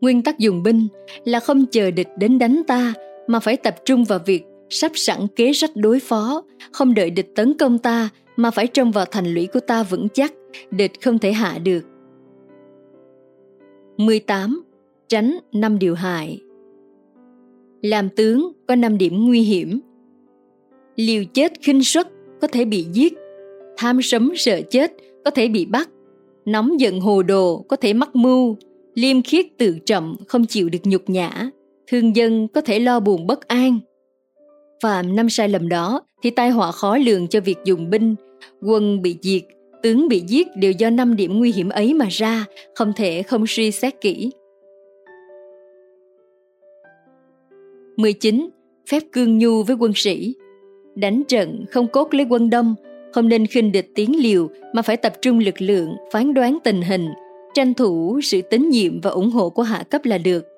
Nguyên 0.00 0.22
tắc 0.22 0.38
dùng 0.38 0.62
binh 0.62 0.86
là 1.24 1.40
không 1.40 1.66
chờ 1.66 1.90
địch 1.90 2.08
đến 2.18 2.38
đánh 2.38 2.62
ta, 2.66 2.94
mà 3.26 3.40
phải 3.40 3.56
tập 3.56 3.74
trung 3.84 4.04
vào 4.04 4.18
việc 4.26 4.44
sắp 4.70 4.92
sẵn 4.94 5.26
kế 5.36 5.52
sách 5.52 5.70
đối 5.74 6.00
phó, 6.00 6.42
không 6.72 6.94
đợi 6.94 7.10
địch 7.10 7.32
tấn 7.34 7.54
công 7.58 7.78
ta 7.78 8.08
mà 8.36 8.50
phải 8.50 8.66
trông 8.66 8.90
vào 8.90 9.04
thành 9.04 9.34
lũy 9.34 9.46
của 9.46 9.60
ta 9.60 9.82
vững 9.82 10.08
chắc, 10.14 10.34
địch 10.70 10.92
không 11.02 11.18
thể 11.18 11.32
hạ 11.32 11.58
được. 11.64 11.80
18. 13.96 14.62
Tránh 15.08 15.38
năm 15.52 15.78
điều 15.78 15.94
hại 15.94 16.40
Làm 17.82 18.08
tướng 18.08 18.52
có 18.66 18.76
5 18.76 18.98
điểm 18.98 19.26
nguy 19.26 19.40
hiểm. 19.40 19.80
Liều 20.96 21.24
chết 21.34 21.52
khinh 21.62 21.84
suất 21.84 22.08
có 22.40 22.46
thể 22.46 22.64
bị 22.64 22.86
giết, 22.92 23.14
tham 23.76 24.02
sấm 24.02 24.32
sợ 24.36 24.60
chết 24.70 24.92
có 25.24 25.30
thể 25.30 25.48
bị 25.48 25.66
bắt, 25.66 25.88
nóng 26.44 26.80
giận 26.80 27.00
hồ 27.00 27.22
đồ 27.22 27.64
có 27.68 27.76
thể 27.76 27.92
mắc 27.92 28.16
mưu, 28.16 28.56
liêm 28.94 29.22
khiết 29.22 29.46
tự 29.58 29.78
trọng 29.86 30.16
không 30.28 30.46
chịu 30.46 30.68
được 30.68 30.78
nhục 30.84 31.10
nhã, 31.10 31.50
thương 31.86 32.16
dân 32.16 32.48
có 32.48 32.60
thể 32.60 32.78
lo 32.78 33.00
buồn 33.00 33.26
bất 33.26 33.48
an. 33.48 33.78
Phạm 34.82 35.16
năm 35.16 35.28
sai 35.28 35.48
lầm 35.48 35.68
đó 35.68 36.02
thì 36.22 36.30
tai 36.30 36.50
họa 36.50 36.72
khó 36.72 36.96
lường 36.96 37.28
cho 37.28 37.40
việc 37.40 37.58
dùng 37.64 37.90
binh, 37.90 38.14
quân 38.62 39.02
bị 39.02 39.16
diệt, 39.22 39.42
tướng 39.82 40.08
bị 40.08 40.22
giết 40.26 40.48
đều 40.56 40.72
do 40.72 40.90
năm 40.90 41.16
điểm 41.16 41.38
nguy 41.38 41.52
hiểm 41.52 41.68
ấy 41.68 41.94
mà 41.94 42.06
ra, 42.10 42.44
không 42.74 42.92
thể 42.96 43.22
không 43.22 43.44
suy 43.46 43.70
xét 43.70 44.00
kỹ. 44.00 44.30
19. 47.96 48.48
Phép 48.90 49.02
cương 49.12 49.38
nhu 49.38 49.62
với 49.62 49.76
quân 49.76 49.92
sĩ 49.94 50.34
Đánh 50.94 51.22
trận 51.28 51.64
không 51.70 51.88
cốt 51.88 52.14
lấy 52.14 52.26
quân 52.30 52.50
đông, 52.50 52.74
không 53.12 53.28
nên 53.28 53.46
khinh 53.46 53.72
địch 53.72 53.90
tiến 53.94 54.22
liều 54.22 54.48
mà 54.72 54.82
phải 54.82 54.96
tập 54.96 55.12
trung 55.22 55.38
lực 55.38 55.54
lượng, 55.60 55.96
phán 56.12 56.34
đoán 56.34 56.58
tình 56.64 56.82
hình, 56.82 57.08
tranh 57.54 57.74
thủ 57.74 58.20
sự 58.22 58.42
tín 58.42 58.68
nhiệm 58.68 59.00
và 59.00 59.10
ủng 59.10 59.30
hộ 59.30 59.50
của 59.50 59.62
hạ 59.62 59.84
cấp 59.90 60.04
là 60.04 60.18
được. 60.18 60.53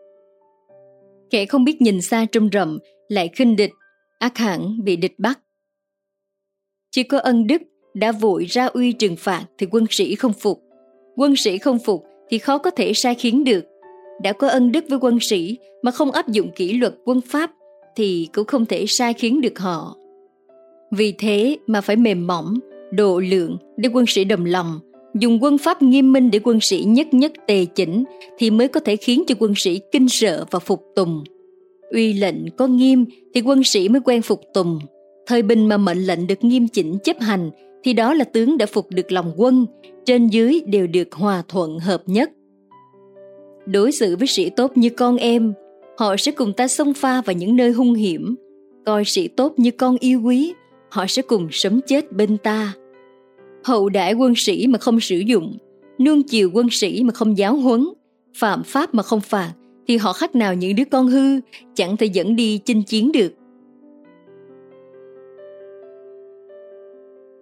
Kẻ 1.30 1.46
không 1.46 1.64
biết 1.64 1.82
nhìn 1.82 2.00
xa 2.02 2.26
trông 2.32 2.48
rộng 2.48 2.78
lại 3.08 3.30
khinh 3.34 3.56
địch, 3.56 3.72
ác 4.18 4.38
hẳn 4.38 4.84
bị 4.84 4.96
địch 4.96 5.18
bắt. 5.18 5.40
Chỉ 6.90 7.02
có 7.02 7.18
ân 7.18 7.46
đức 7.46 7.62
đã 7.94 8.12
vội 8.12 8.44
ra 8.44 8.66
uy 8.66 8.92
trừng 8.92 9.16
phạt 9.16 9.46
thì 9.58 9.66
quân 9.70 9.84
sĩ 9.90 10.14
không 10.14 10.32
phục. 10.32 10.62
Quân 11.16 11.36
sĩ 11.36 11.58
không 11.58 11.78
phục 11.78 12.04
thì 12.28 12.38
khó 12.38 12.58
có 12.58 12.70
thể 12.70 12.92
sai 12.94 13.14
khiến 13.14 13.44
được. 13.44 13.64
Đã 14.22 14.32
có 14.32 14.48
ân 14.48 14.72
đức 14.72 14.84
với 14.88 14.98
quân 14.98 15.18
sĩ 15.20 15.58
mà 15.82 15.90
không 15.90 16.10
áp 16.10 16.28
dụng 16.28 16.50
kỷ 16.56 16.72
luật 16.72 16.94
quân 17.04 17.20
pháp 17.20 17.50
thì 17.96 18.28
cũng 18.34 18.46
không 18.46 18.66
thể 18.66 18.84
sai 18.88 19.12
khiến 19.12 19.40
được 19.40 19.58
họ. 19.58 19.96
Vì 20.90 21.12
thế 21.12 21.56
mà 21.66 21.80
phải 21.80 21.96
mềm 21.96 22.26
mỏng, 22.26 22.54
độ 22.90 23.20
lượng 23.20 23.58
để 23.76 23.88
quân 23.92 24.04
sĩ 24.08 24.24
đồng 24.24 24.44
lòng, 24.44 24.80
dùng 25.20 25.42
quân 25.42 25.59
pháp 25.59 25.83
nghiêm 25.83 26.12
minh 26.12 26.31
để 26.31 26.40
quân 26.44 26.61
sĩ 26.61 26.85
nhất 26.87 27.14
nhất 27.14 27.33
tề 27.46 27.64
chỉnh 27.64 28.05
thì 28.38 28.50
mới 28.50 28.68
có 28.68 28.81
thể 28.81 28.96
khiến 28.96 29.24
cho 29.26 29.35
quân 29.38 29.52
sĩ 29.57 29.81
kinh 29.92 30.09
sợ 30.09 30.44
và 30.51 30.59
phục 30.59 30.82
tùng. 30.97 31.24
Uy 31.90 32.12
lệnh 32.12 32.51
có 32.51 32.66
nghiêm 32.66 33.05
thì 33.34 33.40
quân 33.40 33.64
sĩ 33.64 33.88
mới 33.88 34.01
quen 34.05 34.22
phục 34.22 34.40
tùng. 34.55 34.78
Thời 35.26 35.43
bình 35.43 35.66
mà 35.66 35.76
mệnh 35.76 36.07
lệnh 36.07 36.26
được 36.26 36.45
nghiêm 36.45 36.68
chỉnh 36.68 36.99
chấp 37.05 37.16
hành 37.20 37.51
thì 37.84 37.93
đó 37.93 38.14
là 38.14 38.24
tướng 38.24 38.59
đã 38.59 38.66
phục 38.66 38.90
được 38.90 39.12
lòng 39.12 39.32
quân, 39.36 39.66
trên 40.05 40.26
dưới 40.26 40.61
đều 40.66 40.86
được 40.86 41.12
hòa 41.12 41.43
thuận 41.49 41.78
hợp 41.78 42.03
nhất. 42.07 42.30
Đối 43.66 43.93
xử 43.93 44.16
với 44.16 44.26
sĩ 44.26 44.51
tốt 44.51 44.76
như 44.76 44.90
con 44.90 45.16
em, 45.16 45.53
họ 45.99 46.16
sẽ 46.16 46.32
cùng 46.32 46.53
ta 46.53 46.68
xông 46.68 46.95
pha 46.95 47.20
vào 47.20 47.36
những 47.36 47.57
nơi 47.57 47.70
hung 47.70 47.95
hiểm. 47.95 48.34
Coi 48.86 49.05
sĩ 49.05 49.28
tốt 49.28 49.55
như 49.57 49.70
con 49.70 49.97
yêu 50.01 50.20
quý, 50.24 50.53
họ 50.90 51.07
sẽ 51.09 51.22
cùng 51.22 51.49
sống 51.51 51.80
chết 51.86 52.12
bên 52.12 52.38
ta. 52.38 52.74
Hậu 53.66 53.88
đãi 53.88 54.14
quân 54.14 54.32
sĩ 54.36 54.66
mà 54.66 54.78
không 54.78 55.00
sử 55.00 55.18
dụng, 55.18 55.56
nuông 55.98 56.22
chiều 56.22 56.50
quân 56.52 56.66
sĩ 56.70 57.02
mà 57.04 57.12
không 57.12 57.38
giáo 57.38 57.56
huấn, 57.56 57.88
phạm 58.36 58.62
pháp 58.62 58.94
mà 58.94 59.02
không 59.02 59.20
phạt, 59.20 59.52
thì 59.88 59.96
họ 59.96 60.12
khác 60.12 60.34
nào 60.34 60.54
những 60.54 60.76
đứa 60.76 60.84
con 60.90 61.08
hư, 61.08 61.40
chẳng 61.74 61.96
thể 61.96 62.06
dẫn 62.06 62.36
đi 62.36 62.58
chinh 62.58 62.82
chiến 62.82 63.12
được. 63.12 63.32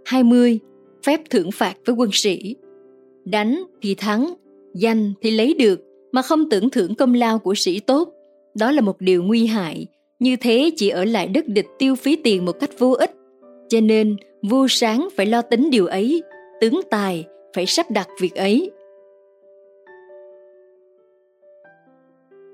20. 0.04 0.58
Phép 1.06 1.20
thưởng 1.30 1.50
phạt 1.52 1.76
với 1.86 1.94
quân 1.94 2.10
sĩ 2.12 2.56
Đánh 3.24 3.62
thì 3.82 3.94
thắng, 3.94 4.34
danh 4.74 5.12
thì 5.22 5.30
lấy 5.30 5.54
được, 5.58 5.80
mà 6.12 6.22
không 6.22 6.50
tưởng 6.50 6.70
thưởng 6.70 6.94
công 6.94 7.14
lao 7.14 7.38
của 7.38 7.54
sĩ 7.54 7.80
tốt. 7.80 8.08
Đó 8.54 8.70
là 8.70 8.80
một 8.80 9.00
điều 9.00 9.22
nguy 9.22 9.46
hại, 9.46 9.86
như 10.18 10.36
thế 10.36 10.70
chỉ 10.76 10.88
ở 10.88 11.04
lại 11.04 11.26
đất 11.26 11.48
địch 11.48 11.66
tiêu 11.78 11.94
phí 11.94 12.16
tiền 12.16 12.44
một 12.44 12.60
cách 12.60 12.70
vô 12.78 12.90
ích. 12.90 13.10
Cho 13.74 13.80
nên, 13.80 14.16
vua 14.42 14.66
sáng 14.68 15.08
phải 15.16 15.26
lo 15.26 15.42
tính 15.42 15.70
điều 15.70 15.86
ấy, 15.86 16.22
tướng 16.60 16.80
tài 16.90 17.24
phải 17.54 17.66
sắp 17.66 17.90
đặt 17.90 18.08
việc 18.20 18.34
ấy. 18.34 18.70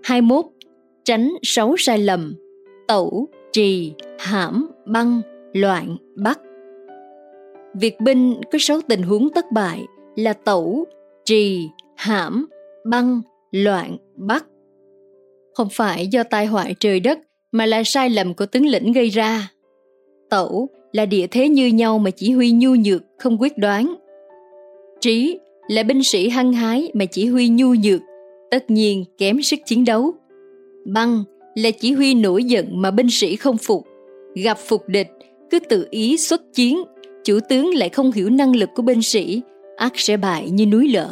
21. 0.03 0.45
Tránh 1.05 1.33
sáu 1.43 1.75
sai 1.79 1.99
lầm 1.99 2.35
Tẩu, 2.89 3.29
trì, 3.53 3.93
hãm, 4.19 4.71
băng, 4.87 5.21
loạn, 5.53 5.97
bắt 6.17 6.41
Việc 7.75 8.01
binh 8.01 8.41
có 8.53 8.59
sáu 8.61 8.81
tình 8.89 9.03
huống 9.03 9.31
thất 9.35 9.45
bại 9.53 9.85
là 10.17 10.33
tẩu, 10.33 10.85
trì, 11.25 11.69
hãm, 11.97 12.47
băng, 12.85 13.23
loạn, 13.51 13.97
bắt. 14.17 14.47
Không 15.55 15.69
phải 15.73 16.07
do 16.07 16.23
tai 16.23 16.47
họa 16.47 16.67
trời 16.81 17.01
đất 17.01 17.19
mà 17.53 17.67
là 17.67 17.83
sai 17.85 18.11
lầm 18.11 18.35
của 18.35 18.47
tướng 18.47 18.67
lĩnh 18.67 18.93
gây 18.93 19.09
ra. 19.09 19.51
Tẩu 20.31 20.69
là 20.93 21.07
địa 21.07 21.27
thế 21.27 21.49
như 21.49 21.67
nhau 21.67 21.99
mà 21.99 22.11
chỉ 22.11 22.31
huy 22.33 22.51
nhu 22.51 22.75
nhược, 22.75 23.03
không 23.19 23.41
quyết 23.41 23.59
đoán. 23.59 23.95
Trí 25.01 25.39
là 25.69 25.83
binh 25.83 26.03
sĩ 26.03 26.29
hăng 26.29 26.53
hái 26.53 26.91
mà 26.95 27.05
chỉ 27.05 27.27
huy 27.27 27.49
nhu 27.49 27.75
nhược, 27.75 28.01
tất 28.51 28.71
nhiên 28.71 29.05
kém 29.19 29.43
sức 29.43 29.61
chiến 29.67 29.85
đấu. 29.85 30.13
Băng 30.85 31.25
là 31.55 31.71
chỉ 31.71 31.93
huy 31.93 32.15
nổi 32.15 32.45
giận 32.45 32.67
mà 32.71 32.91
binh 32.91 33.11
sĩ 33.11 33.37
không 33.37 33.57
phục, 33.59 33.87
gặp 34.35 34.59
phục 34.59 34.89
địch 34.89 35.09
cứ 35.51 35.59
tự 35.59 35.87
ý 35.91 36.17
xuất 36.17 36.55
chiến, 36.55 36.83
chủ 37.25 37.39
tướng 37.49 37.75
lại 37.75 37.89
không 37.89 38.13
hiểu 38.13 38.31
năng 38.31 38.57
lực 38.57 38.69
của 38.75 38.83
binh 38.83 39.03
sĩ, 39.03 39.43
ắt 39.77 39.93
sẽ 39.97 40.17
bại 40.17 40.51
như 40.51 40.67
núi 40.67 40.89
lở. 40.89 41.09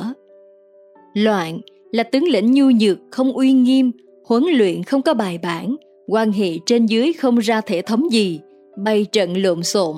Loạn 1.15 1.61
là 1.93 2.03
tướng 2.03 2.25
lĩnh 2.25 2.53
nhu 2.53 2.71
nhược 2.71 2.99
không 3.11 3.33
uy 3.33 3.53
nghiêm, 3.53 3.91
huấn 4.25 4.45
luyện 4.45 4.83
không 4.83 5.03
có 5.03 5.15
bài 5.15 5.39
bản, 5.43 5.77
quan 6.07 6.33
hệ 6.33 6.51
trên 6.67 6.87
dưới 6.87 7.13
không 7.13 7.39
ra 7.39 7.61
thể 7.61 7.83
thống 7.83 8.13
gì, 8.13 8.41
bay 8.85 9.07
trận 9.13 9.37
lộn 9.37 9.63
xộn, 9.63 9.97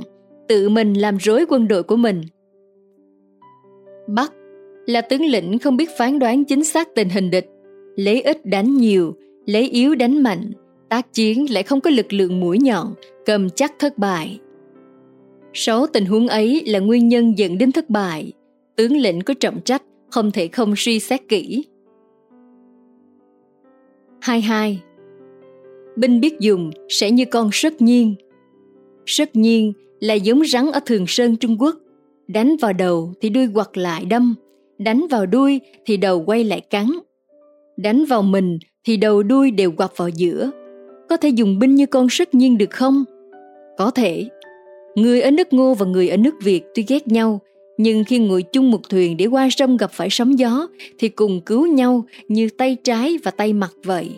tự 0.49 0.69
mình 0.69 0.95
làm 0.95 1.17
rối 1.17 1.45
quân 1.49 1.69
đội 1.69 1.83
của 1.83 1.97
mình. 1.97 2.23
Bắc 4.09 4.33
là 4.87 5.01
tướng 5.01 5.25
lĩnh 5.25 5.59
không 5.59 5.77
biết 5.77 5.89
phán 5.99 6.19
đoán 6.19 6.45
chính 6.45 6.65
xác 6.65 6.95
tình 6.95 7.09
hình 7.09 7.31
địch, 7.31 7.47
lấy 7.97 8.23
ít 8.23 8.47
đánh 8.47 8.77
nhiều, 8.77 9.15
lấy 9.47 9.69
yếu 9.69 9.95
đánh 9.95 10.23
mạnh, 10.23 10.53
tác 10.89 11.13
chiến 11.13 11.53
lại 11.53 11.63
không 11.63 11.81
có 11.81 11.91
lực 11.91 12.13
lượng 12.13 12.41
mũi 12.41 12.59
nhọn, 12.59 12.95
cầm 13.27 13.51
chắc 13.51 13.73
thất 13.79 13.99
bại. 13.99 14.41
sáu 15.53 15.87
tình 15.87 16.07
huống 16.07 16.29
ấy 16.29 16.63
là 16.67 16.79
nguyên 16.79 17.09
nhân 17.09 17.39
dẫn 17.39 17.59
đến 17.59 17.73
thất 17.73 17.91
bại. 17.91 18.33
Tướng 18.77 18.97
lĩnh 18.97 19.21
có 19.21 19.35
trọng 19.41 19.61
trách, 19.65 19.83
không 20.11 20.31
thể 20.31 20.49
không 20.49 20.75
suy 20.77 21.01
xét 21.01 21.21
kỹ. 21.29 21.65
22. 24.21 24.83
Binh 25.97 26.21
biết 26.21 26.41
dùng 26.41 26.71
sẽ 26.89 27.11
như 27.11 27.25
con 27.25 27.49
rất 27.53 27.83
nhiên 27.83 28.15
rất 29.11 29.37
nhiên 29.37 29.73
là 30.01 30.15
giống 30.15 30.43
rắn 30.45 30.73
ở 30.73 30.81
Thường 30.87 31.05
Sơn 31.09 31.37
Trung 31.37 31.57
Quốc. 31.61 31.77
Đánh 32.29 32.57
vào 32.57 32.73
đầu 32.73 33.13
thì 33.21 33.29
đuôi 33.29 33.49
quật 33.55 33.79
lại 33.79 34.05
đâm, 34.05 34.35
đánh 34.79 35.07
vào 35.11 35.27
đuôi 35.27 35.61
thì 35.87 35.97
đầu 35.97 36.25
quay 36.27 36.45
lại 36.45 36.61
cắn. 36.61 36.87
Đánh 37.77 38.05
vào 38.05 38.23
mình 38.23 38.59
thì 38.85 38.97
đầu 38.97 39.23
đuôi 39.23 39.51
đều 39.51 39.73
quặp 39.73 39.91
vào 39.97 40.09
giữa. 40.09 40.51
Có 41.09 41.17
thể 41.17 41.29
dùng 41.29 41.59
binh 41.59 41.75
như 41.75 41.87
con 41.87 42.07
rất 42.07 42.35
nhiên 42.35 42.59
được 42.59 42.71
không? 42.71 43.05
Có 43.79 43.91
thể. 43.91 44.25
Người 44.95 45.21
ở 45.21 45.31
nước 45.31 45.53
Ngô 45.53 45.75
và 45.75 45.87
người 45.87 46.09
ở 46.09 46.17
nước 46.17 46.35
Việt 46.43 46.63
tuy 46.75 46.85
ghét 46.89 47.09
nhau, 47.09 47.41
nhưng 47.79 48.05
khi 48.05 48.19
ngồi 48.19 48.43
chung 48.43 48.71
một 48.71 48.89
thuyền 48.89 49.17
để 49.17 49.27
qua 49.27 49.49
sông 49.51 49.77
gặp 49.77 49.91
phải 49.93 50.09
sóng 50.11 50.39
gió 50.39 50.69
thì 50.99 51.09
cùng 51.09 51.41
cứu 51.41 51.67
nhau 51.67 52.05
như 52.29 52.49
tay 52.59 52.77
trái 52.85 53.19
và 53.25 53.31
tay 53.31 53.53
mặt 53.53 53.73
vậy. 53.85 54.11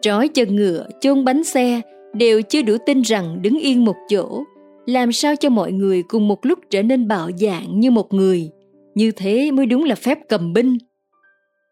Trói 0.00 0.28
chân 0.28 0.56
ngựa, 0.56 0.86
chôn 1.00 1.24
bánh 1.24 1.44
xe 1.44 1.80
đều 2.14 2.42
chưa 2.42 2.62
đủ 2.62 2.76
tin 2.86 3.02
rằng 3.02 3.42
đứng 3.42 3.58
yên 3.58 3.84
một 3.84 3.96
chỗ, 4.08 4.44
làm 4.86 5.12
sao 5.12 5.36
cho 5.36 5.48
mọi 5.48 5.72
người 5.72 6.02
cùng 6.02 6.28
một 6.28 6.46
lúc 6.46 6.58
trở 6.70 6.82
nên 6.82 7.08
bạo 7.08 7.30
dạng 7.36 7.80
như 7.80 7.90
một 7.90 8.12
người. 8.12 8.50
Như 8.94 9.10
thế 9.10 9.50
mới 9.50 9.66
đúng 9.66 9.84
là 9.84 9.94
phép 9.94 10.18
cầm 10.28 10.52
binh. 10.52 10.78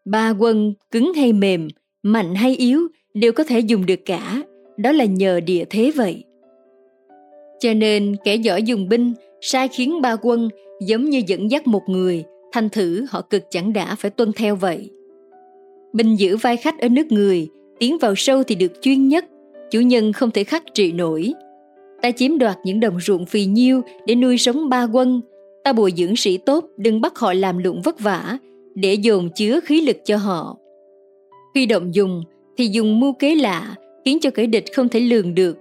Ba 0.05 0.29
quân 0.29 0.73
cứng 0.91 1.13
hay 1.13 1.33
mềm, 1.33 1.67
mạnh 2.03 2.35
hay 2.35 2.55
yếu 2.55 2.87
đều 3.13 3.31
có 3.31 3.43
thể 3.43 3.59
dùng 3.59 3.85
được 3.85 3.99
cả, 4.05 4.43
đó 4.77 4.91
là 4.91 5.05
nhờ 5.05 5.39
địa 5.39 5.63
thế 5.69 5.91
vậy. 5.95 6.23
Cho 7.59 7.73
nên 7.73 8.15
kẻ 8.23 8.35
giỏi 8.35 8.63
dùng 8.63 8.89
binh 8.89 9.13
sai 9.41 9.67
khiến 9.67 10.01
ba 10.01 10.15
quân 10.21 10.49
giống 10.87 11.09
như 11.09 11.21
dẫn 11.27 11.51
dắt 11.51 11.67
một 11.67 11.81
người, 11.87 12.23
thành 12.51 12.69
thử 12.69 13.05
họ 13.09 13.21
cực 13.21 13.43
chẳng 13.49 13.73
đã 13.73 13.95
phải 13.95 14.11
tuân 14.11 14.31
theo 14.33 14.55
vậy. 14.55 14.89
Binh 15.93 16.15
giữ 16.15 16.37
vai 16.37 16.57
khách 16.57 16.79
ở 16.79 16.89
nước 16.89 17.11
người, 17.11 17.47
tiến 17.79 17.97
vào 17.97 18.13
sâu 18.15 18.43
thì 18.43 18.55
được 18.55 18.71
chuyên 18.81 19.07
nhất, 19.07 19.25
chủ 19.71 19.79
nhân 19.79 20.13
không 20.13 20.31
thể 20.31 20.43
khắc 20.43 20.63
trị 20.73 20.91
nổi. 20.91 21.33
Ta 22.01 22.11
chiếm 22.11 22.37
đoạt 22.37 22.57
những 22.63 22.79
đồng 22.79 22.99
ruộng 22.99 23.25
phì 23.25 23.45
nhiêu 23.45 23.81
để 24.05 24.15
nuôi 24.15 24.37
sống 24.37 24.69
ba 24.69 24.83
quân, 24.83 25.21
ta 25.63 25.73
bồi 25.73 25.93
dưỡng 25.97 26.15
sĩ 26.15 26.37
tốt 26.37 26.65
đừng 26.77 27.01
bắt 27.01 27.17
họ 27.17 27.33
làm 27.33 27.57
lụng 27.57 27.81
vất 27.81 27.99
vả, 27.99 28.37
để 28.75 28.93
dồn 28.93 29.29
chứa 29.35 29.59
khí 29.59 29.81
lực 29.81 29.97
cho 30.05 30.17
họ. 30.17 30.57
Khi 31.55 31.65
động 31.65 31.95
dùng 31.95 32.23
thì 32.57 32.67
dùng 32.67 32.99
mưu 32.99 33.13
kế 33.13 33.35
lạ 33.35 33.75
khiến 34.05 34.19
cho 34.21 34.29
kẻ 34.29 34.45
địch 34.45 34.65
không 34.75 34.89
thể 34.89 34.99
lường 34.99 35.35
được. 35.35 35.57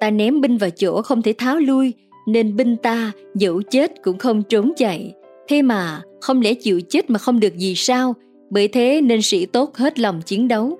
Ta 0.00 0.10
ném 0.10 0.40
binh 0.40 0.56
vào 0.56 0.70
chỗ 0.70 1.02
không 1.02 1.22
thể 1.22 1.34
tháo 1.38 1.56
lui 1.56 1.92
nên 2.26 2.56
binh 2.56 2.76
ta 2.76 3.12
dẫu 3.34 3.62
chết 3.70 4.02
cũng 4.02 4.18
không 4.18 4.42
trốn 4.42 4.72
chạy. 4.76 5.14
Thế 5.48 5.62
mà 5.62 6.02
không 6.20 6.40
lẽ 6.40 6.54
chịu 6.54 6.80
chết 6.80 7.10
mà 7.10 7.18
không 7.18 7.40
được 7.40 7.56
gì 7.56 7.74
sao? 7.74 8.14
Bởi 8.50 8.68
thế 8.68 9.00
nên 9.00 9.22
sĩ 9.22 9.46
tốt 9.46 9.76
hết 9.76 9.98
lòng 9.98 10.20
chiến 10.26 10.48
đấu. 10.48 10.78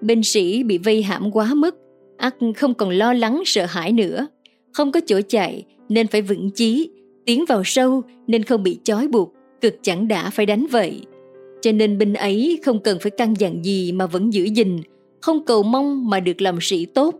Binh 0.00 0.22
sĩ 0.22 0.62
bị 0.62 0.78
vây 0.78 1.02
hãm 1.02 1.30
quá 1.32 1.54
mức, 1.54 1.76
ắt 2.16 2.34
không 2.56 2.74
còn 2.74 2.90
lo 2.90 3.12
lắng 3.12 3.42
sợ 3.46 3.66
hãi 3.66 3.92
nữa. 3.92 4.26
Không 4.72 4.92
có 4.92 5.00
chỗ 5.06 5.20
chạy 5.28 5.64
nên 5.88 6.06
phải 6.06 6.22
vững 6.22 6.50
chí, 6.50 6.90
tiến 7.26 7.44
vào 7.48 7.62
sâu 7.64 8.02
nên 8.26 8.42
không 8.42 8.62
bị 8.62 8.78
chói 8.84 9.08
buộc, 9.08 9.32
cực 9.60 9.74
chẳng 9.82 10.08
đã 10.08 10.30
phải 10.30 10.46
đánh 10.46 10.66
vậy. 10.70 11.00
Cho 11.62 11.72
nên 11.72 11.98
binh 11.98 12.14
ấy 12.14 12.60
không 12.64 12.80
cần 12.80 12.98
phải 13.00 13.10
căn 13.10 13.34
dặn 13.38 13.64
gì 13.64 13.92
mà 13.92 14.06
vẫn 14.06 14.32
giữ 14.32 14.44
gìn, 14.44 14.80
không 15.20 15.44
cầu 15.44 15.62
mong 15.62 16.10
mà 16.10 16.20
được 16.20 16.42
làm 16.42 16.58
sĩ 16.60 16.86
tốt, 16.86 17.14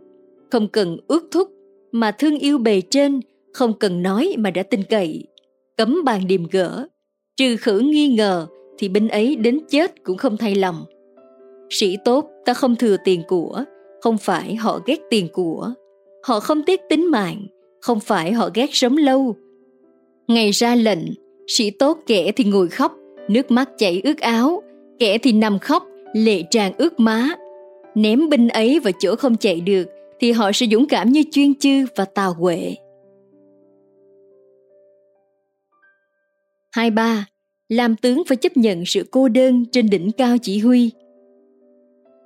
không 0.51 0.67
cần 0.67 0.97
ước 1.07 1.27
thúc 1.31 1.49
mà 1.91 2.11
thương 2.11 2.39
yêu 2.39 2.57
bề 2.57 2.81
trên, 2.81 3.19
không 3.53 3.73
cần 3.79 4.03
nói 4.03 4.35
mà 4.37 4.51
đã 4.51 4.63
tin 4.63 4.83
cậy. 4.83 5.23
Cấm 5.77 6.03
bàn 6.05 6.27
điềm 6.27 6.47
gỡ, 6.51 6.87
trừ 7.37 7.57
khử 7.57 7.79
nghi 7.79 8.07
ngờ 8.07 8.47
thì 8.77 8.89
binh 8.89 9.07
ấy 9.07 9.35
đến 9.35 9.59
chết 9.69 10.03
cũng 10.03 10.17
không 10.17 10.37
thay 10.37 10.55
lòng. 10.55 10.85
Sĩ 11.71 11.97
tốt 12.05 12.29
ta 12.45 12.53
không 12.53 12.75
thừa 12.75 12.97
tiền 13.03 13.23
của, 13.27 13.63
không 14.01 14.17
phải 14.17 14.55
họ 14.55 14.79
ghét 14.85 14.99
tiền 15.09 15.27
của. 15.33 15.73
Họ 16.23 16.39
không 16.39 16.63
tiếc 16.65 16.81
tính 16.89 17.11
mạng, 17.11 17.47
không 17.81 17.99
phải 17.99 18.31
họ 18.31 18.49
ghét 18.53 18.69
sống 18.71 18.97
lâu. 18.97 19.35
Ngày 20.27 20.51
ra 20.51 20.75
lệnh, 20.75 20.99
sĩ 21.47 21.69
tốt 21.69 21.97
kẻ 22.07 22.31
thì 22.31 22.43
ngồi 22.43 22.67
khóc, 22.67 22.95
nước 23.27 23.51
mắt 23.51 23.69
chảy 23.77 24.01
ướt 24.03 24.19
áo, 24.19 24.63
kẻ 24.99 25.17
thì 25.17 25.31
nằm 25.31 25.59
khóc, 25.59 25.83
lệ 26.13 26.43
tràn 26.51 26.73
ướt 26.77 26.99
má. 26.99 27.29
Ném 27.95 28.29
binh 28.29 28.47
ấy 28.47 28.79
vào 28.79 28.93
chỗ 28.99 29.15
không 29.15 29.37
chạy 29.37 29.61
được 29.61 29.87
thì 30.19 30.31
họ 30.31 30.51
sẽ 30.51 30.65
dũng 30.71 30.87
cảm 30.87 31.09
như 31.09 31.23
chuyên 31.31 31.55
chư 31.55 31.85
và 31.95 32.05
tào 32.05 32.33
huệ. 32.33 32.75
Hai 36.71 36.91
ba, 36.91 37.25
làm 37.69 37.95
tướng 37.95 38.23
phải 38.27 38.37
chấp 38.37 38.57
nhận 38.57 38.83
sự 38.85 39.05
cô 39.11 39.27
đơn 39.27 39.65
trên 39.71 39.89
đỉnh 39.89 40.11
cao 40.11 40.37
chỉ 40.41 40.59
huy. 40.59 40.91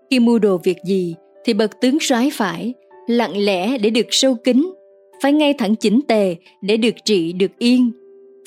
Khi 0.10 0.20
mua 0.20 0.40
đồ 0.40 0.58
việc 0.64 0.78
gì 0.86 1.16
thì 1.46 1.54
bậc 1.54 1.82
tướng 1.82 1.98
soái 2.02 2.30
phải 2.34 2.74
lặng 3.08 3.38
lẽ 3.38 3.78
để 3.78 3.90
được 3.90 4.06
sâu 4.10 4.36
kính, 4.36 4.74
phải 5.22 5.34
ngay 5.34 5.54
thẳng 5.54 5.76
chỉnh 5.76 6.00
tề 6.08 6.36
để 6.62 6.78
được 6.78 6.96
trị 7.06 7.34
được 7.34 7.52
yên, 7.60 7.92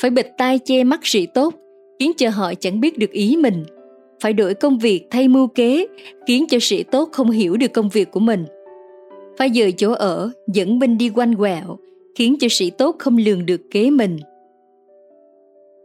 phải 0.02 0.10
bịt 0.10 0.26
tai 0.38 0.58
che 0.58 0.84
mắt 0.84 1.00
sĩ 1.02 1.26
tốt 1.26 1.54
khiến 1.98 2.12
cho 2.16 2.30
họ 2.30 2.54
chẳng 2.54 2.80
biết 2.80 2.98
được 2.98 3.10
ý 3.10 3.36
mình, 3.36 3.64
phải 4.20 4.32
đổi 4.32 4.54
công 4.54 4.78
việc 4.78 5.06
thay 5.10 5.28
mưu 5.28 5.46
kế 5.46 5.86
khiến 6.26 6.46
cho 6.48 6.58
sĩ 6.60 6.82
tốt 6.82 7.08
không 7.12 7.30
hiểu 7.30 7.56
được 7.56 7.72
công 7.72 7.88
việc 7.88 8.10
của 8.10 8.20
mình 8.20 8.44
phải 9.38 9.50
dời 9.54 9.72
chỗ 9.72 9.92
ở, 9.92 10.30
dẫn 10.46 10.78
binh 10.78 10.98
đi 10.98 11.10
quanh 11.14 11.34
quẹo, 11.34 11.78
khiến 12.14 12.36
cho 12.40 12.48
sĩ 12.50 12.70
tốt 12.70 12.96
không 12.98 13.16
lường 13.16 13.46
được 13.46 13.60
kế 13.70 13.90
mình. 13.90 14.18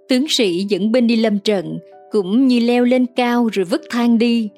Tướng 0.10 0.26
sĩ 0.30 0.66
dẫn 0.70 0.92
binh 0.92 1.08
đi 1.08 1.16
lâm 1.16 1.40
trận, 1.40 1.80
cũng 2.12 2.48
như 2.48 2.60
leo 2.60 2.84
lên 2.84 3.06
cao 3.16 3.50
rồi 3.54 3.66
vứt 3.66 3.82
thang 3.90 4.18
đi. 4.18 4.50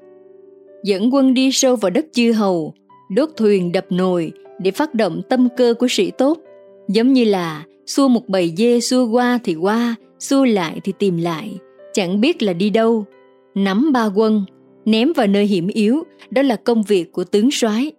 Dẫn 0.86 1.14
quân 1.14 1.34
đi 1.34 1.52
sâu 1.52 1.76
vào 1.76 1.90
đất 1.90 2.06
chư 2.12 2.32
hầu, 2.32 2.74
đốt 3.10 3.30
thuyền 3.38 3.72
đập 3.72 3.86
nồi 3.90 4.32
để 4.60 4.72
phát 4.72 4.94
động 4.94 5.22
tâm 5.30 5.48
cơ 5.58 5.74
của 5.80 5.88
sĩ 5.90 6.12
tốt, 6.12 6.38
giống 6.88 7.14
như 7.14 7.24
là 7.24 7.66
xua 7.86 8.08
một 8.08 8.30
bầy 8.30 8.54
dê 8.58 8.80
xua 8.80 9.08
qua 9.08 9.40
thì 9.44 9.56
qua, 9.56 9.96
xua 10.20 10.46
lại 10.46 10.80
thì 10.84 10.94
tìm 11.00 11.18
lại, 11.18 11.58
chẳng 11.94 12.22
biết 12.22 12.44
là 12.44 12.54
đi 12.54 12.70
đâu. 12.70 13.06
Nắm 13.56 13.92
ba 13.94 14.06
quân, 14.06 14.46
ném 14.86 15.14
vào 15.14 15.28
nơi 15.28 15.46
hiểm 15.46 15.68
yếu, 15.68 16.04
đó 16.30 16.42
là 16.42 16.56
công 16.56 16.84
việc 16.84 17.12
của 17.12 17.24
tướng 17.24 17.52
soái. 17.52 17.92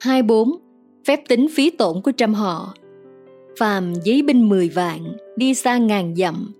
24. 0.00 0.50
Phép 1.04 1.20
tính 1.28 1.46
phí 1.54 1.70
tổn 1.70 2.02
của 2.02 2.12
trăm 2.12 2.34
họ 2.34 2.74
Phàm 3.58 3.92
giấy 4.04 4.22
binh 4.22 4.48
10 4.48 4.68
vạn, 4.68 5.00
đi 5.36 5.54
xa 5.54 5.78
ngàn 5.78 6.14
dặm, 6.16 6.52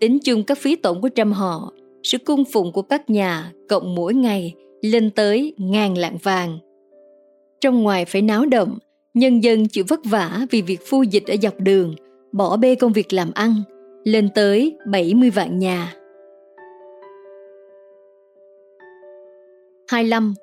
tính 0.00 0.18
chung 0.24 0.44
các 0.44 0.58
phí 0.58 0.76
tổn 0.76 1.00
của 1.00 1.08
trăm 1.08 1.32
họ, 1.32 1.72
sự 2.08 2.18
cung 2.18 2.44
phụng 2.44 2.72
của 2.72 2.82
các 2.82 3.10
nhà 3.10 3.52
cộng 3.68 3.94
mỗi 3.94 4.14
ngày 4.14 4.54
lên 4.82 5.10
tới 5.10 5.54
ngàn 5.58 5.98
lạng 5.98 6.16
vàng. 6.22 6.58
Trong 7.60 7.82
ngoài 7.82 8.04
phải 8.04 8.22
náo 8.22 8.46
động, 8.46 8.78
nhân 9.14 9.40
dân 9.44 9.68
chịu 9.68 9.84
vất 9.88 10.00
vả 10.04 10.46
vì 10.50 10.62
việc 10.62 10.80
phu 10.86 11.02
dịch 11.02 11.26
ở 11.26 11.36
dọc 11.42 11.60
đường, 11.60 11.94
bỏ 12.32 12.56
bê 12.56 12.74
công 12.74 12.92
việc 12.92 13.12
làm 13.12 13.30
ăn, 13.34 13.54
lên 14.04 14.28
tới 14.34 14.76
70 14.86 15.30
vạn 15.30 15.58
nhà. 15.58 15.94
25. 19.88 20.34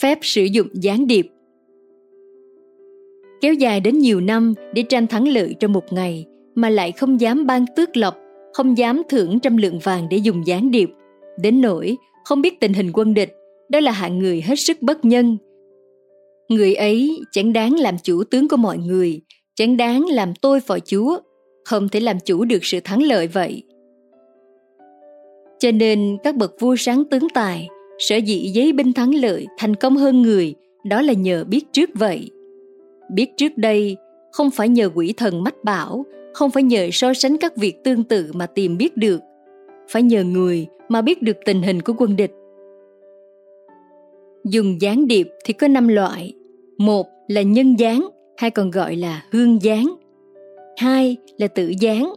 Phép 0.00 0.18
sử 0.22 0.44
dụng 0.44 0.68
gián 0.72 1.06
điệp 1.06 1.26
Kéo 3.40 3.54
dài 3.54 3.80
đến 3.80 3.98
nhiều 3.98 4.20
năm 4.20 4.54
để 4.74 4.82
tranh 4.82 5.06
thắng 5.06 5.28
lợi 5.28 5.54
trong 5.60 5.72
một 5.72 5.92
ngày 5.92 6.26
mà 6.54 6.70
lại 6.70 6.92
không 6.92 7.20
dám 7.20 7.46
ban 7.46 7.64
tước 7.76 7.96
lộc, 7.96 8.16
không 8.52 8.78
dám 8.78 9.02
thưởng 9.08 9.40
trăm 9.40 9.56
lượng 9.56 9.78
vàng 9.78 10.06
để 10.10 10.16
dùng 10.16 10.46
gián 10.46 10.70
điệp. 10.70 10.90
Đến 11.42 11.60
nỗi 11.60 11.96
không 12.24 12.42
biết 12.42 12.60
tình 12.60 12.72
hình 12.72 12.90
quân 12.92 13.14
địch, 13.14 13.32
đó 13.68 13.80
là 13.80 13.92
hạng 13.92 14.18
người 14.18 14.40
hết 14.40 14.58
sức 14.58 14.82
bất 14.82 15.04
nhân. 15.04 15.36
Người 16.48 16.74
ấy 16.74 17.20
chẳng 17.32 17.52
đáng 17.52 17.74
làm 17.74 17.98
chủ 18.02 18.24
tướng 18.24 18.48
của 18.48 18.56
mọi 18.56 18.78
người, 18.78 19.20
chẳng 19.54 19.76
đáng 19.76 20.06
làm 20.06 20.34
tôi 20.34 20.60
phò 20.60 20.78
chúa, 20.78 21.18
không 21.64 21.88
thể 21.88 22.00
làm 22.00 22.16
chủ 22.24 22.44
được 22.44 22.64
sự 22.64 22.80
thắng 22.84 23.02
lợi 23.02 23.26
vậy. 23.26 23.62
Cho 25.58 25.70
nên 25.70 26.16
các 26.24 26.36
bậc 26.36 26.54
vua 26.60 26.76
sáng 26.76 27.04
tướng 27.04 27.28
tài, 27.34 27.68
sở 27.98 28.16
dĩ 28.16 28.50
giấy 28.54 28.72
binh 28.72 28.92
thắng 28.92 29.14
lợi 29.14 29.46
thành 29.58 29.76
công 29.76 29.96
hơn 29.96 30.22
người, 30.22 30.54
đó 30.84 31.02
là 31.02 31.12
nhờ 31.12 31.44
biết 31.44 31.64
trước 31.72 31.90
vậy. 31.94 32.30
Biết 33.12 33.30
trước 33.36 33.52
đây 33.56 33.96
không 34.32 34.50
phải 34.50 34.68
nhờ 34.68 34.90
quỷ 34.94 35.14
thần 35.16 35.44
mách 35.44 35.64
bảo, 35.64 36.04
không 36.34 36.50
phải 36.50 36.62
nhờ 36.62 36.88
so 36.92 37.14
sánh 37.14 37.36
các 37.38 37.56
việc 37.56 37.84
tương 37.84 38.04
tự 38.04 38.30
mà 38.34 38.46
tìm 38.46 38.78
biết 38.78 38.96
được, 38.96 39.20
phải 39.92 40.02
nhờ 40.02 40.24
người 40.24 40.66
mà 40.88 41.02
biết 41.02 41.22
được 41.22 41.36
tình 41.44 41.62
hình 41.62 41.82
của 41.82 41.92
quân 41.98 42.16
địch. 42.16 42.32
Dùng 44.44 44.80
gián 44.80 45.06
điệp 45.06 45.28
thì 45.44 45.52
có 45.52 45.68
5 45.68 45.88
loại. 45.88 46.34
Một 46.78 47.06
là 47.28 47.42
nhân 47.42 47.76
gián, 47.78 48.08
hay 48.36 48.50
còn 48.50 48.70
gọi 48.70 48.96
là 48.96 49.24
hương 49.32 49.62
gián. 49.62 49.94
Hai 50.76 51.16
là 51.38 51.48
tự 51.48 51.72
gián. 51.80 52.14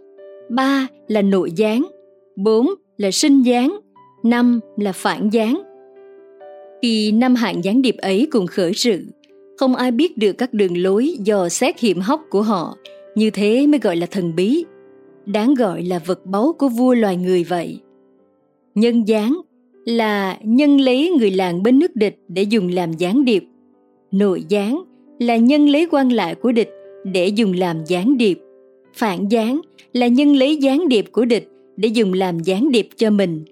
Ba 0.49 0.88
là 1.07 1.22
nội 1.22 1.51
gián. 1.55 1.88
Bốn 2.36 2.69
là 2.97 3.11
sinh 3.11 3.41
gián. 3.41 3.80
Năm 4.24 4.59
là 4.78 4.91
phản 4.91 5.30
gián. 5.30 5.61
Khi 6.82 7.11
năm 7.11 7.36
hạng 7.36 7.63
gián 7.63 7.82
điệp 7.82 7.95
ấy 7.97 8.28
cùng 8.32 8.47
khởi 8.47 8.74
sự, 8.74 9.05
không 9.57 9.76
ai 9.76 9.91
biết 9.91 10.17
được 10.17 10.34
các 10.34 10.53
đường 10.53 10.78
lối 10.78 11.15
dò 11.19 11.49
xét 11.49 11.80
hiểm 11.80 11.99
hóc 11.99 12.22
của 12.30 12.41
họ, 12.41 12.78
như 13.15 13.30
thế 13.30 13.67
mới 13.67 13.80
gọi 13.80 13.95
là 13.95 14.05
thần 14.05 14.36
bí, 14.36 14.65
đáng 15.26 15.53
gọi 15.53 15.84
là 15.84 15.99
vật 16.05 16.26
báu 16.26 16.53
của 16.59 16.69
vua 16.69 16.93
loài 16.93 17.17
người 17.17 17.43
vậy. 17.43 17.80
Nhân 18.76 19.07
gián 19.07 19.41
là 19.86 20.38
nhân 20.43 20.82
lấy 20.82 21.09
người 21.09 21.32
làng 21.32 21.63
bên 21.63 21.80
nước 21.80 21.95
địch 21.95 22.19
để 22.28 22.43
dùng 22.43 22.67
làm 22.67 22.93
gián 22.93 23.26
điệp. 23.26 23.43
Nội 24.11 24.43
gián 24.49 24.84
là 25.19 25.38
nhân 25.38 25.69
lấy 25.69 25.88
quan 25.91 26.09
lại 26.09 26.36
của 26.36 26.51
địch 26.51 26.69
để 27.03 27.28
dùng 27.28 27.53
làm 27.53 27.86
gián 27.86 28.17
điệp. 28.17 28.39
Phản 28.93 29.28
gián 29.28 29.61
là 29.93 30.07
nhân 30.07 30.36
lấy 30.36 30.55
gián 30.55 30.88
điệp 30.88 31.05
của 31.11 31.26
địch 31.26 31.49
để 31.78 31.88
dùng 31.88 32.13
làm 32.13 32.39
gián 32.39 32.72
điệp 32.72 32.89
cho 32.95 33.09
mình. 33.09 33.45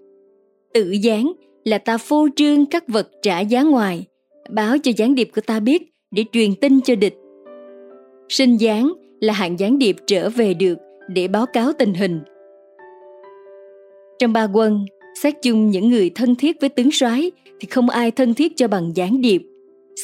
Tự 0.73 0.91
gián 0.91 1.31
là 1.65 1.77
ta 1.77 1.97
phô 1.97 2.27
trương 2.35 2.65
các 2.65 2.87
vật 2.87 3.09
trả 3.21 3.39
giá 3.39 3.63
ngoài, 3.63 4.05
báo 4.49 4.77
cho 4.83 4.91
gián 4.97 5.15
điệp 5.15 5.29
của 5.35 5.41
ta 5.41 5.59
biết 5.59 5.91
để 6.11 6.23
truyền 6.31 6.55
tin 6.55 6.81
cho 6.81 6.95
địch. 6.95 7.15
Sinh 8.29 8.57
gián 8.57 8.93
là 9.19 9.33
hạng 9.33 9.59
gián 9.59 9.79
điệp 9.79 9.95
trở 10.07 10.29
về 10.29 10.53
được 10.53 10.77
để 11.09 11.27
báo 11.27 11.45
cáo 11.45 11.71
tình 11.73 11.93
hình. 11.93 12.19
Trong 14.19 14.33
ba 14.33 14.43
quân, 14.53 14.85
xét 15.21 15.33
chung 15.41 15.69
những 15.69 15.89
người 15.89 16.09
thân 16.15 16.35
thiết 16.35 16.61
với 16.61 16.69
tướng 16.69 16.91
soái 16.91 17.31
thì 17.59 17.67
không 17.67 17.89
ai 17.89 18.11
thân 18.11 18.33
thiết 18.33 18.57
cho 18.57 18.67
bằng 18.67 18.91
gián 18.95 19.21
điệp. 19.21 19.41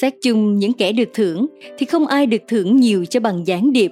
Xét 0.01 0.13
chung 0.21 0.55
những 0.59 0.73
kẻ 0.73 0.91
được 0.91 1.09
thưởng 1.13 1.47
thì 1.77 1.85
không 1.85 2.07
ai 2.07 2.25
được 2.25 2.41
thưởng 2.47 2.75
nhiều 2.75 3.05
cho 3.05 3.19
bằng 3.19 3.47
gián 3.47 3.73
điệp. 3.73 3.91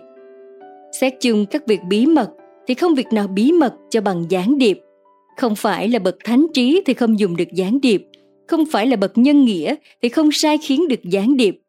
Xét 1.02 1.14
chung 1.22 1.46
các 1.46 1.68
việc 1.68 1.80
bí 1.90 2.06
mật 2.06 2.30
thì 2.68 2.74
không 2.74 2.96
việc 2.96 3.08
nào 3.14 3.28
bí 3.28 3.52
mật 3.52 3.74
cho 3.90 4.02
bằng 4.02 4.24
gián 4.30 4.58
điệp. 4.58 4.80
Không 5.38 5.56
phải 5.56 5.88
là 5.88 6.00
bậc 6.00 6.16
thánh 6.24 6.46
trí 6.54 6.82
thì 6.86 6.94
không 6.94 7.20
dùng 7.20 7.38
được 7.38 7.54
gián 7.54 7.82
điệp, 7.82 8.08
không 8.48 8.66
phải 8.72 8.88
là 8.88 8.96
bậc 8.96 9.18
nhân 9.18 9.46
nghĩa 9.46 9.76
thì 10.02 10.10
không 10.10 10.32
sai 10.32 10.58
khiến 10.58 10.88
được 10.88 11.04
gián 11.04 11.38
điệp, 11.38 11.60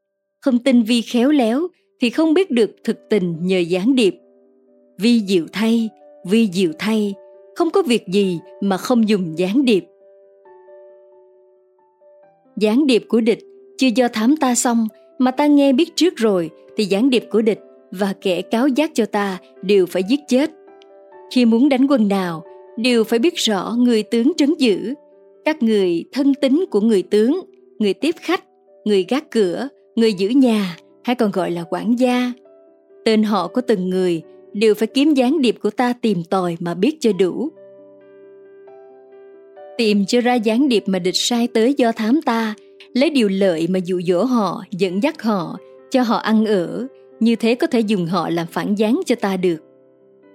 không 0.41 0.59
tinh 0.59 0.83
vi 0.83 1.03
khéo 1.03 1.31
léo 1.31 1.69
thì 2.01 2.11
không 2.11 2.35
biết 2.35 2.51
được 2.51 2.71
thực 2.85 2.99
tình 3.11 3.37
nhờ 3.41 3.59
gián 3.59 3.95
điệp. 3.95 4.15
Vi 4.99 5.21
diệu 5.21 5.47
thay, 5.53 5.91
vi 6.25 6.49
diệu 6.53 6.73
thay, 6.79 7.15
không 7.55 7.71
có 7.71 7.83
việc 7.83 8.09
gì 8.09 8.41
mà 8.61 8.77
không 8.77 9.09
dùng 9.09 9.39
gián 9.39 9.65
điệp. 9.65 9.85
Gián 12.57 12.87
điệp 12.87 13.05
của 13.09 13.21
địch 13.21 13.39
chưa 13.79 13.89
do 13.95 14.09
thám 14.09 14.37
ta 14.37 14.55
xong 14.55 14.87
mà 15.19 15.31
ta 15.31 15.47
nghe 15.47 15.73
biết 15.73 15.97
trước 15.97 16.17
rồi 16.17 16.51
thì 16.77 16.85
gián 16.85 17.11
điệp 17.11 17.25
của 17.31 17.43
địch 17.43 17.61
và 17.91 18.15
kẻ 18.21 18.43
cáo 18.43 18.69
giác 18.69 18.91
cho 18.95 19.07
ta 19.07 19.39
đều 19.63 19.87
phải 19.87 20.03
giết 20.09 20.21
chết. 20.29 20.51
Khi 21.35 21.45
muốn 21.45 21.69
đánh 21.69 21.87
quân 21.87 22.09
nào, 22.09 22.45
đều 22.77 23.05
phải 23.05 23.19
biết 23.19 23.35
rõ 23.37 23.75
người 23.79 24.03
tướng 24.03 24.33
trấn 24.37 24.55
giữ, 24.59 24.95
các 25.45 25.63
người 25.63 26.05
thân 26.13 26.35
tín 26.35 26.65
của 26.71 26.81
người 26.81 27.03
tướng, 27.03 27.41
người 27.79 27.95
tiếp 27.95 28.15
khách, 28.21 28.45
người 28.85 29.07
gác 29.09 29.31
cửa, 29.31 29.69
người 29.97 30.13
giữ 30.13 30.29
nhà 30.29 30.77
hay 31.05 31.17
còn 31.17 31.31
gọi 31.31 31.51
là 31.51 31.65
quản 31.71 31.99
gia. 31.99 32.33
Tên 33.05 33.23
họ 33.23 33.49
của 33.49 33.61
từng 33.61 33.91
người 33.91 34.23
đều 34.55 34.75
phải 34.75 34.87
kiếm 34.87 35.15
gián 35.15 35.41
điệp 35.41 35.57
của 35.63 35.71
ta 35.71 35.93
tìm 35.93 36.25
tòi 36.31 36.57
mà 36.61 36.75
biết 36.75 36.97
cho 37.01 37.13
đủ. 37.13 37.49
Tìm 39.79 40.07
cho 40.07 40.21
ra 40.21 40.35
gián 40.35 40.69
điệp 40.69 40.83
mà 40.87 40.99
địch 40.99 41.17
sai 41.17 41.49
tới 41.49 41.75
do 41.75 41.93
thám 41.93 42.23
ta, 42.23 42.55
lấy 42.95 43.11
điều 43.11 43.29
lợi 43.29 43.67
mà 43.71 43.79
dụ 43.85 44.01
dỗ 44.01 44.25
họ, 44.25 44.65
dẫn 44.71 45.03
dắt 45.03 45.23
họ, 45.23 45.59
cho 45.91 46.03
họ 46.03 46.17
ăn 46.17 46.47
ở, 46.47 46.87
như 47.21 47.37
thế 47.37 47.55
có 47.55 47.67
thể 47.67 47.81
dùng 47.81 48.07
họ 48.07 48.29
làm 48.29 48.47
phản 48.47 48.75
gián 48.75 49.01
cho 49.07 49.15
ta 49.15 49.37
được. 49.37 49.59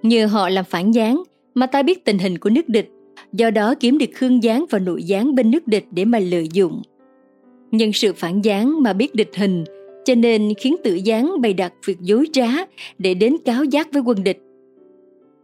Nhờ 0.04 0.26
họ 0.26 0.50
làm 0.50 0.66
phản 0.66 0.92
gián 0.92 1.24
mà 1.54 1.68
ta 1.68 1.84
biết 1.84 2.06
tình 2.06 2.18
hình 2.18 2.38
của 2.38 2.50
nước 2.50 2.70
địch, 2.70 2.90
do 3.34 3.52
đó 3.52 3.76
kiếm 3.80 3.98
được 3.98 4.10
khương 4.14 4.44
gián 4.44 4.66
và 4.70 4.80
nội 4.80 5.04
gián 5.04 5.36
bên 5.36 5.52
nước 5.52 5.68
địch 5.68 5.86
để 5.92 6.06
mà 6.06 6.20
lợi 6.20 6.48
dụng. 6.54 6.82
Nhân 7.72 7.94
sự 7.94 8.14
phản 8.14 8.42
gián 8.42 8.84
mà 8.84 8.94
biết 8.94 9.16
địch 9.16 9.32
hình, 9.36 9.64
cho 10.10 10.16
nên 10.16 10.54
khiến 10.54 10.76
tự 10.84 10.96
gián 10.96 11.42
bày 11.42 11.54
đặt 11.54 11.74
việc 11.86 11.98
dối 12.02 12.26
trá 12.34 12.48
để 12.98 13.14
đến 13.14 13.36
cáo 13.46 13.64
giác 13.64 13.94
với 13.94 14.02
quân 14.02 14.24
địch. 14.24 14.40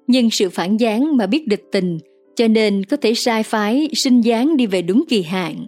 Nhưng 0.07 0.29
sự 0.29 0.49
phản 0.49 0.77
gián 0.77 1.17
mà 1.17 1.27
biết 1.27 1.47
địch 1.47 1.63
tình, 1.71 1.99
cho 2.35 2.47
nên 2.47 2.83
có 2.83 2.97
thể 2.97 3.13
sai 3.13 3.43
phái 3.43 3.89
sinh 3.93 4.21
gián 4.21 4.57
đi 4.57 4.65
về 4.65 4.81
đúng 4.81 5.03
kỳ 5.09 5.21
hạn. 5.21 5.65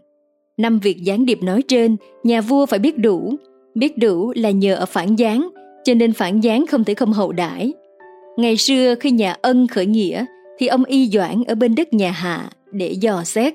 Năm 0.58 0.80
việc 0.80 0.98
gián 1.04 1.26
điệp 1.26 1.44
nói 1.44 1.62
trên, 1.68 1.96
nhà 2.24 2.42
vua 2.42 2.66
phải 2.66 2.80
biết 2.80 2.98
đủ. 2.98 3.36
Biết 3.76 3.98
đủ 3.98 4.34
là 4.36 4.52
nhờ 4.52 4.76
ở 4.76 4.86
phản 4.86 5.16
gián, 5.16 5.50
cho 5.84 5.94
nên 5.94 6.14
phản 6.14 6.40
gián 6.40 6.68
không 6.68 6.84
thể 6.84 6.94
không 6.94 7.14
hậu 7.14 7.32
đãi. 7.32 7.74
Ngày 8.38 8.58
xưa 8.58 8.96
khi 9.00 9.12
nhà 9.12 9.36
ân 9.42 9.68
khởi 9.68 9.86
nghĩa, 9.86 10.26
thì 10.60 10.68
ông 10.68 10.84
y 10.84 11.10
doãn 11.10 11.44
ở 11.48 11.56
bên 11.56 11.76
đất 11.76 11.94
nhà 11.94 12.12
hạ 12.12 12.50
để 12.72 12.92
dò 12.92 13.24
xét. 13.24 13.54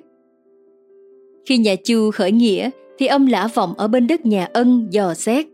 Khi 1.46 1.58
nhà 1.58 1.74
chu 1.84 2.10
khởi 2.10 2.32
nghĩa, 2.32 2.70
thì 2.98 3.06
ông 3.06 3.26
lã 3.26 3.48
vọng 3.54 3.74
ở 3.76 3.88
bên 3.88 4.06
đất 4.06 4.26
nhà 4.26 4.48
ân 4.52 4.88
dò 4.90 5.14
xét. 5.14 5.46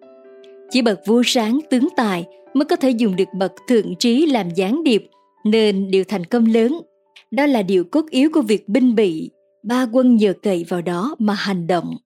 Chỉ 0.70 0.82
bậc 0.82 1.00
vua 1.06 1.22
sáng 1.24 1.58
tướng 1.70 1.88
tài 1.96 2.26
mới 2.54 2.64
có 2.64 2.76
thể 2.76 2.90
dùng 2.90 3.16
được 3.16 3.28
bậc 3.34 3.52
thượng 3.68 3.94
trí 3.96 4.26
làm 4.26 4.50
gián 4.50 4.84
điệp, 4.84 5.08
nên 5.44 5.90
điều 5.90 6.04
thành 6.04 6.24
công 6.24 6.46
lớn. 6.46 6.80
Đó 7.30 7.46
là 7.46 7.62
điều 7.62 7.84
cốt 7.84 8.04
yếu 8.10 8.30
của 8.34 8.42
việc 8.42 8.68
binh 8.68 8.94
bị, 8.94 9.30
ba 9.62 9.86
quân 9.92 10.16
nhờ 10.16 10.32
cậy 10.42 10.64
vào 10.68 10.82
đó 10.82 11.14
mà 11.18 11.34
hành 11.34 11.66
động. 11.66 11.96